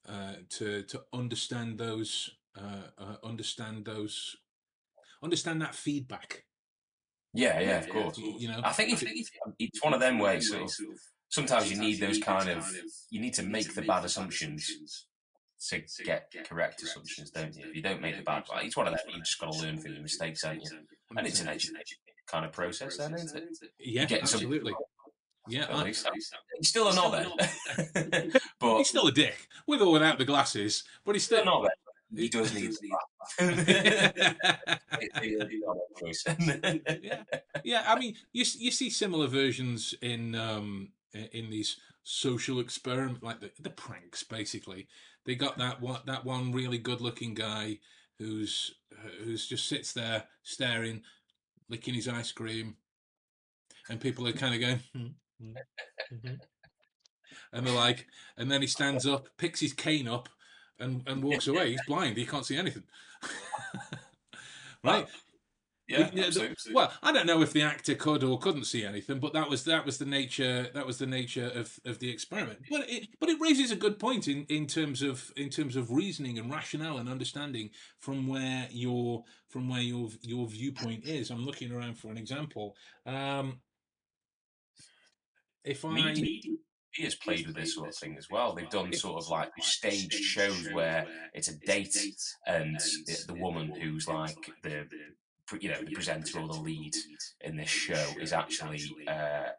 uh, 0.08 0.36
to 0.50 0.84
to 0.84 1.04
understand 1.14 1.78
those 1.78 2.30
uh, 2.58 2.90
uh, 2.98 3.16
understand 3.24 3.86
those 3.86 4.36
understand 5.24 5.62
that 5.62 5.76
feedback. 5.76 6.46
Yeah, 7.34 7.60
yeah, 7.60 7.78
of 7.80 7.90
course. 7.90 8.18
You 8.18 8.48
know, 8.48 8.62
I 8.64 8.72
think 8.72 8.92
it's, 8.92 9.04
um, 9.46 9.54
it's 9.60 9.84
one 9.84 9.94
of 9.94 10.00
them 10.00 10.20
ways. 10.20 10.50
Sort 10.50 10.64
of, 10.64 10.72
sometimes 11.30 11.72
you 11.72 11.80
need 11.80 12.00
those 12.00 12.20
kind 12.20 12.50
of 12.50 12.66
you 13.10 13.22
need 13.22 13.34
to 13.36 13.44
make 13.44 13.74
the 13.74 13.82
bad 13.82 14.06
assumptions 14.06 15.06
to 15.68 16.04
get 16.04 16.32
correct 16.46 16.82
assumptions, 16.82 17.32
don't 17.32 17.56
you? 17.56 17.66
If 17.68 17.76
you 17.76 17.82
don't 17.82 18.02
make 18.02 18.18
the 18.18 18.24
bad, 18.24 18.44
like, 18.50 18.66
it's 18.66 18.78
one 18.78 18.88
of 18.88 18.94
them. 18.94 19.02
You 19.10 19.20
just 19.20 19.40
got 19.40 19.52
to 19.52 19.60
learn 19.60 19.78
from 19.78 19.94
your 19.94 20.02
mistakes, 20.02 20.42
don't 20.42 20.62
you? 20.62 20.70
And 21.16 21.28
it's 21.28 21.42
an 21.42 21.50
education 21.50 21.98
kind 22.28 22.46
of 22.46 22.52
process, 22.52 22.98
then, 22.98 23.14
isn't 23.16 23.36
it? 23.36 23.50
yeah, 23.80 24.06
getting 24.06 24.24
absolutely. 24.24 24.74
Yeah, 25.48 25.66
I. 25.70 25.86
He's 25.86 26.70
still 26.70 26.90
a 26.90 26.92
knobhead, 26.92 28.40
but 28.60 28.78
he's 28.78 28.90
still 28.90 29.08
a 29.08 29.12
dick 29.12 29.48
with 29.68 29.82
or 29.82 29.92
without 29.92 30.18
the 30.20 30.26
glasses, 30.26 30.84
but 31.06 31.16
he's 31.16 31.24
still 31.24 31.40
a 31.40 31.42
still. 31.42 31.62
knobhead. 31.62 31.70
He 32.16 32.28
does 32.28 32.56
need 32.56 32.72
that. 32.72 33.00
Yeah, 33.40 34.12
yeah. 37.64 37.84
I 37.88 37.98
mean, 38.00 38.16
you 38.34 38.46
you 38.58 38.72
see 38.72 38.90
similar 38.90 39.28
versions 39.28 39.94
in 40.02 40.36
um 40.36 40.90
in 41.14 41.50
these 41.50 41.78
social 42.04 42.60
experiment, 42.60 43.24
like 43.24 43.40
the, 43.40 43.52
the 43.60 43.70
pranks. 43.70 44.24
Basically, 44.24 44.88
they 45.26 45.36
got 45.36 45.58
that 45.58 45.82
one 45.82 46.02
that 46.06 46.26
one 46.26 46.52
really 46.52 46.78
good 46.78 47.02
looking 47.02 47.34
guy 47.34 47.80
who's 48.18 48.76
who's 49.24 49.48
just 49.48 49.68
sits 49.68 49.94
there 49.94 50.26
staring, 50.44 51.02
licking 51.70 51.94
his 51.96 52.08
ice 52.08 52.32
cream, 52.32 52.76
and 53.90 54.00
people 54.00 54.28
are 54.28 54.34
kind 54.34 54.56
of 54.56 54.62
going. 54.62 54.80
"Hmm, 54.94 55.08
hmm, 55.42 55.54
mhm." 56.16 56.40
And 57.52 57.66
they're 57.66 57.74
like, 57.74 58.08
and 58.38 58.52
then 58.52 58.62
he 58.62 58.68
stands 58.68 59.06
up, 59.06 59.28
picks 59.38 59.60
his 59.60 59.74
cane 59.74 60.08
up, 60.08 60.30
and, 60.80 61.04
and 61.08 61.24
walks 61.24 61.48
away. 61.48 61.72
He's 61.72 61.86
blind; 61.86 62.18
he 62.18 62.26
can't 62.26 62.46
see 62.46 62.58
anything. 62.58 62.84
right? 64.84 65.08
yeah, 65.88 66.10
Yeah, 66.14 66.30
the- 66.30 66.56
Well, 66.72 66.94
I 67.02 67.12
don't 67.12 67.26
know 67.26 67.42
if 67.42 67.52
the 67.52 67.64
actor 67.64 67.96
could 67.96 68.24
or 68.24 68.38
couldn't 68.38 68.66
see 68.66 68.86
anything, 68.86 69.20
but 69.20 69.34
that 69.34 69.50
was 69.50 69.64
that 69.66 69.86
was 69.86 69.98
the 69.98 70.06
nature 70.06 70.68
that 70.74 70.86
was 70.86 71.00
the 71.00 71.08
nature 71.08 71.52
of, 71.56 71.80
of 71.84 72.00
the 72.00 72.10
experiment. 72.10 72.60
But 72.70 72.90
it 72.90 73.08
but 73.20 73.30
it 73.30 73.40
raises 73.42 73.72
a 73.72 73.76
good 73.76 73.98
point 73.98 74.28
in, 74.28 74.46
in 74.50 74.68
terms 74.68 75.02
of 75.02 75.32
in 75.36 75.50
terms 75.50 75.76
of 75.76 75.92
reasoning 75.92 76.38
and 76.38 76.52
rationale 76.52 76.98
and 76.98 77.10
understanding 77.10 77.72
from 77.98 78.28
where 78.28 78.68
your 78.70 79.24
from 79.48 79.68
where 79.68 79.82
your 79.82 80.10
your 80.22 80.48
viewpoint 80.48 81.06
is. 81.06 81.32
I'm 81.32 81.44
looking 81.46 81.72
around 81.72 81.98
for 81.98 82.12
an 82.12 82.18
example. 82.18 82.76
Um, 83.06 83.60
if 85.64 85.84
I 85.84 86.14
Media 86.98 87.08
has 87.08 87.16
played 87.16 87.46
with 87.46 87.56
this 87.56 87.76
sort 87.76 87.90
of 87.90 87.96
thing 87.96 88.16
as 88.18 88.28
well. 88.32 88.54
They've 88.54 88.70
done 88.70 88.92
sort 88.94 89.22
of 89.22 89.30
like 89.30 89.52
staged 89.60 90.14
shows 90.14 90.70
where 90.72 91.06
it's 91.34 91.48
a 91.48 91.58
date 91.60 91.96
and 92.48 92.80
the, 93.06 93.26
the 93.28 93.36
woman 93.36 93.72
who's 93.80 94.08
like 94.08 94.36
the 94.64 94.88
you 95.62 95.70
know 95.70 95.82
the 95.84 95.92
presenter 95.92 96.40
or 96.40 96.48
the 96.48 96.60
lead 96.60 96.94
in 97.42 97.56
this 97.58 97.70
show 97.70 98.06
is 98.22 98.34
actually 98.34 98.82
uh, 99.08 99.50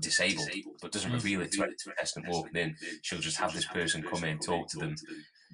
disabled, 0.00 0.48
but 0.80 0.92
doesn't 0.92 1.12
reveal 1.12 1.40
it 1.40 1.52
to 1.52 1.62
any 1.64 1.74
contestant 1.82 2.26
walking 2.28 2.56
in. 2.56 2.76
She'll 3.02 3.18
just 3.20 3.36
have 3.38 3.52
this 3.52 3.66
person 3.66 4.02
come 4.02 4.24
in, 4.24 4.38
talk 4.38 4.68
to 4.70 4.78
them, 4.78 4.94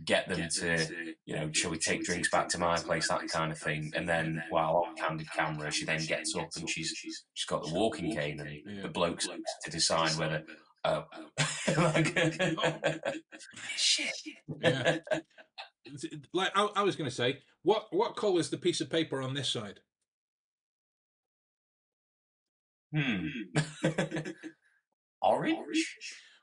get 0.04 0.28
them 0.28 0.48
to 0.60 0.86
you 1.24 1.34
know, 1.34 1.50
shall 1.52 1.70
we 1.70 1.78
take 1.78 2.04
drinks 2.04 2.30
back 2.30 2.48
to 2.50 2.58
my 2.58 2.76
place, 2.76 3.08
that 3.08 3.28
kind 3.28 3.52
of 3.52 3.58
thing. 3.58 3.92
And 3.94 4.08
then 4.08 4.42
while 4.50 4.84
on 4.86 4.96
candid 4.96 5.30
camera, 5.32 5.70
she 5.70 5.84
then 5.84 6.04
gets 6.04 6.34
up 6.36 6.48
and 6.56 6.68
she's 6.68 6.92
she's 6.94 7.46
got 7.46 7.66
the 7.66 7.74
walking 7.74 8.14
cane, 8.14 8.40
and 8.40 8.82
the 8.82 8.88
bloke's 8.88 9.28
to 9.64 9.70
decide 9.70 10.16
whether. 10.18 10.44
Oh, 10.87 11.05
like, 11.76 12.16
shit. 13.76 14.12
Yeah. 14.62 14.99
like 16.32 16.53
I, 16.55 16.68
I 16.76 16.82
was 16.84 16.95
going 16.95 17.11
to 17.11 17.14
say, 17.14 17.39
what 17.62 17.87
what 17.91 18.14
colour 18.14 18.39
is 18.39 18.51
the 18.51 18.57
piece 18.57 18.80
of 18.80 18.89
paper 18.89 19.20
on 19.20 19.34
this 19.34 19.49
side? 19.49 19.80
Hmm. 22.95 23.26
Orange? 25.22 25.97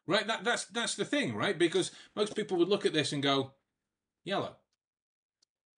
Right, 0.06 0.28
that 0.28 0.44
that's 0.44 0.66
that's 0.66 0.96
the 0.96 1.06
thing, 1.06 1.36
right? 1.36 1.58
Because 1.58 1.92
most 2.14 2.36
people 2.36 2.58
would 2.58 2.68
look 2.68 2.86
at 2.86 2.94
this 2.94 3.14
and 3.14 3.24
go, 3.24 3.54
yellow. 4.26 4.58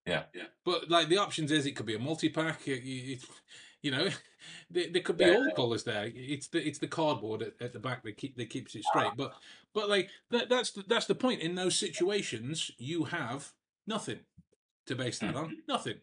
Yeah. 0.08 0.24
Yeah. 0.34 0.46
But 0.66 0.90
like 0.90 1.10
the 1.10 1.18
options 1.18 1.52
is, 1.52 1.68
it 1.68 1.76
could 1.76 1.86
be 1.86 1.96
a 1.96 2.00
multi 2.00 2.30
pack. 2.30 2.68
It, 2.68 2.82
it, 2.84 3.24
you 3.86 3.92
know, 3.92 4.10
there, 4.72 4.88
there 4.92 5.02
could 5.04 5.18
be 5.18 5.26
Yeah. 5.26 5.36
all 5.38 5.52
colours 5.56 5.84
there. 5.84 6.12
It's 6.14 6.48
the 6.48 6.68
it's 6.68 6.80
the 6.80 6.88
cardboard 6.88 7.44
at, 7.44 7.54
at 7.62 7.74
the 7.74 7.80
back 7.80 8.04
that 8.04 8.18
keep 8.18 8.36
that 8.38 8.50
keeps 8.50 8.76
it 8.76 8.84
straight. 8.84 9.12
But 9.16 9.34
but 9.74 9.90
like 9.90 10.10
that 10.32 10.50
that's 10.50 10.72
the, 10.72 10.84
that's 10.88 11.06
the 11.06 11.16
point. 11.16 11.42
In 11.42 11.56
those 11.56 11.78
situations, 11.78 12.72
you 12.78 13.06
have 13.06 13.54
nothing 13.86 14.20
to 14.88 14.96
base 14.96 15.20
that 15.20 15.36
on. 15.36 15.58
Nothing. 15.68 15.98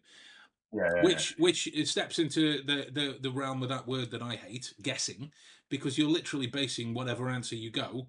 Yeah, 0.72 0.88
yeah, 0.96 1.02
which 1.04 1.34
which 1.38 1.68
steps 1.84 2.18
into 2.18 2.62
the, 2.64 2.86
the 2.90 3.18
the 3.20 3.30
realm 3.30 3.62
of 3.62 3.68
that 3.68 3.86
word 3.86 4.10
that 4.12 4.22
I 4.22 4.36
hate, 4.36 4.72
guessing, 4.80 5.30
because 5.68 5.98
you're 5.98 6.08
literally 6.08 6.46
basing 6.46 6.94
whatever 6.94 7.28
answer 7.28 7.56
you 7.56 7.70
go 7.70 8.06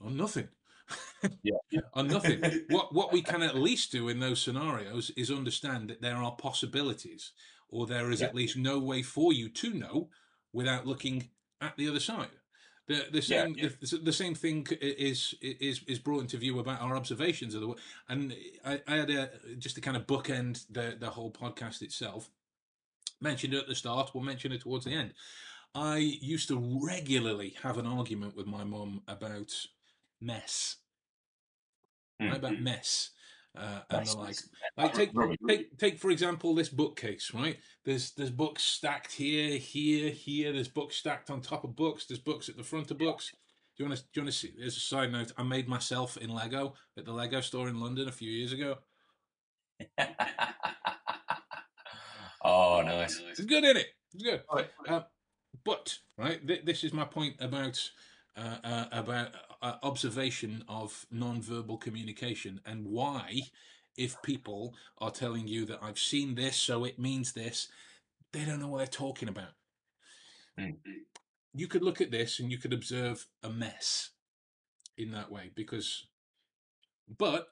on 0.00 0.16
nothing. 0.16 0.48
Yeah. 1.42 1.56
on 1.94 2.08
nothing. 2.08 2.42
what 2.70 2.92
what 2.94 3.12
we 3.12 3.22
can 3.22 3.42
at 3.42 3.54
least 3.56 3.92
do 3.92 4.08
in 4.08 4.18
those 4.20 4.40
scenarios 4.42 5.10
is 5.16 5.30
understand 5.30 5.88
that 5.90 6.00
there 6.02 6.16
are 6.16 6.32
possibilities, 6.32 7.32
or 7.68 7.86
there 7.86 8.10
is 8.10 8.20
Yeah. 8.20 8.28
at 8.28 8.34
least 8.34 8.56
no 8.56 8.78
way 8.78 9.02
for 9.02 9.32
you 9.32 9.48
to 9.48 9.70
know 9.74 10.10
without 10.52 10.86
looking 10.86 11.30
at 11.60 11.76
the 11.76 11.88
other 11.88 12.00
side. 12.00 12.30
The 12.86 13.06
the 13.10 13.18
Yeah, 13.20 13.44
same 13.44 13.54
The, 13.54 13.98
the 13.98 14.12
same 14.12 14.34
thing 14.34 14.66
is 14.80 15.34
is 15.40 15.82
is 15.86 15.98
brought 15.98 16.20
into 16.22 16.38
view 16.38 16.58
about 16.58 16.80
our 16.80 16.96
observations 16.96 17.54
of 17.54 17.60
the 17.60 17.66
world. 17.68 17.80
And 18.08 18.34
I, 18.64 18.80
I 18.86 18.96
had 18.96 19.10
a 19.10 19.30
just 19.58 19.74
to 19.74 19.80
kind 19.82 19.96
of 19.96 20.06
bookend 20.06 20.64
the 20.70 20.96
the 20.98 21.10
whole 21.10 21.30
podcast 21.30 21.82
itself. 21.82 22.30
Mentioned 23.20 23.52
it 23.54 23.58
at 23.62 23.68
the 23.68 23.74
start. 23.74 24.12
We'll 24.14 24.22
mention 24.24 24.52
it 24.52 24.62
towards 24.62 24.84
the 24.84 24.92
end. 24.92 25.12
I 25.74 25.98
used 25.98 26.48
to 26.48 26.80
regularly 26.82 27.56
have 27.62 27.76
an 27.78 27.86
argument 27.86 28.34
with 28.36 28.46
my 28.46 28.64
mum 28.64 29.02
about 29.06 29.52
mess, 30.20 30.76
Hmm. 32.20 32.28
right? 32.28 32.36
about 32.38 32.58
mess, 32.60 33.10
uh, 33.58 33.80
and 33.90 33.98
Mess. 34.00 34.14
the 34.14 34.20
like. 34.20 34.36
Like 34.76 34.94
take 34.94 35.10
take 35.48 35.78
take 35.78 35.98
for 35.98 36.10
example 36.10 36.54
this 36.54 36.68
bookcase, 36.68 37.32
right? 37.34 37.58
There's 37.84 38.12
there's 38.12 38.30
books 38.30 38.62
stacked 38.62 39.12
here, 39.12 39.58
here, 39.58 40.10
here. 40.10 40.52
There's 40.52 40.68
books 40.68 40.96
stacked 40.96 41.30
on 41.30 41.40
top 41.40 41.64
of 41.64 41.74
books. 41.74 42.06
There's 42.06 42.20
books 42.20 42.48
at 42.48 42.56
the 42.56 42.62
front 42.62 42.90
of 42.90 42.98
books. 42.98 43.32
Do 43.76 43.84
you 43.84 43.88
want 43.88 43.98
to? 43.98 44.04
Do 44.04 44.08
you 44.14 44.22
want 44.22 44.32
to 44.32 44.38
see? 44.38 44.52
There's 44.58 44.76
a 44.76 44.80
side 44.80 45.12
note. 45.12 45.32
I 45.36 45.42
made 45.42 45.68
myself 45.68 46.16
in 46.16 46.30
Lego 46.30 46.74
at 46.96 47.04
the 47.04 47.12
Lego 47.12 47.40
store 47.40 47.68
in 47.68 47.80
London 47.80 48.08
a 48.08 48.12
few 48.12 48.30
years 48.30 48.52
ago. 48.52 48.76
oh, 52.44 52.82
nice. 52.84 53.20
It's 53.30 53.40
good, 53.40 53.64
isn't 53.64 53.76
it? 53.76 53.86
It's 54.14 54.22
good. 54.22 54.42
Uh, 54.88 55.02
but 55.64 55.96
right, 56.16 56.46
th- 56.46 56.64
this 56.64 56.84
is 56.84 56.92
my 56.92 57.04
point 57.04 57.36
about 57.40 57.80
uh, 58.36 58.56
uh, 58.64 58.86
about 58.92 59.28
uh, 59.60 59.74
observation 59.82 60.64
of 60.68 61.06
non-verbal 61.10 61.78
communication 61.78 62.60
and 62.64 62.86
why, 62.86 63.40
if 63.96 64.20
people 64.22 64.74
are 64.98 65.10
telling 65.10 65.48
you 65.48 65.64
that 65.66 65.80
I've 65.82 65.98
seen 65.98 66.34
this, 66.34 66.56
so 66.56 66.84
it 66.84 66.98
means 66.98 67.32
this, 67.32 67.68
they 68.32 68.44
don't 68.44 68.60
know 68.60 68.68
what 68.68 68.78
they're 68.78 68.86
talking 68.86 69.28
about. 69.28 69.52
Mm. 70.58 70.76
You 71.54 71.66
could 71.66 71.82
look 71.82 72.00
at 72.00 72.10
this 72.10 72.38
and 72.38 72.52
you 72.52 72.58
could 72.58 72.72
observe 72.72 73.26
a 73.42 73.48
mess 73.48 74.10
in 74.96 75.10
that 75.12 75.30
way 75.30 75.50
because, 75.54 76.06
but 77.16 77.48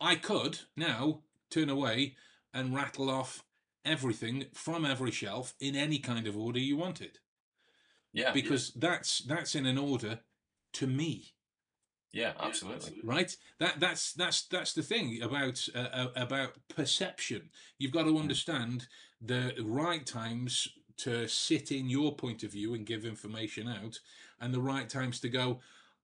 I 0.00 0.16
could 0.16 0.60
now 0.76 1.20
turn 1.50 1.68
away 1.68 2.16
and 2.52 2.74
rattle 2.74 3.10
off 3.10 3.44
everything 3.84 4.46
from 4.52 4.84
every 4.84 5.10
shelf 5.10 5.54
in 5.60 5.74
any 5.74 5.98
kind 5.98 6.26
of 6.26 6.36
order 6.36 6.58
you 6.58 6.76
wanted 6.76 7.18
Yeah, 8.12 8.32
because 8.32 8.72
that's 8.74 9.20
that's 9.20 9.54
in 9.54 9.66
an 9.66 9.78
order 9.78 10.20
to 10.74 10.86
me. 10.86 11.34
Yeah, 12.12 12.32
absolutely. 12.38 13.00
right? 13.02 13.34
That 13.58 13.80
that's 13.80 14.12
that's 14.12 14.42
that's 14.46 14.74
the 14.74 14.82
thing 14.82 15.22
about 15.22 15.66
uh, 15.74 15.78
uh, 15.78 16.08
about 16.14 16.58
perception. 16.68 17.48
You've 17.78 17.92
got 17.92 18.04
to 18.04 18.18
understand 18.18 18.86
the 19.20 19.54
right 19.62 20.04
times 20.04 20.68
to 20.98 21.26
sit 21.26 21.72
in 21.72 21.88
your 21.88 22.14
point 22.14 22.42
of 22.42 22.52
view 22.52 22.74
and 22.74 22.84
give 22.84 23.06
information 23.06 23.66
out 23.66 23.98
and 24.40 24.52
the 24.52 24.60
right 24.60 24.90
times 24.90 25.20
to 25.20 25.28
go 25.28 25.58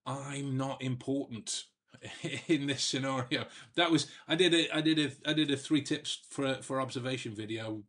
i'm 0.05 0.57
not 0.57 0.81
important 0.81 1.65
in 2.47 2.67
this 2.67 2.83
scenario. 2.83 3.45
That 3.75 3.91
was 3.91 4.07
i 4.27 4.35
did 4.35 4.53
a 4.53 4.75
i 4.75 4.81
did 4.81 4.99
a 4.99 5.11
i 5.29 5.33
did 5.33 5.51
a 5.51 5.57
three 5.57 5.81
tips 5.81 6.19
for 6.29 6.55
for 6.61 6.81
observation 6.81 7.35
video 7.35 7.83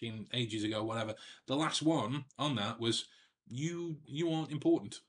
in 0.00 0.26
ages 0.32 0.64
ago 0.64 0.84
whatever. 0.84 1.14
The 1.46 1.56
last 1.56 1.82
one 1.82 2.24
on 2.38 2.56
that 2.56 2.80
was 2.80 3.06
you 3.48 3.98
you 4.06 4.32
aren't 4.32 4.52
important 4.52 5.00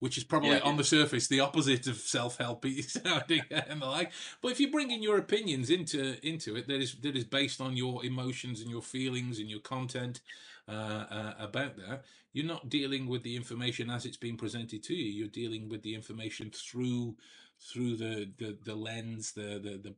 which 0.00 0.18
is 0.18 0.24
probably 0.24 0.50
Yeah. 0.50 0.60
on 0.60 0.76
the 0.76 0.84
surface 0.84 1.28
the 1.28 1.40
opposite 1.40 1.86
of 1.86 1.96
self-helpy 1.96 2.82
sounding 2.90 3.42
and 3.50 3.80
the 3.82 3.86
like. 3.86 4.12
But 4.42 4.52
if 4.52 4.60
you 4.60 4.70
bring 4.70 4.90
in 4.90 5.02
your 5.02 5.18
opinions 5.18 5.70
into 5.70 6.16
into 6.26 6.56
it, 6.56 6.66
that 6.68 6.80
is 6.80 6.94
that 7.02 7.16
is 7.16 7.24
based 7.24 7.60
on 7.60 7.76
your 7.76 8.04
emotions 8.04 8.60
and 8.60 8.70
your 8.70 8.82
feelings 8.82 9.38
and 9.38 9.48
your 9.48 9.60
content 9.60 10.20
uh, 10.68 10.72
uh, 11.10 11.34
about 11.38 11.76
that, 11.76 12.04
you're 12.32 12.46
not 12.46 12.68
dealing 12.68 13.06
with 13.08 13.22
the 13.22 13.36
information 13.36 13.90
as 13.90 14.04
it's 14.06 14.16
being 14.16 14.36
presented 14.36 14.82
to 14.84 14.94
you. 14.94 15.10
You're 15.12 15.28
dealing 15.28 15.68
with 15.68 15.82
the 15.82 15.94
information 15.94 16.50
through 16.50 17.16
through 17.60 17.96
the 17.96 18.30
the, 18.38 18.58
the 18.64 18.74
lens, 18.74 19.32
the, 19.32 19.60
the 19.62 19.78
the 19.82 19.94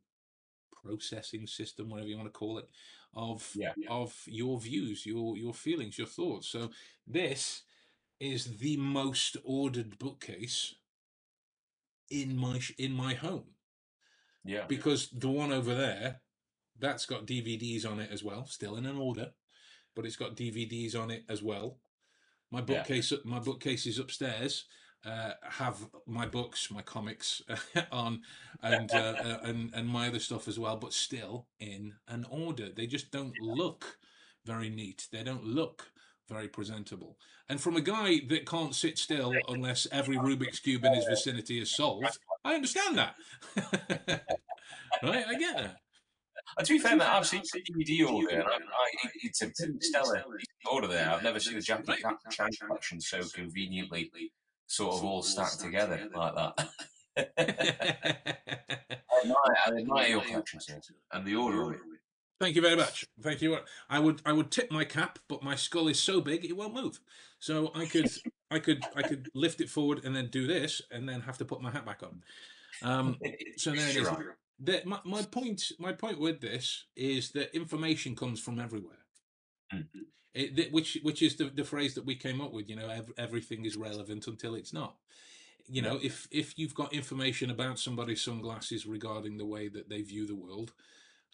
processing 0.83 1.47
system, 1.47 1.89
whatever 1.89 2.09
you 2.09 2.17
want 2.17 2.27
to 2.33 2.39
call 2.39 2.59
it, 2.59 2.69
of 3.15 3.51
Yeah. 3.55 3.73
of 3.89 4.23
your 4.27 4.59
views, 4.61 5.07
your 5.07 5.37
your 5.37 5.55
feelings, 5.55 5.99
your 5.99 6.07
thoughts. 6.09 6.49
So 6.49 6.71
this 7.07 7.63
is 8.23 8.59
the 8.59 8.77
most 8.77 9.37
ordered 9.45 9.99
bookcase 9.99 10.77
in 12.11 12.37
my 12.37 12.61
in 12.79 12.93
my 12.93 13.15
home 13.15 13.57
Yeah. 14.45 14.67
because 14.69 15.11
the 15.11 15.29
one 15.29 15.53
over 15.53 15.75
there 15.75 16.21
that's 16.79 17.07
got 17.07 17.27
DVDs 17.27 17.87
on 17.87 18.01
it 18.01 18.11
as 18.13 18.25
well, 18.25 18.47
still 18.47 18.77
in 18.77 18.87
an 18.87 18.97
order, 18.97 19.33
but 19.95 20.07
it's 20.07 20.17
got 20.17 20.37
DVDs 20.37 20.97
on 20.97 21.11
it 21.11 21.25
as 21.29 21.43
well. 21.43 21.79
My 22.51 22.61
Yeah. 22.61 22.67
bookcase, 22.67 23.13
my 23.25 23.41
bookcases 23.41 23.99
upstairs 23.99 24.67
uh, 25.05 25.33
have 25.43 25.89
my 26.07 26.27
books, 26.27 26.71
my 26.71 26.83
comics 26.83 27.43
on, 27.93 28.23
and 28.63 28.95
uh, 28.95 29.17
uh, 29.25 29.39
and 29.45 29.75
and 29.75 29.89
my 29.89 30.09
other 30.09 30.21
stuff 30.21 30.49
as 30.49 30.59
well, 30.59 30.77
but 30.77 30.93
still 30.93 31.49
in 31.61 31.95
an 32.09 32.25
order. 32.31 32.71
They 32.75 32.87
just 32.87 33.11
don't 33.11 33.39
look 33.41 33.99
very 34.45 34.71
neat. 34.71 35.09
They 35.13 35.25
don't 35.25 35.45
look 35.45 35.92
very 36.33 36.49
presentable. 36.49 37.17
And 37.49 37.61
from 37.61 37.77
a 37.77 37.81
guy 37.81 38.21
that 38.29 38.47
can't 38.47 38.75
sit 38.75 38.99
still 38.99 39.35
unless 39.49 39.87
every 39.93 40.17
Rubik's 40.17 40.61
cube 40.61 40.85
in 40.85 40.95
his 40.95 41.05
vicinity 41.05 41.61
is 41.61 41.75
solved, 41.75 42.19
I 42.45 42.55
understand 42.55 42.99
that. 42.99 43.15
right, 45.03 45.25
I 45.29 45.39
get 45.39 45.57
that. 45.57 45.77
And 46.59 46.67
to 46.67 46.73
be 46.73 46.79
fair, 46.79 46.97
mate, 46.97 47.09
I've 47.09 47.27
seen 47.27 47.43
the 47.53 47.63
DVD 47.63 48.11
order, 48.13 48.41
and 48.41 48.43
I, 48.45 49.07
I, 49.07 49.11
it's 49.23 49.43
a 49.43 49.51
stellar 49.81 50.25
order 50.71 50.87
there. 50.87 51.09
I've 51.11 51.23
never 51.23 51.41
seen 51.41 51.57
a 51.57 51.61
Jackie 51.61 51.93
Chan 52.01 52.17
Chan 52.31 52.51
collection 52.61 53.01
so 53.01 53.23
conveniently 53.35 54.11
sort 54.67 54.95
of 54.95 55.05
all 55.05 55.23
stacked 55.23 55.61
together 55.61 56.09
like 56.15 56.35
that. 56.35 56.69
I 59.25 59.79
admire, 59.79 60.09
your 60.09 60.21
collection, 60.23 60.61
and 61.13 61.25
the 61.25 61.37
order 61.37 61.63
of 61.63 61.73
it. 61.73 61.81
Thank 62.43 62.57
you 62.57 62.63
very 62.63 62.75
much. 62.75 63.07
Thank 63.21 63.41
you. 63.41 63.57
I 63.89 64.01
would 64.01 64.21
I 64.27 64.33
would 64.33 64.51
tip 64.51 64.73
my 64.73 64.83
cap, 64.83 65.21
but 65.29 65.45
my 65.45 65.55
skull 65.55 65.87
is 65.87 66.01
so 66.01 66.21
big 66.21 66.45
it 66.45 66.57
won't 66.57 66.75
move. 66.75 66.99
So 67.39 67.71
I 67.73 67.87
could 67.87 68.11
I 68.51 68.59
could 68.59 68.83
I 68.97 69.03
could 69.03 69.29
lift 69.33 69.61
it 69.61 69.71
forward 69.71 70.01
and 70.05 70.17
then 70.17 70.27
do 70.27 70.49
this 70.49 70.83
and 70.91 71.09
then 71.09 71.21
have 71.21 71.39
to 71.39 71.45
put 71.45 71.63
my 71.63 71.71
hat 71.71 71.87
back 71.87 72.03
on. 72.03 72.25
Um, 72.83 73.17
so 73.57 73.71
there 73.71 73.89
it 73.89 73.97
is. 73.97 74.09
Sure. 74.09 74.37
The, 74.59 74.83
my, 74.85 74.99
my 75.05 75.23
point 75.23 75.71
my 75.79 75.93
point 75.93 76.19
with 76.19 76.41
this 76.41 76.87
is 76.97 77.31
that 77.31 77.55
information 77.55 78.17
comes 78.17 78.41
from 78.41 78.59
everywhere. 78.59 79.07
Mm. 79.73 79.87
It, 80.35 80.73
which 80.73 80.99
which 81.05 81.23
is 81.23 81.37
the, 81.37 81.45
the 81.45 81.63
phrase 81.63 81.95
that 81.95 82.05
we 82.05 82.17
came 82.17 82.41
up 82.41 82.53
with. 82.53 82.69
You 82.69 82.75
know, 82.75 82.89
ev- 82.89 83.13
everything 83.19 83.67
is 83.67 83.77
relevant 83.77 84.27
until 84.27 84.57
it's 84.57 84.73
not. 84.73 84.97
You 85.69 85.83
know, 85.83 86.01
if 86.03 86.27
if 86.33 86.59
you've 86.59 86.75
got 86.75 86.93
information 86.93 87.53
about 87.53 87.79
somebody's 87.79 88.21
sunglasses 88.21 88.85
regarding 88.85 89.39
the 89.39 89.47
way 89.47 89.69
that 89.69 89.89
they 89.89 90.03
view 90.03 90.27
the 90.27 90.35
world, 90.35 90.73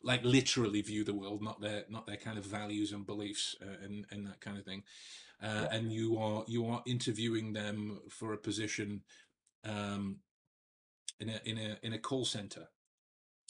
like 0.02 0.24
literally 0.24 0.82
view 0.82 1.04
the 1.04 1.14
world, 1.14 1.42
not 1.42 1.60
their 1.60 1.84
not 1.88 2.06
their 2.06 2.16
kind 2.16 2.38
of 2.38 2.44
values 2.44 2.92
and 2.92 3.06
beliefs 3.06 3.56
uh, 3.62 3.84
and 3.84 4.06
and 4.10 4.26
that 4.26 4.40
kind 4.40 4.58
of 4.58 4.64
thing, 4.64 4.84
uh, 5.42 5.68
Yeah. 5.70 5.76
and 5.76 5.92
you 5.92 6.18
are 6.18 6.44
you 6.48 6.66
are 6.66 6.82
interviewing 6.86 7.52
them 7.54 8.00
for 8.10 8.32
a 8.32 8.38
position 8.38 9.02
um, 9.64 10.20
in 11.20 11.28
a 11.30 11.40
in 11.44 11.58
a 11.58 11.78
in 11.82 11.92
a 11.92 11.98
call 11.98 12.24
center 12.24 12.68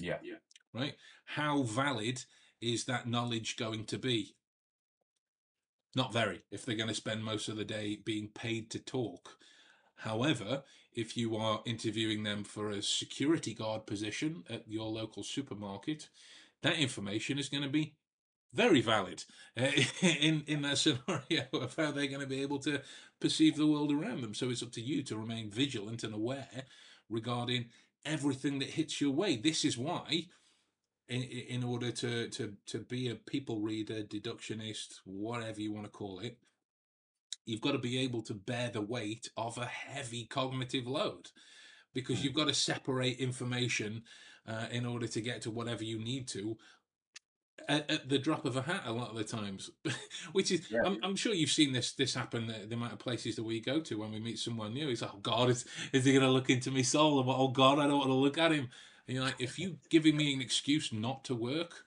Yeah. 0.00 0.18
Yeah. 0.22 0.36
Right? 0.74 0.96
How 1.26 1.62
valid 1.62 2.24
is 2.60 2.84
that 2.86 3.08
knowledge 3.08 3.56
going 3.56 3.84
to 3.86 3.98
be? 3.98 4.36
Not 5.94 6.12
very, 6.12 6.42
if 6.50 6.64
they're 6.64 6.76
going 6.76 6.88
to 6.88 6.94
spend 6.94 7.24
most 7.24 7.48
of 7.48 7.56
the 7.56 7.64
day 7.64 7.96
being 8.04 8.28
paid 8.28 8.70
to 8.70 8.78
talk. 8.78 9.38
However, 9.96 10.64
if 10.92 11.16
you 11.16 11.36
are 11.36 11.62
interviewing 11.66 12.22
them 12.24 12.44
for 12.44 12.70
a 12.70 12.82
security 12.82 13.54
guard 13.54 13.86
position 13.86 14.44
at 14.50 14.68
your 14.68 14.88
local 14.88 15.24
supermarket, 15.24 16.08
that 16.62 16.78
information 16.78 17.38
is 17.38 17.48
going 17.48 17.62
to 17.62 17.68
be 17.68 17.94
very 18.54 18.80
valid 18.80 19.24
uh, 19.60 19.70
in 20.02 20.42
in 20.46 20.62
that 20.62 20.78
scenario 20.78 21.44
of 21.52 21.74
how 21.76 21.90
they're 21.90 22.06
going 22.06 22.20
to 22.20 22.26
be 22.26 22.42
able 22.42 22.58
to 22.58 22.80
perceive 23.20 23.56
the 23.56 23.66
world 23.66 23.92
around 23.92 24.22
them. 24.22 24.34
So 24.34 24.50
it's 24.50 24.62
up 24.62 24.72
to 24.72 24.80
you 24.80 25.02
to 25.04 25.16
remain 25.16 25.50
vigilant 25.50 26.04
and 26.04 26.14
aware 26.14 26.64
regarding 27.08 27.66
everything 28.04 28.58
that 28.60 28.70
hits 28.70 29.00
your 29.00 29.10
way. 29.10 29.36
This 29.36 29.64
is 29.64 29.76
why, 29.76 30.26
in, 31.08 31.22
in 31.22 31.64
order 31.64 31.90
to, 31.90 32.28
to, 32.28 32.54
to 32.66 32.78
be 32.78 33.08
a 33.08 33.14
people 33.14 33.60
reader, 33.60 34.02
deductionist, 34.02 35.00
whatever 35.04 35.60
you 35.60 35.72
want 35.72 35.86
to 35.86 35.90
call 35.90 36.20
it, 36.20 36.38
you've 37.44 37.60
got 37.60 37.72
to 37.72 37.78
be 37.78 37.98
able 37.98 38.22
to 38.22 38.34
bear 38.34 38.70
the 38.70 38.80
weight 38.80 39.30
of 39.36 39.58
a 39.58 39.66
heavy 39.66 40.26
cognitive 40.26 40.86
load 40.86 41.30
because 41.94 42.22
you've 42.22 42.34
got 42.34 42.48
to 42.48 42.54
separate 42.54 43.18
information 43.18 44.02
uh, 44.48 44.66
in 44.70 44.86
order 44.86 45.06
to 45.06 45.20
get 45.20 45.42
to 45.42 45.50
whatever 45.50 45.84
you 45.84 45.98
need 45.98 46.26
to. 46.28 46.56
At, 47.68 47.90
at 47.90 48.08
the 48.08 48.18
drop 48.18 48.46
of 48.46 48.56
a 48.56 48.62
hat, 48.62 48.82
a 48.86 48.92
lot 48.92 49.10
of 49.10 49.16
the 49.16 49.24
times, 49.24 49.68
which 50.32 50.50
is, 50.50 50.70
Yeah. 50.70 50.80
I'm, 50.86 50.98
I'm 51.02 51.16
sure 51.16 51.34
you've 51.34 51.50
seen 51.50 51.72
this 51.72 51.92
this 51.92 52.14
happen. 52.14 52.46
The, 52.46 52.66
the 52.66 52.76
amount 52.76 52.94
of 52.94 52.98
places 52.98 53.36
that 53.36 53.42
we 53.42 53.60
go 53.60 53.80
to 53.80 53.98
when 53.98 54.10
we 54.12 54.20
meet 54.20 54.38
someone 54.38 54.72
new, 54.72 54.88
it's 54.88 55.02
like, 55.02 55.10
oh 55.14 55.18
God, 55.18 55.50
is, 55.50 55.66
is 55.92 56.04
he 56.04 56.12
going 56.12 56.24
to 56.24 56.30
look 56.30 56.48
into 56.48 56.70
my 56.70 56.82
soul? 56.82 57.20
And 57.20 57.28
oh 57.28 57.48
God, 57.48 57.78
I 57.78 57.86
don't 57.86 57.98
want 57.98 58.08
to 58.10 58.14
look 58.14 58.38
at 58.38 58.52
him. 58.52 58.68
And 59.06 59.14
you're 59.16 59.24
like, 59.24 59.34
if 59.38 59.58
you 59.58 59.78
giving 59.90 60.16
me 60.16 60.32
an 60.32 60.40
excuse 60.40 60.92
not 60.92 61.24
to 61.24 61.34
work, 61.34 61.84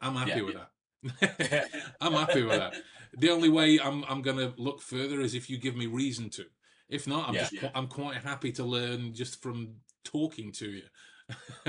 I'm 0.00 0.14
happy 0.22 0.30
Yeah. 0.40 0.42
with 0.42 0.54
that. 0.54 1.68
I'm 2.00 2.12
happy 2.12 2.42
with 2.42 2.58
that. 2.58 2.74
The 3.16 3.30
only 3.30 3.48
way 3.48 3.80
I'm 3.80 4.04
I'm 4.04 4.22
going 4.22 4.36
to 4.36 4.52
look 4.58 4.80
further 4.82 5.20
is 5.22 5.34
if 5.34 5.48
you 5.50 5.58
give 5.58 5.76
me 5.76 5.86
reason 5.86 6.28
to. 6.30 6.44
If 6.88 7.06
not, 7.06 7.28
I'm 7.28 7.34
Yeah. 7.34 7.40
just 7.40 7.58
qu- 7.58 7.70
I'm 7.74 7.88
quite 7.88 8.18
happy 8.18 8.52
to 8.52 8.64
learn 8.64 9.12
just 9.14 9.42
from 9.42 9.76
talking 10.04 10.52
to 10.52 10.68
you. 10.70 10.82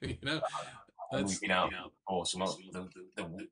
you 0.00 0.16
know, 0.22 0.40
That's- 1.12 1.28
we've 1.28 1.40
been 1.40 1.50
out 1.50 1.70
before, 1.70 2.26
some 2.26 2.40
the, 2.72 2.88
the, 3.16 3.46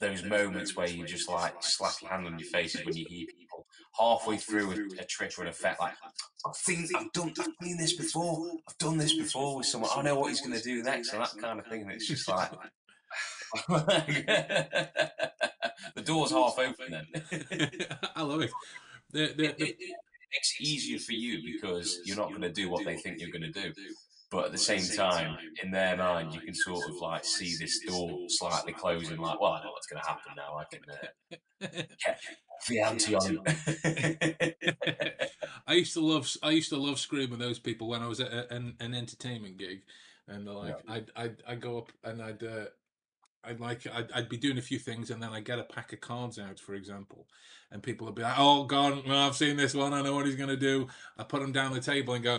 those 0.00 0.24
moments 0.24 0.76
where 0.76 0.88
you 0.88 1.04
just 1.04 1.28
like 1.28 1.54
slap 1.60 1.94
your 2.02 2.10
hand 2.10 2.26
on 2.26 2.38
your 2.38 2.48
face 2.48 2.76
when 2.84 2.96
you 2.96 3.06
hear 3.08 3.26
people 3.26 3.66
halfway 3.98 4.36
through 4.36 4.70
a, 4.72 5.02
a 5.02 5.04
trick 5.04 5.32
or 5.38 5.42
an 5.42 5.48
effect 5.48 5.80
like, 5.80 5.94
I've 6.46 6.54
seen, 6.56 6.86
I've 6.96 7.12
done, 7.12 7.32
I've 7.38 7.46
seen 7.62 7.78
this 7.78 7.94
before, 7.94 8.50
I've 8.68 8.78
done 8.78 8.98
this 8.98 9.16
before 9.16 9.56
with 9.58 9.66
someone, 9.66 9.90
I 9.96 10.02
know 10.02 10.18
what 10.18 10.28
he's 10.28 10.40
going 10.40 10.56
to 10.56 10.62
do 10.62 10.82
next, 10.82 11.12
and 11.12 11.22
that 11.22 11.34
kind 11.40 11.58
of 11.58 11.66
thing. 11.66 11.82
And 11.82 11.92
it's 11.92 12.08
just 12.08 12.28
like, 12.28 12.50
the 15.94 16.02
door's 16.04 16.32
half 16.32 16.58
open 16.58 16.90
then. 16.90 17.06
I 18.16 18.22
love 18.22 18.42
it. 18.42 18.50
The, 19.12 19.32
the, 19.36 19.44
it, 19.44 19.58
it, 19.58 19.76
it 19.78 19.96
makes 20.32 20.56
it 20.58 20.64
easier 20.64 20.98
for 20.98 21.12
you 21.12 21.40
because 21.54 22.00
you're 22.04 22.16
not 22.16 22.30
going 22.30 22.42
to 22.42 22.50
do 22.52 22.68
what 22.68 22.84
they 22.84 22.96
think 22.96 23.20
you're 23.20 23.30
going 23.30 23.52
to 23.52 23.62
do. 23.62 23.72
But 24.34 24.46
at 24.46 24.52
the 24.52 24.58
same 24.58 24.84
time, 24.96 25.38
in 25.62 25.70
their 25.70 25.96
mind, 25.96 26.34
you 26.34 26.40
can 26.40 26.54
sort 26.54 26.90
of 26.90 26.96
like 26.96 27.24
see 27.24 27.54
this 27.56 27.78
door 27.86 28.18
slightly 28.26 28.72
closing, 28.72 29.18
like, 29.18 29.40
well, 29.40 29.52
I 29.52 29.62
know 29.62 29.70
what's 29.70 29.86
going 29.86 30.02
to 30.02 30.08
happen 30.08 30.32
now. 30.36 30.58
I 30.58 30.64
can 30.64 30.80
uh, 30.90 31.82
get 32.04 32.20
the 32.68 32.80
ante 32.80 33.14
on. 33.14 33.44
I 35.68 35.74
used 35.74 35.92
to 35.92 36.00
love 36.00 36.28
I 36.42 36.50
used 36.50 36.70
to 36.70 36.76
love 36.76 36.98
screwing 36.98 37.30
with 37.30 37.38
those 37.38 37.60
people 37.60 37.86
when 37.86 38.02
I 38.02 38.08
was 38.08 38.18
at 38.18 38.32
a, 38.32 38.52
an, 38.52 38.74
an 38.80 38.92
entertainment 38.92 39.56
gig, 39.56 39.82
and 40.26 40.44
they're 40.44 40.54
like 40.54 40.82
I'd, 40.88 41.12
I'd 41.14 41.36
I'd 41.46 41.60
go 41.60 41.78
up 41.78 41.92
and 42.02 42.20
I'd 42.20 42.42
uh, 42.42 42.64
I'd 43.44 43.60
like 43.60 43.86
I'd, 43.86 44.10
I'd 44.10 44.28
be 44.28 44.36
doing 44.36 44.58
a 44.58 44.62
few 44.62 44.80
things 44.80 45.10
and 45.10 45.22
then 45.22 45.30
I'd 45.30 45.44
get 45.44 45.60
a 45.60 45.64
pack 45.64 45.92
of 45.92 46.00
cards 46.00 46.40
out, 46.40 46.58
for 46.58 46.74
example, 46.74 47.28
and 47.70 47.84
people 47.84 48.06
would 48.06 48.16
be 48.16 48.22
like, 48.22 48.34
"Oh, 48.36 48.64
God, 48.64 49.06
well, 49.06 49.28
I've 49.28 49.36
seen 49.36 49.56
this 49.56 49.74
one. 49.74 49.92
I 49.92 50.02
know 50.02 50.16
what 50.16 50.26
he's 50.26 50.34
going 50.34 50.48
to 50.48 50.56
do." 50.56 50.88
I 51.16 51.22
put 51.22 51.40
them 51.40 51.52
down 51.52 51.72
the 51.72 51.78
table 51.78 52.14
and 52.14 52.24
go, 52.24 52.38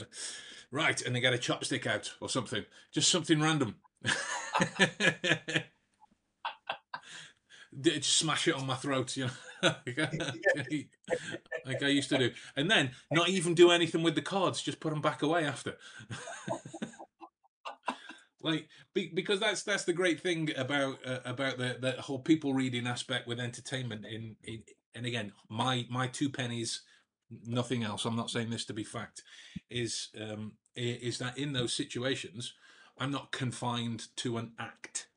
"Right," 0.72 1.02
and 1.02 1.16
they 1.16 1.20
get 1.20 1.34
a 1.34 1.38
chopstick 1.38 1.88
out 1.88 2.14
or 2.22 2.30
something, 2.30 2.66
just 2.94 3.10
something 3.12 3.42
random. 3.42 3.76
Just 7.82 8.16
smash 8.20 8.48
it 8.48 8.56
on 8.56 8.66
my 8.66 8.76
throat, 8.76 9.18
you 9.18 9.26
know, 9.26 9.32
like 9.86 10.00
I- 10.00 10.88
like 11.66 11.84
I 11.84 11.88
used 11.88 12.10
to 12.10 12.18
do, 12.18 12.32
and 12.56 12.72
then 12.72 12.92
not 13.12 13.28
even 13.28 13.54
do 13.54 13.72
anything 13.72 14.02
with 14.02 14.16
the 14.16 14.22
cards, 14.22 14.62
just 14.62 14.80
put 14.80 14.92
them 14.92 15.02
back 15.02 15.22
away 15.24 15.44
after. 15.46 15.76
like 18.42 18.68
be, 18.94 19.12
because 19.14 19.40
that's 19.40 19.64
that's 19.64 19.86
the 19.86 19.94
great 19.94 20.20
thing 20.22 20.50
about 20.56 21.00
uh, 21.06 21.20
about 21.26 21.58
the 21.58 21.78
the 21.80 21.92
whole 22.02 22.20
people 22.20 22.54
reading 22.54 22.88
aspect 22.88 23.28
with 23.28 23.40
entertainment. 23.40 24.06
In, 24.06 24.36
in 24.44 24.64
and 24.94 25.06
again, 25.06 25.32
my 25.50 25.86
my 25.90 26.08
two 26.08 26.30
pennies, 26.30 26.82
nothing 27.46 27.84
else. 27.84 28.06
I'm 28.06 28.16
not 28.16 28.30
saying 28.30 28.50
this 28.50 28.66
to 28.66 28.74
be 28.74 28.84
fact. 28.84 29.24
Is 29.70 30.10
um 30.20 30.54
is 30.76 31.18
that 31.20 31.38
in 31.38 31.54
those 31.54 31.74
situations, 31.74 32.54
I'm 32.98 33.12
not 33.12 33.32
confined 33.32 34.08
to 34.18 34.38
an 34.38 34.54
act. 34.60 35.08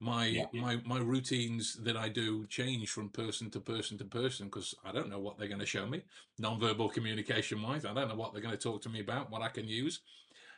my 0.00 0.26
Yeah. 0.26 0.46
my 0.52 0.76
my 0.84 0.98
routines 0.98 1.74
that 1.84 1.96
I 1.96 2.08
do 2.10 2.46
change 2.48 2.90
from 2.90 3.08
person 3.08 3.50
to 3.50 3.60
person 3.60 3.96
to 3.98 4.04
person 4.04 4.46
because 4.46 4.74
I 4.84 4.92
don't 4.92 5.08
know 5.08 5.18
what 5.20 5.38
they're 5.38 5.48
going 5.48 5.60
to 5.60 5.66
show 5.66 5.86
me 5.86 6.02
non-verbal 6.38 6.90
communication 6.90 7.62
wise. 7.62 7.84
I 7.86 7.94
don't 7.94 8.08
know 8.08 8.14
what 8.14 8.32
they're 8.32 8.42
going 8.42 8.56
to 8.56 8.62
talk 8.62 8.82
to 8.82 8.90
me 8.90 9.00
about, 9.00 9.30
what 9.30 9.42
I 9.42 9.48
can 9.48 9.66
use. 9.66 10.00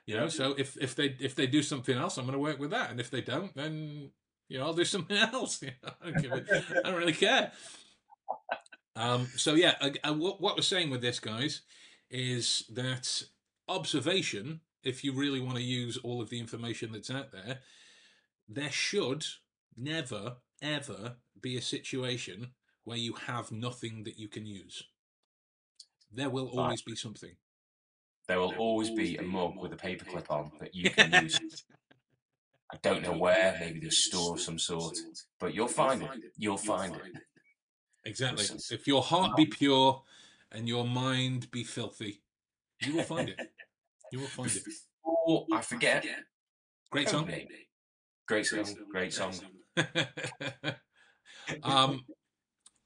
You 0.07 0.17
know, 0.17 0.29
so 0.29 0.55
if 0.59 0.77
if 0.81 0.95
they 0.97 1.17
if 1.21 1.35
they 1.35 1.47
do 1.47 1.63
something 1.63 1.97
else, 1.97 2.17
I'm 2.17 2.25
going 2.25 2.33
to 2.33 2.39
work 2.39 2.59
with 2.59 2.71
that, 2.71 2.91
and 2.91 2.99
if 2.99 3.11
they 3.11 3.21
don't, 3.21 3.55
then 3.55 4.11
you 4.49 4.59
know 4.59 4.65
I'll 4.67 4.75
do 4.75 4.85
something 4.97 5.17
else. 5.17 5.63
You 5.63 5.73
know, 5.83 5.93
I 6.01 6.05
don't 6.11 6.23
give 6.23 6.33
it. 6.33 6.47
I 6.85 6.89
don't 6.91 6.99
really 6.99 7.13
care. 7.13 7.53
Um, 8.99 9.29
so 9.37 9.55
yeah, 9.55 9.75
I, 9.81 9.93
I- 10.03 10.11
what 10.11 10.41
what 10.41 10.57
we're 10.57 10.63
saying 10.63 10.91
with 10.91 11.01
this, 11.01 11.21
guys, 11.21 11.63
is 12.11 12.65
that 12.75 13.23
observation. 13.69 14.61
If 14.85 15.03
you 15.05 15.13
really 15.13 15.41
want 15.41 15.57
to 15.57 15.63
use 15.63 15.97
all 15.99 16.21
of 16.23 16.31
the 16.31 16.39
information 16.41 16.93
that's 16.93 17.11
out 17.11 17.33
there, 17.33 17.59
there 18.49 18.71
should 18.71 19.25
never 19.77 20.37
ever 20.63 21.17
be 21.41 21.57
a 21.57 21.63
situation 21.63 22.49
where 22.85 22.97
you 22.97 23.13
have 23.27 23.53
nothing 23.53 24.03
that 24.05 24.19
you 24.19 24.29
can 24.29 24.47
use. 24.47 24.83
There 26.13 26.31
will 26.31 26.47
Right. 26.47 26.55
always 26.65 26.83
be 26.83 26.97
something. 26.97 27.37
There 28.27 28.41
will 28.41 28.55
always 28.57 28.91
be 28.91 29.17
a 29.17 29.23
mug 29.23 29.57
with 29.57 29.73
a 29.73 29.77
paperclip 29.77 30.31
on 30.31 30.51
that 30.61 30.75
you 30.75 30.91
can 30.91 31.23
use. 31.25 31.39
I 32.73 32.77
don't 32.83 33.03
know 33.03 33.17
where, 33.17 33.57
maybe 33.61 33.81
the 33.81 33.91
store 33.91 34.35
of 34.35 34.41
some 34.41 34.59
sort, 34.59 34.97
but 35.39 35.55
you'll 35.55 35.69
find 35.69 36.03
it. 36.03 36.11
You'll 36.37 36.57
find 36.57 36.95
it. 36.97 37.03
Exactly. 38.09 38.47
If 38.71 38.87
your 38.87 39.03
heart 39.03 39.37
be 39.37 39.47
pure 39.47 40.03
and 40.51 40.67
your 40.67 40.85
mind 40.85 41.51
be 41.51 41.63
filthy, 41.63 42.23
you 42.83 42.97
will 42.97 43.05
find 43.05 43.29
it. 43.29 43.39
You 44.11 44.21
will 44.21 44.27
find 44.29 44.51
it. 44.51 44.65
Before 44.65 45.47
I 45.53 45.61
forget, 45.61 46.03
Great 46.91 47.11
song. 47.11 47.27
Codename. 47.27 47.49
Great 48.27 48.47
song, 48.47 48.65
great 48.91 49.13
song. 49.13 49.35
um, 51.63 52.07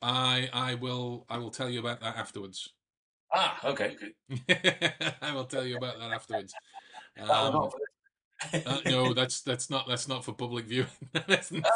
I 0.03 0.51
I 0.53 0.75
will 0.75 1.25
I 1.29 1.39
will 1.39 1.51
tell 1.51 1.70
you 1.70 1.79
about 1.79 2.01
that 2.01 2.16
afterwards. 2.16 2.70
Ah, 3.33 3.61
okay. 3.64 3.97
I 5.23 5.33
will 5.33 5.45
tell 5.45 5.64
you 5.64 5.77
about 5.77 6.01
that 6.01 6.11
afterwards. 6.11 6.53
Um, 7.20 7.70
for 7.70 7.79
this. 8.51 8.66
uh, 8.66 8.81
no, 8.87 9.14
that's 9.14 9.43
that's 9.43 9.70
not 9.70 9.87
that's 9.87 10.09
not 10.09 10.25
for 10.25 10.33
public 10.33 10.64
viewing. 10.64 10.89
That's 11.12 11.53
not-. 11.53 11.70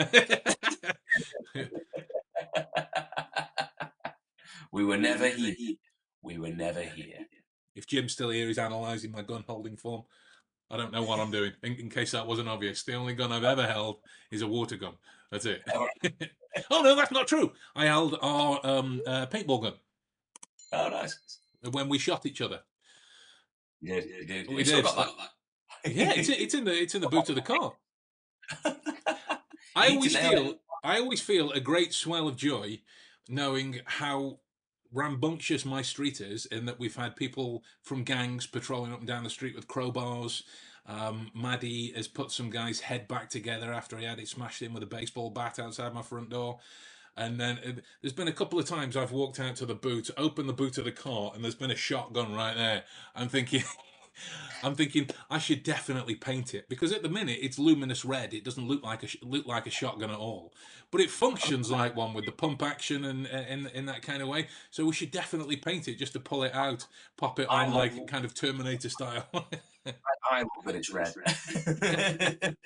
we 4.72 4.84
were 4.84 4.96
never 4.96 5.28
here. 5.28 5.74
We 6.22 6.38
were 6.38 6.50
never 6.50 6.80
here. 6.80 7.26
if 7.74 7.86
Jim's 7.86 8.12
still 8.12 8.30
here, 8.30 8.46
he's 8.46 8.58
analysing 8.58 9.12
my 9.12 9.22
gun 9.22 9.44
holding 9.46 9.76
form. 9.76 10.02
I 10.70 10.76
don't 10.76 10.92
know 10.92 11.02
what 11.02 11.18
I'm 11.18 11.30
doing. 11.30 11.52
In, 11.62 11.74
in 11.74 11.90
case 11.90 12.12
that 12.12 12.26
wasn't 12.26 12.48
obvious, 12.48 12.82
the 12.84 12.94
only 12.94 13.14
gun 13.14 13.32
I've 13.32 13.44
ever 13.44 13.66
held 13.66 13.96
is 14.30 14.42
a 14.42 14.46
water 14.46 14.76
gun. 14.76 14.94
That's 15.32 15.46
it. 15.46 15.62
oh 16.70 16.82
no, 16.82 16.94
that's 16.94 17.12
not 17.12 17.26
true. 17.26 17.52
I 17.74 17.86
held 17.86 18.16
our 18.22 18.60
um, 18.64 19.00
uh, 19.06 19.26
paintball 19.26 19.62
gun 19.62 19.74
Oh, 20.72 20.88
nice. 20.88 21.18
when 21.72 21.88
we 21.88 21.98
shot 21.98 22.26
each 22.26 22.40
other. 22.40 22.60
You 23.80 24.00
did. 24.00 24.10
You 24.10 24.26
did. 24.26 24.48
We 24.48 24.62
did. 24.62 24.84
Yeah, 25.86 26.12
it's, 26.14 26.28
it's 26.28 26.54
in 26.54 26.64
the 26.64 26.72
it's 26.72 26.94
in 26.94 27.00
the 27.00 27.08
boot 27.08 27.30
of 27.30 27.34
the 27.34 27.40
car. 27.40 27.72
I 29.76 29.88
always 29.88 30.16
feel. 30.16 30.54
I 30.82 30.98
always 30.98 31.20
feel 31.20 31.50
a 31.52 31.60
great 31.60 31.92
swell 31.92 32.26
of 32.26 32.36
joy 32.36 32.80
knowing 33.28 33.80
how 33.84 34.38
rambunctious 34.92 35.64
my 35.64 35.82
street 35.82 36.20
is 36.20 36.46
in 36.46 36.66
that 36.66 36.78
we've 36.80 36.96
had 36.96 37.14
people 37.14 37.62
from 37.82 38.02
gangs 38.02 38.46
patrolling 38.46 38.92
up 38.92 38.98
and 38.98 39.06
down 39.06 39.24
the 39.24 39.30
street 39.30 39.54
with 39.54 39.68
crowbars. 39.68 40.42
Um, 40.86 41.30
Maddie 41.34 41.92
has 41.94 42.08
put 42.08 42.32
some 42.32 42.50
guy's 42.50 42.80
head 42.80 43.06
back 43.06 43.30
together 43.30 43.72
after 43.72 43.98
he 43.98 44.04
had 44.04 44.18
it 44.18 44.28
smashed 44.28 44.62
in 44.62 44.72
with 44.72 44.82
a 44.82 44.86
baseball 44.86 45.30
bat 45.30 45.58
outside 45.58 45.94
my 45.94 46.02
front 46.02 46.30
door. 46.30 46.58
And 47.16 47.38
then 47.38 47.58
uh, 47.64 47.72
there's 48.00 48.12
been 48.12 48.28
a 48.28 48.32
couple 48.32 48.58
of 48.58 48.66
times 48.66 48.96
I've 48.96 49.12
walked 49.12 49.38
out 49.38 49.56
to 49.56 49.66
the 49.66 49.74
boot, 49.74 50.10
opened 50.16 50.48
the 50.48 50.54
boot 50.54 50.78
of 50.78 50.84
the 50.84 50.92
car, 50.92 51.32
and 51.34 51.44
there's 51.44 51.54
been 51.54 51.70
a 51.70 51.76
shotgun 51.76 52.34
right 52.34 52.56
there. 52.56 52.84
I'm 53.14 53.28
thinking, 53.28 53.62
I'm 54.62 54.74
thinking 54.74 55.08
I 55.30 55.38
should 55.38 55.62
definitely 55.62 56.14
paint 56.14 56.54
it 56.54 56.68
because 56.68 56.92
at 56.92 57.02
the 57.02 57.08
minute 57.08 57.38
it's 57.40 57.58
luminous 57.58 58.04
red. 58.04 58.34
It 58.34 58.44
doesn't 58.44 58.66
look 58.66 58.82
like 58.82 59.02
a 59.02 59.08
look 59.22 59.46
like 59.46 59.66
a 59.66 59.70
shotgun 59.70 60.10
at 60.10 60.18
all, 60.18 60.52
but 60.90 61.00
it 61.00 61.10
functions 61.10 61.70
like 61.70 61.96
one 61.96 62.12
with 62.14 62.26
the 62.26 62.32
pump 62.32 62.62
action 62.62 63.04
and 63.04 63.26
in 63.26 63.66
in 63.68 63.86
that 63.86 64.02
kind 64.02 64.22
of 64.22 64.28
way. 64.28 64.48
So 64.70 64.84
we 64.84 64.92
should 64.92 65.10
definitely 65.10 65.56
paint 65.56 65.88
it 65.88 65.96
just 65.96 66.12
to 66.14 66.20
pull 66.20 66.42
it 66.42 66.54
out, 66.54 66.86
pop 67.16 67.40
it 67.40 67.48
on 67.48 67.72
like 67.72 68.06
kind 68.06 68.24
of 68.24 68.34
Terminator 68.34 68.88
style. 68.88 69.26
I 70.30 70.40
love 70.40 70.64
that 70.66 70.74
it's 70.74 70.90
red. 70.90 71.12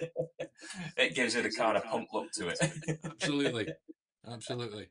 it 0.96 1.14
gives 1.14 1.36
it 1.36 1.46
a 1.46 1.50
kind 1.50 1.76
of 1.76 1.84
pump 1.84 2.09
look 2.12 2.32
to 2.32 2.48
it. 2.48 2.59
absolutely, 3.05 3.68
absolutely. 4.26 4.88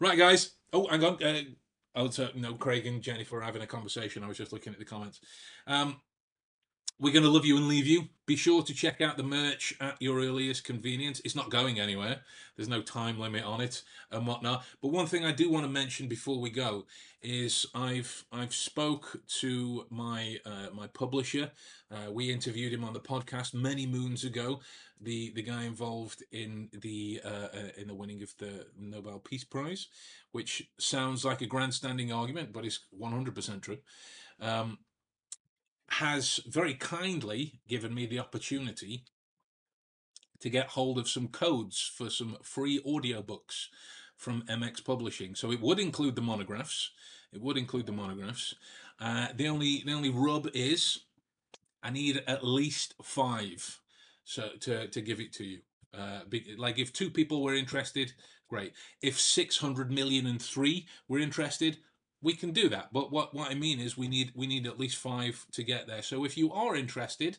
Right, 0.00 0.18
guys. 0.18 0.52
Oh, 0.72 0.86
hang 0.88 1.04
on. 1.04 1.22
Uh, 1.22 1.40
oh, 1.94 2.10
so, 2.10 2.28
no, 2.34 2.54
Craig 2.54 2.86
and 2.86 3.02
Jennifer 3.02 3.38
are 3.38 3.42
having 3.42 3.62
a 3.62 3.66
conversation. 3.66 4.24
I 4.24 4.28
was 4.28 4.36
just 4.36 4.52
looking 4.52 4.72
at 4.72 4.78
the 4.78 4.84
comments. 4.84 5.20
Um, 5.66 6.00
we're 7.00 7.12
going 7.12 7.24
to 7.24 7.30
love 7.30 7.44
you 7.44 7.56
and 7.56 7.66
leave 7.66 7.86
you. 7.86 8.08
Be 8.26 8.36
sure 8.36 8.62
to 8.62 8.72
check 8.72 9.00
out 9.00 9.16
the 9.16 9.22
merch 9.22 9.74
at 9.80 10.00
your 10.00 10.20
earliest 10.20 10.64
convenience. 10.64 11.20
It's 11.24 11.34
not 11.34 11.50
going 11.50 11.78
anywhere. 11.80 12.20
There's 12.56 12.68
no 12.68 12.82
time 12.82 13.18
limit 13.18 13.44
on 13.44 13.60
it 13.60 13.82
and 14.10 14.26
whatnot. 14.26 14.64
But 14.80 14.92
one 14.92 15.06
thing 15.06 15.24
I 15.24 15.32
do 15.32 15.50
want 15.50 15.64
to 15.64 15.70
mention 15.70 16.06
before 16.08 16.40
we 16.40 16.50
go 16.50 16.86
is 17.20 17.66
I've 17.74 18.24
I've 18.32 18.54
spoke 18.54 19.20
to 19.40 19.86
my 19.90 20.38
uh, 20.46 20.68
my 20.72 20.86
publisher. 20.86 21.50
Uh, 21.90 22.12
we 22.12 22.32
interviewed 22.32 22.72
him 22.72 22.84
on 22.84 22.92
the 22.92 23.00
podcast 23.00 23.54
many 23.54 23.86
moons 23.86 24.24
ago. 24.24 24.60
The 25.00 25.32
the 25.34 25.42
guy 25.42 25.64
involved 25.64 26.22
in 26.32 26.68
the 26.72 27.20
uh, 27.24 27.28
uh, 27.28 27.68
in 27.76 27.88
the 27.88 27.94
winning 27.94 28.22
of 28.22 28.34
the 28.38 28.66
Nobel 28.78 29.18
Peace 29.18 29.44
Prize, 29.44 29.88
which 30.32 30.70
sounds 30.78 31.24
like 31.24 31.42
a 31.42 31.46
grandstanding 31.46 32.12
argument, 32.12 32.52
but 32.52 32.64
it's 32.64 32.80
100% 32.98 33.60
true. 33.62 33.78
Um, 34.40 34.78
has 35.90 36.40
very 36.46 36.74
kindly 36.74 37.60
given 37.68 37.94
me 37.94 38.06
the 38.06 38.18
opportunity 38.18 39.04
to 40.40 40.50
get 40.50 40.68
hold 40.68 40.98
of 40.98 41.08
some 41.08 41.28
codes 41.28 41.90
for 41.94 42.10
some 42.10 42.36
free 42.42 42.80
audiobooks 42.86 43.68
from 44.16 44.42
MX 44.42 44.84
Publishing. 44.84 45.34
So 45.34 45.50
it 45.52 45.60
would 45.60 45.78
include 45.78 46.16
the 46.16 46.22
monographs. 46.22 46.90
It 47.32 47.40
would 47.40 47.56
include 47.56 47.86
the 47.86 47.92
monographs. 47.92 48.54
Uh, 49.00 49.28
the 49.34 49.48
only 49.48 49.82
the 49.84 49.92
only 49.92 50.10
rub 50.10 50.48
is 50.54 51.00
I 51.82 51.90
need 51.90 52.22
at 52.26 52.44
least 52.44 52.94
five 53.02 53.80
so 54.24 54.50
to 54.60 54.88
to 54.88 55.00
give 55.00 55.20
it 55.20 55.32
to 55.34 55.44
you. 55.44 55.60
Uh, 55.92 56.20
like 56.58 56.78
if 56.78 56.92
two 56.92 57.10
people 57.10 57.42
were 57.42 57.54
interested, 57.54 58.12
great. 58.48 58.72
If 59.00 59.20
six 59.20 59.58
hundred 59.58 59.90
million 59.90 60.26
and 60.26 60.40
three 60.40 60.86
were 61.08 61.18
interested, 61.18 61.78
we 62.24 62.34
can 62.34 62.50
do 62.50 62.68
that. 62.70 62.92
But 62.92 63.12
what, 63.12 63.34
what 63.34 63.50
I 63.50 63.54
mean 63.54 63.78
is 63.78 63.96
we 63.96 64.08
need 64.08 64.32
we 64.34 64.46
need 64.46 64.66
at 64.66 64.80
least 64.80 64.96
five 64.96 65.46
to 65.52 65.62
get 65.62 65.86
there. 65.86 66.02
So 66.02 66.24
if 66.24 66.36
you 66.36 66.52
are 66.52 66.74
interested, 66.74 67.38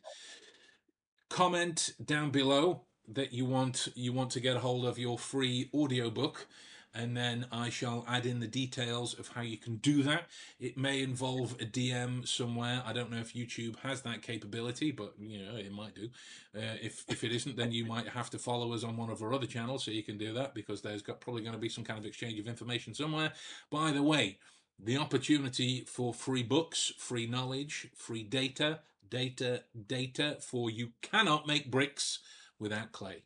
comment 1.28 1.94
down 2.04 2.30
below 2.30 2.84
that 3.08 3.34
you 3.34 3.46
want 3.46 3.90
you 3.96 4.14
want 4.14 4.32
to 4.32 4.40
get 4.40 4.56
a 4.56 4.60
hold 4.60 4.86
of 4.86 4.98
your 4.98 5.18
free 5.18 5.70
audiobook 5.74 6.48
and 6.96 7.16
then 7.16 7.46
I 7.52 7.70
shall 7.70 8.06
add 8.08 8.26
in 8.26 8.40
the 8.40 8.48
details 8.48 9.20
of 9.20 9.28
how 9.28 9.42
you 9.42 9.58
can 9.58 9.76
do 9.78 10.02
that. 10.04 10.28
It 10.60 10.78
may 10.78 11.04
involve 11.04 11.54
a 11.60 11.66
DM 11.66 12.26
somewhere. 12.26 12.82
I 12.86 12.94
don't 12.94 13.12
know 13.12 13.18
if 13.18 13.34
YouTube 13.34 13.78
has 13.80 14.02
that 14.04 14.22
capability, 14.22 14.92
but 14.92 15.14
you 15.20 15.46
know 15.46 15.58
it 15.58 15.74
might 15.74 15.94
do. 15.94 16.10
Uh, 16.56 16.78
if 16.82 17.04
if 17.10 17.24
it 17.24 17.34
isn't, 17.34 17.58
then 17.58 17.74
you 17.74 17.86
might 17.86 18.08
have 18.08 18.30
to 18.30 18.40
follow 18.40 18.74
us 18.74 18.84
on 18.84 18.96
one 18.96 19.10
of 19.10 19.22
our 19.22 19.34
other 19.34 19.46
channels 19.46 19.84
so 19.84 19.92
you 19.92 20.04
can 20.04 20.18
do 20.18 20.34
that 20.34 20.56
because 20.56 20.82
there's 20.82 21.02
got 21.02 21.20
probably 21.20 21.42
going 21.42 21.54
to 21.54 21.60
be 21.60 21.70
some 21.70 21.84
kind 21.84 22.00
of 22.00 22.06
exchange 22.06 22.40
of 22.40 22.48
information 22.48 22.94
somewhere. 22.94 23.34
By 23.70 23.92
the 23.92 24.04
way, 24.04 24.38
the 24.80 24.98
opportunity 24.98 25.82
for 25.88 26.14
free 26.14 26.44
books, 26.44 26.92
free 26.98 27.28
knowledge, 27.28 27.88
free 27.96 28.24
data, 28.24 28.80
data, 29.10 29.64
data. 29.88 30.38
For 30.42 30.70
you 30.70 30.90
cannot 31.02 31.48
make 31.48 31.72
bricks 31.72 32.20
without 32.60 32.92
clay. 32.92 33.24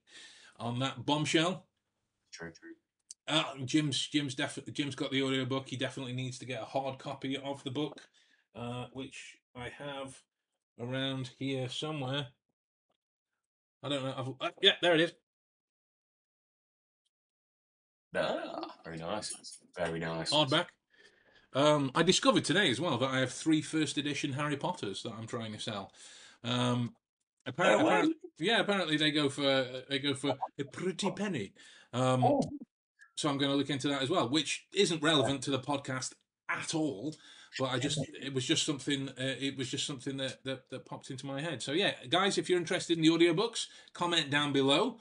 On 0.59 0.79
that 0.79 1.05
bombshell. 1.05 1.65
True, 2.31 2.51
true. 2.51 2.73
Uh, 3.27 3.43
Jim's 3.65 4.07
Jim's 4.07 4.33
definitely 4.33 4.73
Jim's 4.73 4.95
got 4.95 5.11
the 5.11 5.21
audiobook. 5.21 5.69
He 5.69 5.77
definitely 5.77 6.13
needs 6.13 6.39
to 6.39 6.45
get 6.45 6.61
a 6.61 6.65
hard 6.65 6.97
copy 6.97 7.37
of 7.37 7.63
the 7.63 7.71
book, 7.71 8.01
uh, 8.55 8.85
which 8.91 9.37
I 9.55 9.69
have 9.69 10.19
around 10.79 11.31
here 11.37 11.69
somewhere. 11.69 12.27
I 13.83 13.89
don't 13.89 14.03
know. 14.03 14.35
I've, 14.41 14.47
uh, 14.47 14.51
yeah, 14.61 14.73
there 14.81 14.95
it 14.95 15.01
is. 15.01 15.13
Ah, 18.15 18.75
very 18.83 18.97
nice. 18.97 19.59
Very 19.77 19.99
nice. 19.99 20.33
Hardback. 20.33 20.65
Um, 21.53 21.91
I 21.95 22.03
discovered 22.03 22.45
today 22.45 22.69
as 22.69 22.79
well 22.79 22.97
that 22.97 23.09
I 23.09 23.19
have 23.19 23.31
three 23.31 23.61
first 23.61 23.97
edition 23.97 24.33
Harry 24.33 24.55
Potters 24.57 25.03
that 25.03 25.13
I'm 25.17 25.25
trying 25.27 25.51
to 25.53 25.59
sell. 25.59 25.91
Um, 26.43 26.93
apparently, 27.45 27.83
Oh, 27.83 27.87
apparently, 27.87 28.15
yeah, 28.37 28.59
apparently 28.59 28.97
they 28.97 29.11
go 29.11 29.29
for 29.29 29.65
they 29.89 29.99
go 29.99 30.13
for 30.13 30.35
a 30.59 30.63
pretty 30.65 31.11
penny. 31.11 31.53
Um, 31.93 32.23
Oh, 32.23 32.41
so 33.15 33.29
I'm 33.29 33.37
going 33.37 33.51
to 33.51 33.57
look 33.57 33.69
into 33.69 33.87
that 33.89 34.01
as 34.01 34.09
well, 34.09 34.29
which 34.29 34.67
isn't 34.73 35.01
relevant 35.01 35.41
to 35.43 35.51
the 35.51 35.59
podcast 35.59 36.13
at 36.47 36.73
all. 36.75 37.15
but 37.57 37.65
I 37.71 37.79
just 37.79 37.99
it 38.21 38.33
was 38.33 38.45
just 38.45 38.63
something. 38.65 39.09
Uh, 39.09 39.13
it 39.39 39.57
was 39.57 39.69
just 39.69 39.85
something 39.87 40.17
that, 40.17 40.43
that 40.45 40.69
that 40.69 40.85
popped 40.85 41.09
into 41.09 41.25
my 41.25 41.41
head. 41.41 41.61
So 41.63 41.71
yeah, 41.71 41.93
guys, 42.09 42.37
if 42.37 42.47
you're 42.49 42.59
interested 42.59 42.97
in 42.97 43.03
the 43.03 43.09
audiobooks, 43.09 43.65
comment 43.93 44.29
down 44.29 44.53
below. 44.53 44.99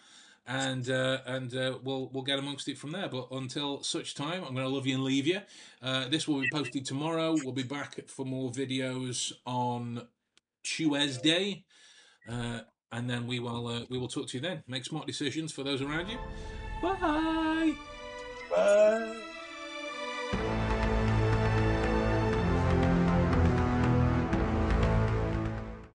And 0.51 0.89
uh, 0.89 1.19
and 1.27 1.55
uh, 1.55 1.79
we'll 1.85 2.09
we'll 2.11 2.23
get 2.23 2.39
amongst 2.39 2.69
it 2.69 2.79
from 2.79 2.93
there. 2.93 3.09
But 3.09 3.29
until 3.31 3.83
such 3.83 4.15
time, 4.15 4.43
I'm 4.43 4.55
going 4.55 4.67
to 4.67 4.75
love 4.75 4.87
you 4.87 4.95
and 4.95 5.05
leave 5.05 5.27
you. 5.27 5.43
Uh, 5.83 6.09
this 6.09 6.27
will 6.27 6.41
be 6.41 6.49
posted 6.51 6.87
tomorrow. 6.87 7.37
We'll 7.45 7.53
be 7.53 7.65
back 7.65 8.09
for 8.09 8.25
more 8.25 8.51
videos 8.51 9.31
on 9.45 10.07
Tuesday, 10.63 11.65
uh, 12.27 12.61
and 12.93 13.11
then 13.11 13.27
we 13.27 13.41
will 13.41 13.67
uh, 13.67 13.81
we 13.91 13.99
will 13.99 14.09
talk 14.09 14.29
to 14.29 14.39
you 14.39 14.41
then. 14.41 14.63
Make 14.67 14.87
smart 14.87 15.07
decisions 15.07 15.53
for 15.53 15.65
those 15.65 15.83
around 15.83 16.09
you. 16.09 16.19
Bye. 16.81 17.75
Bye. 18.51 19.28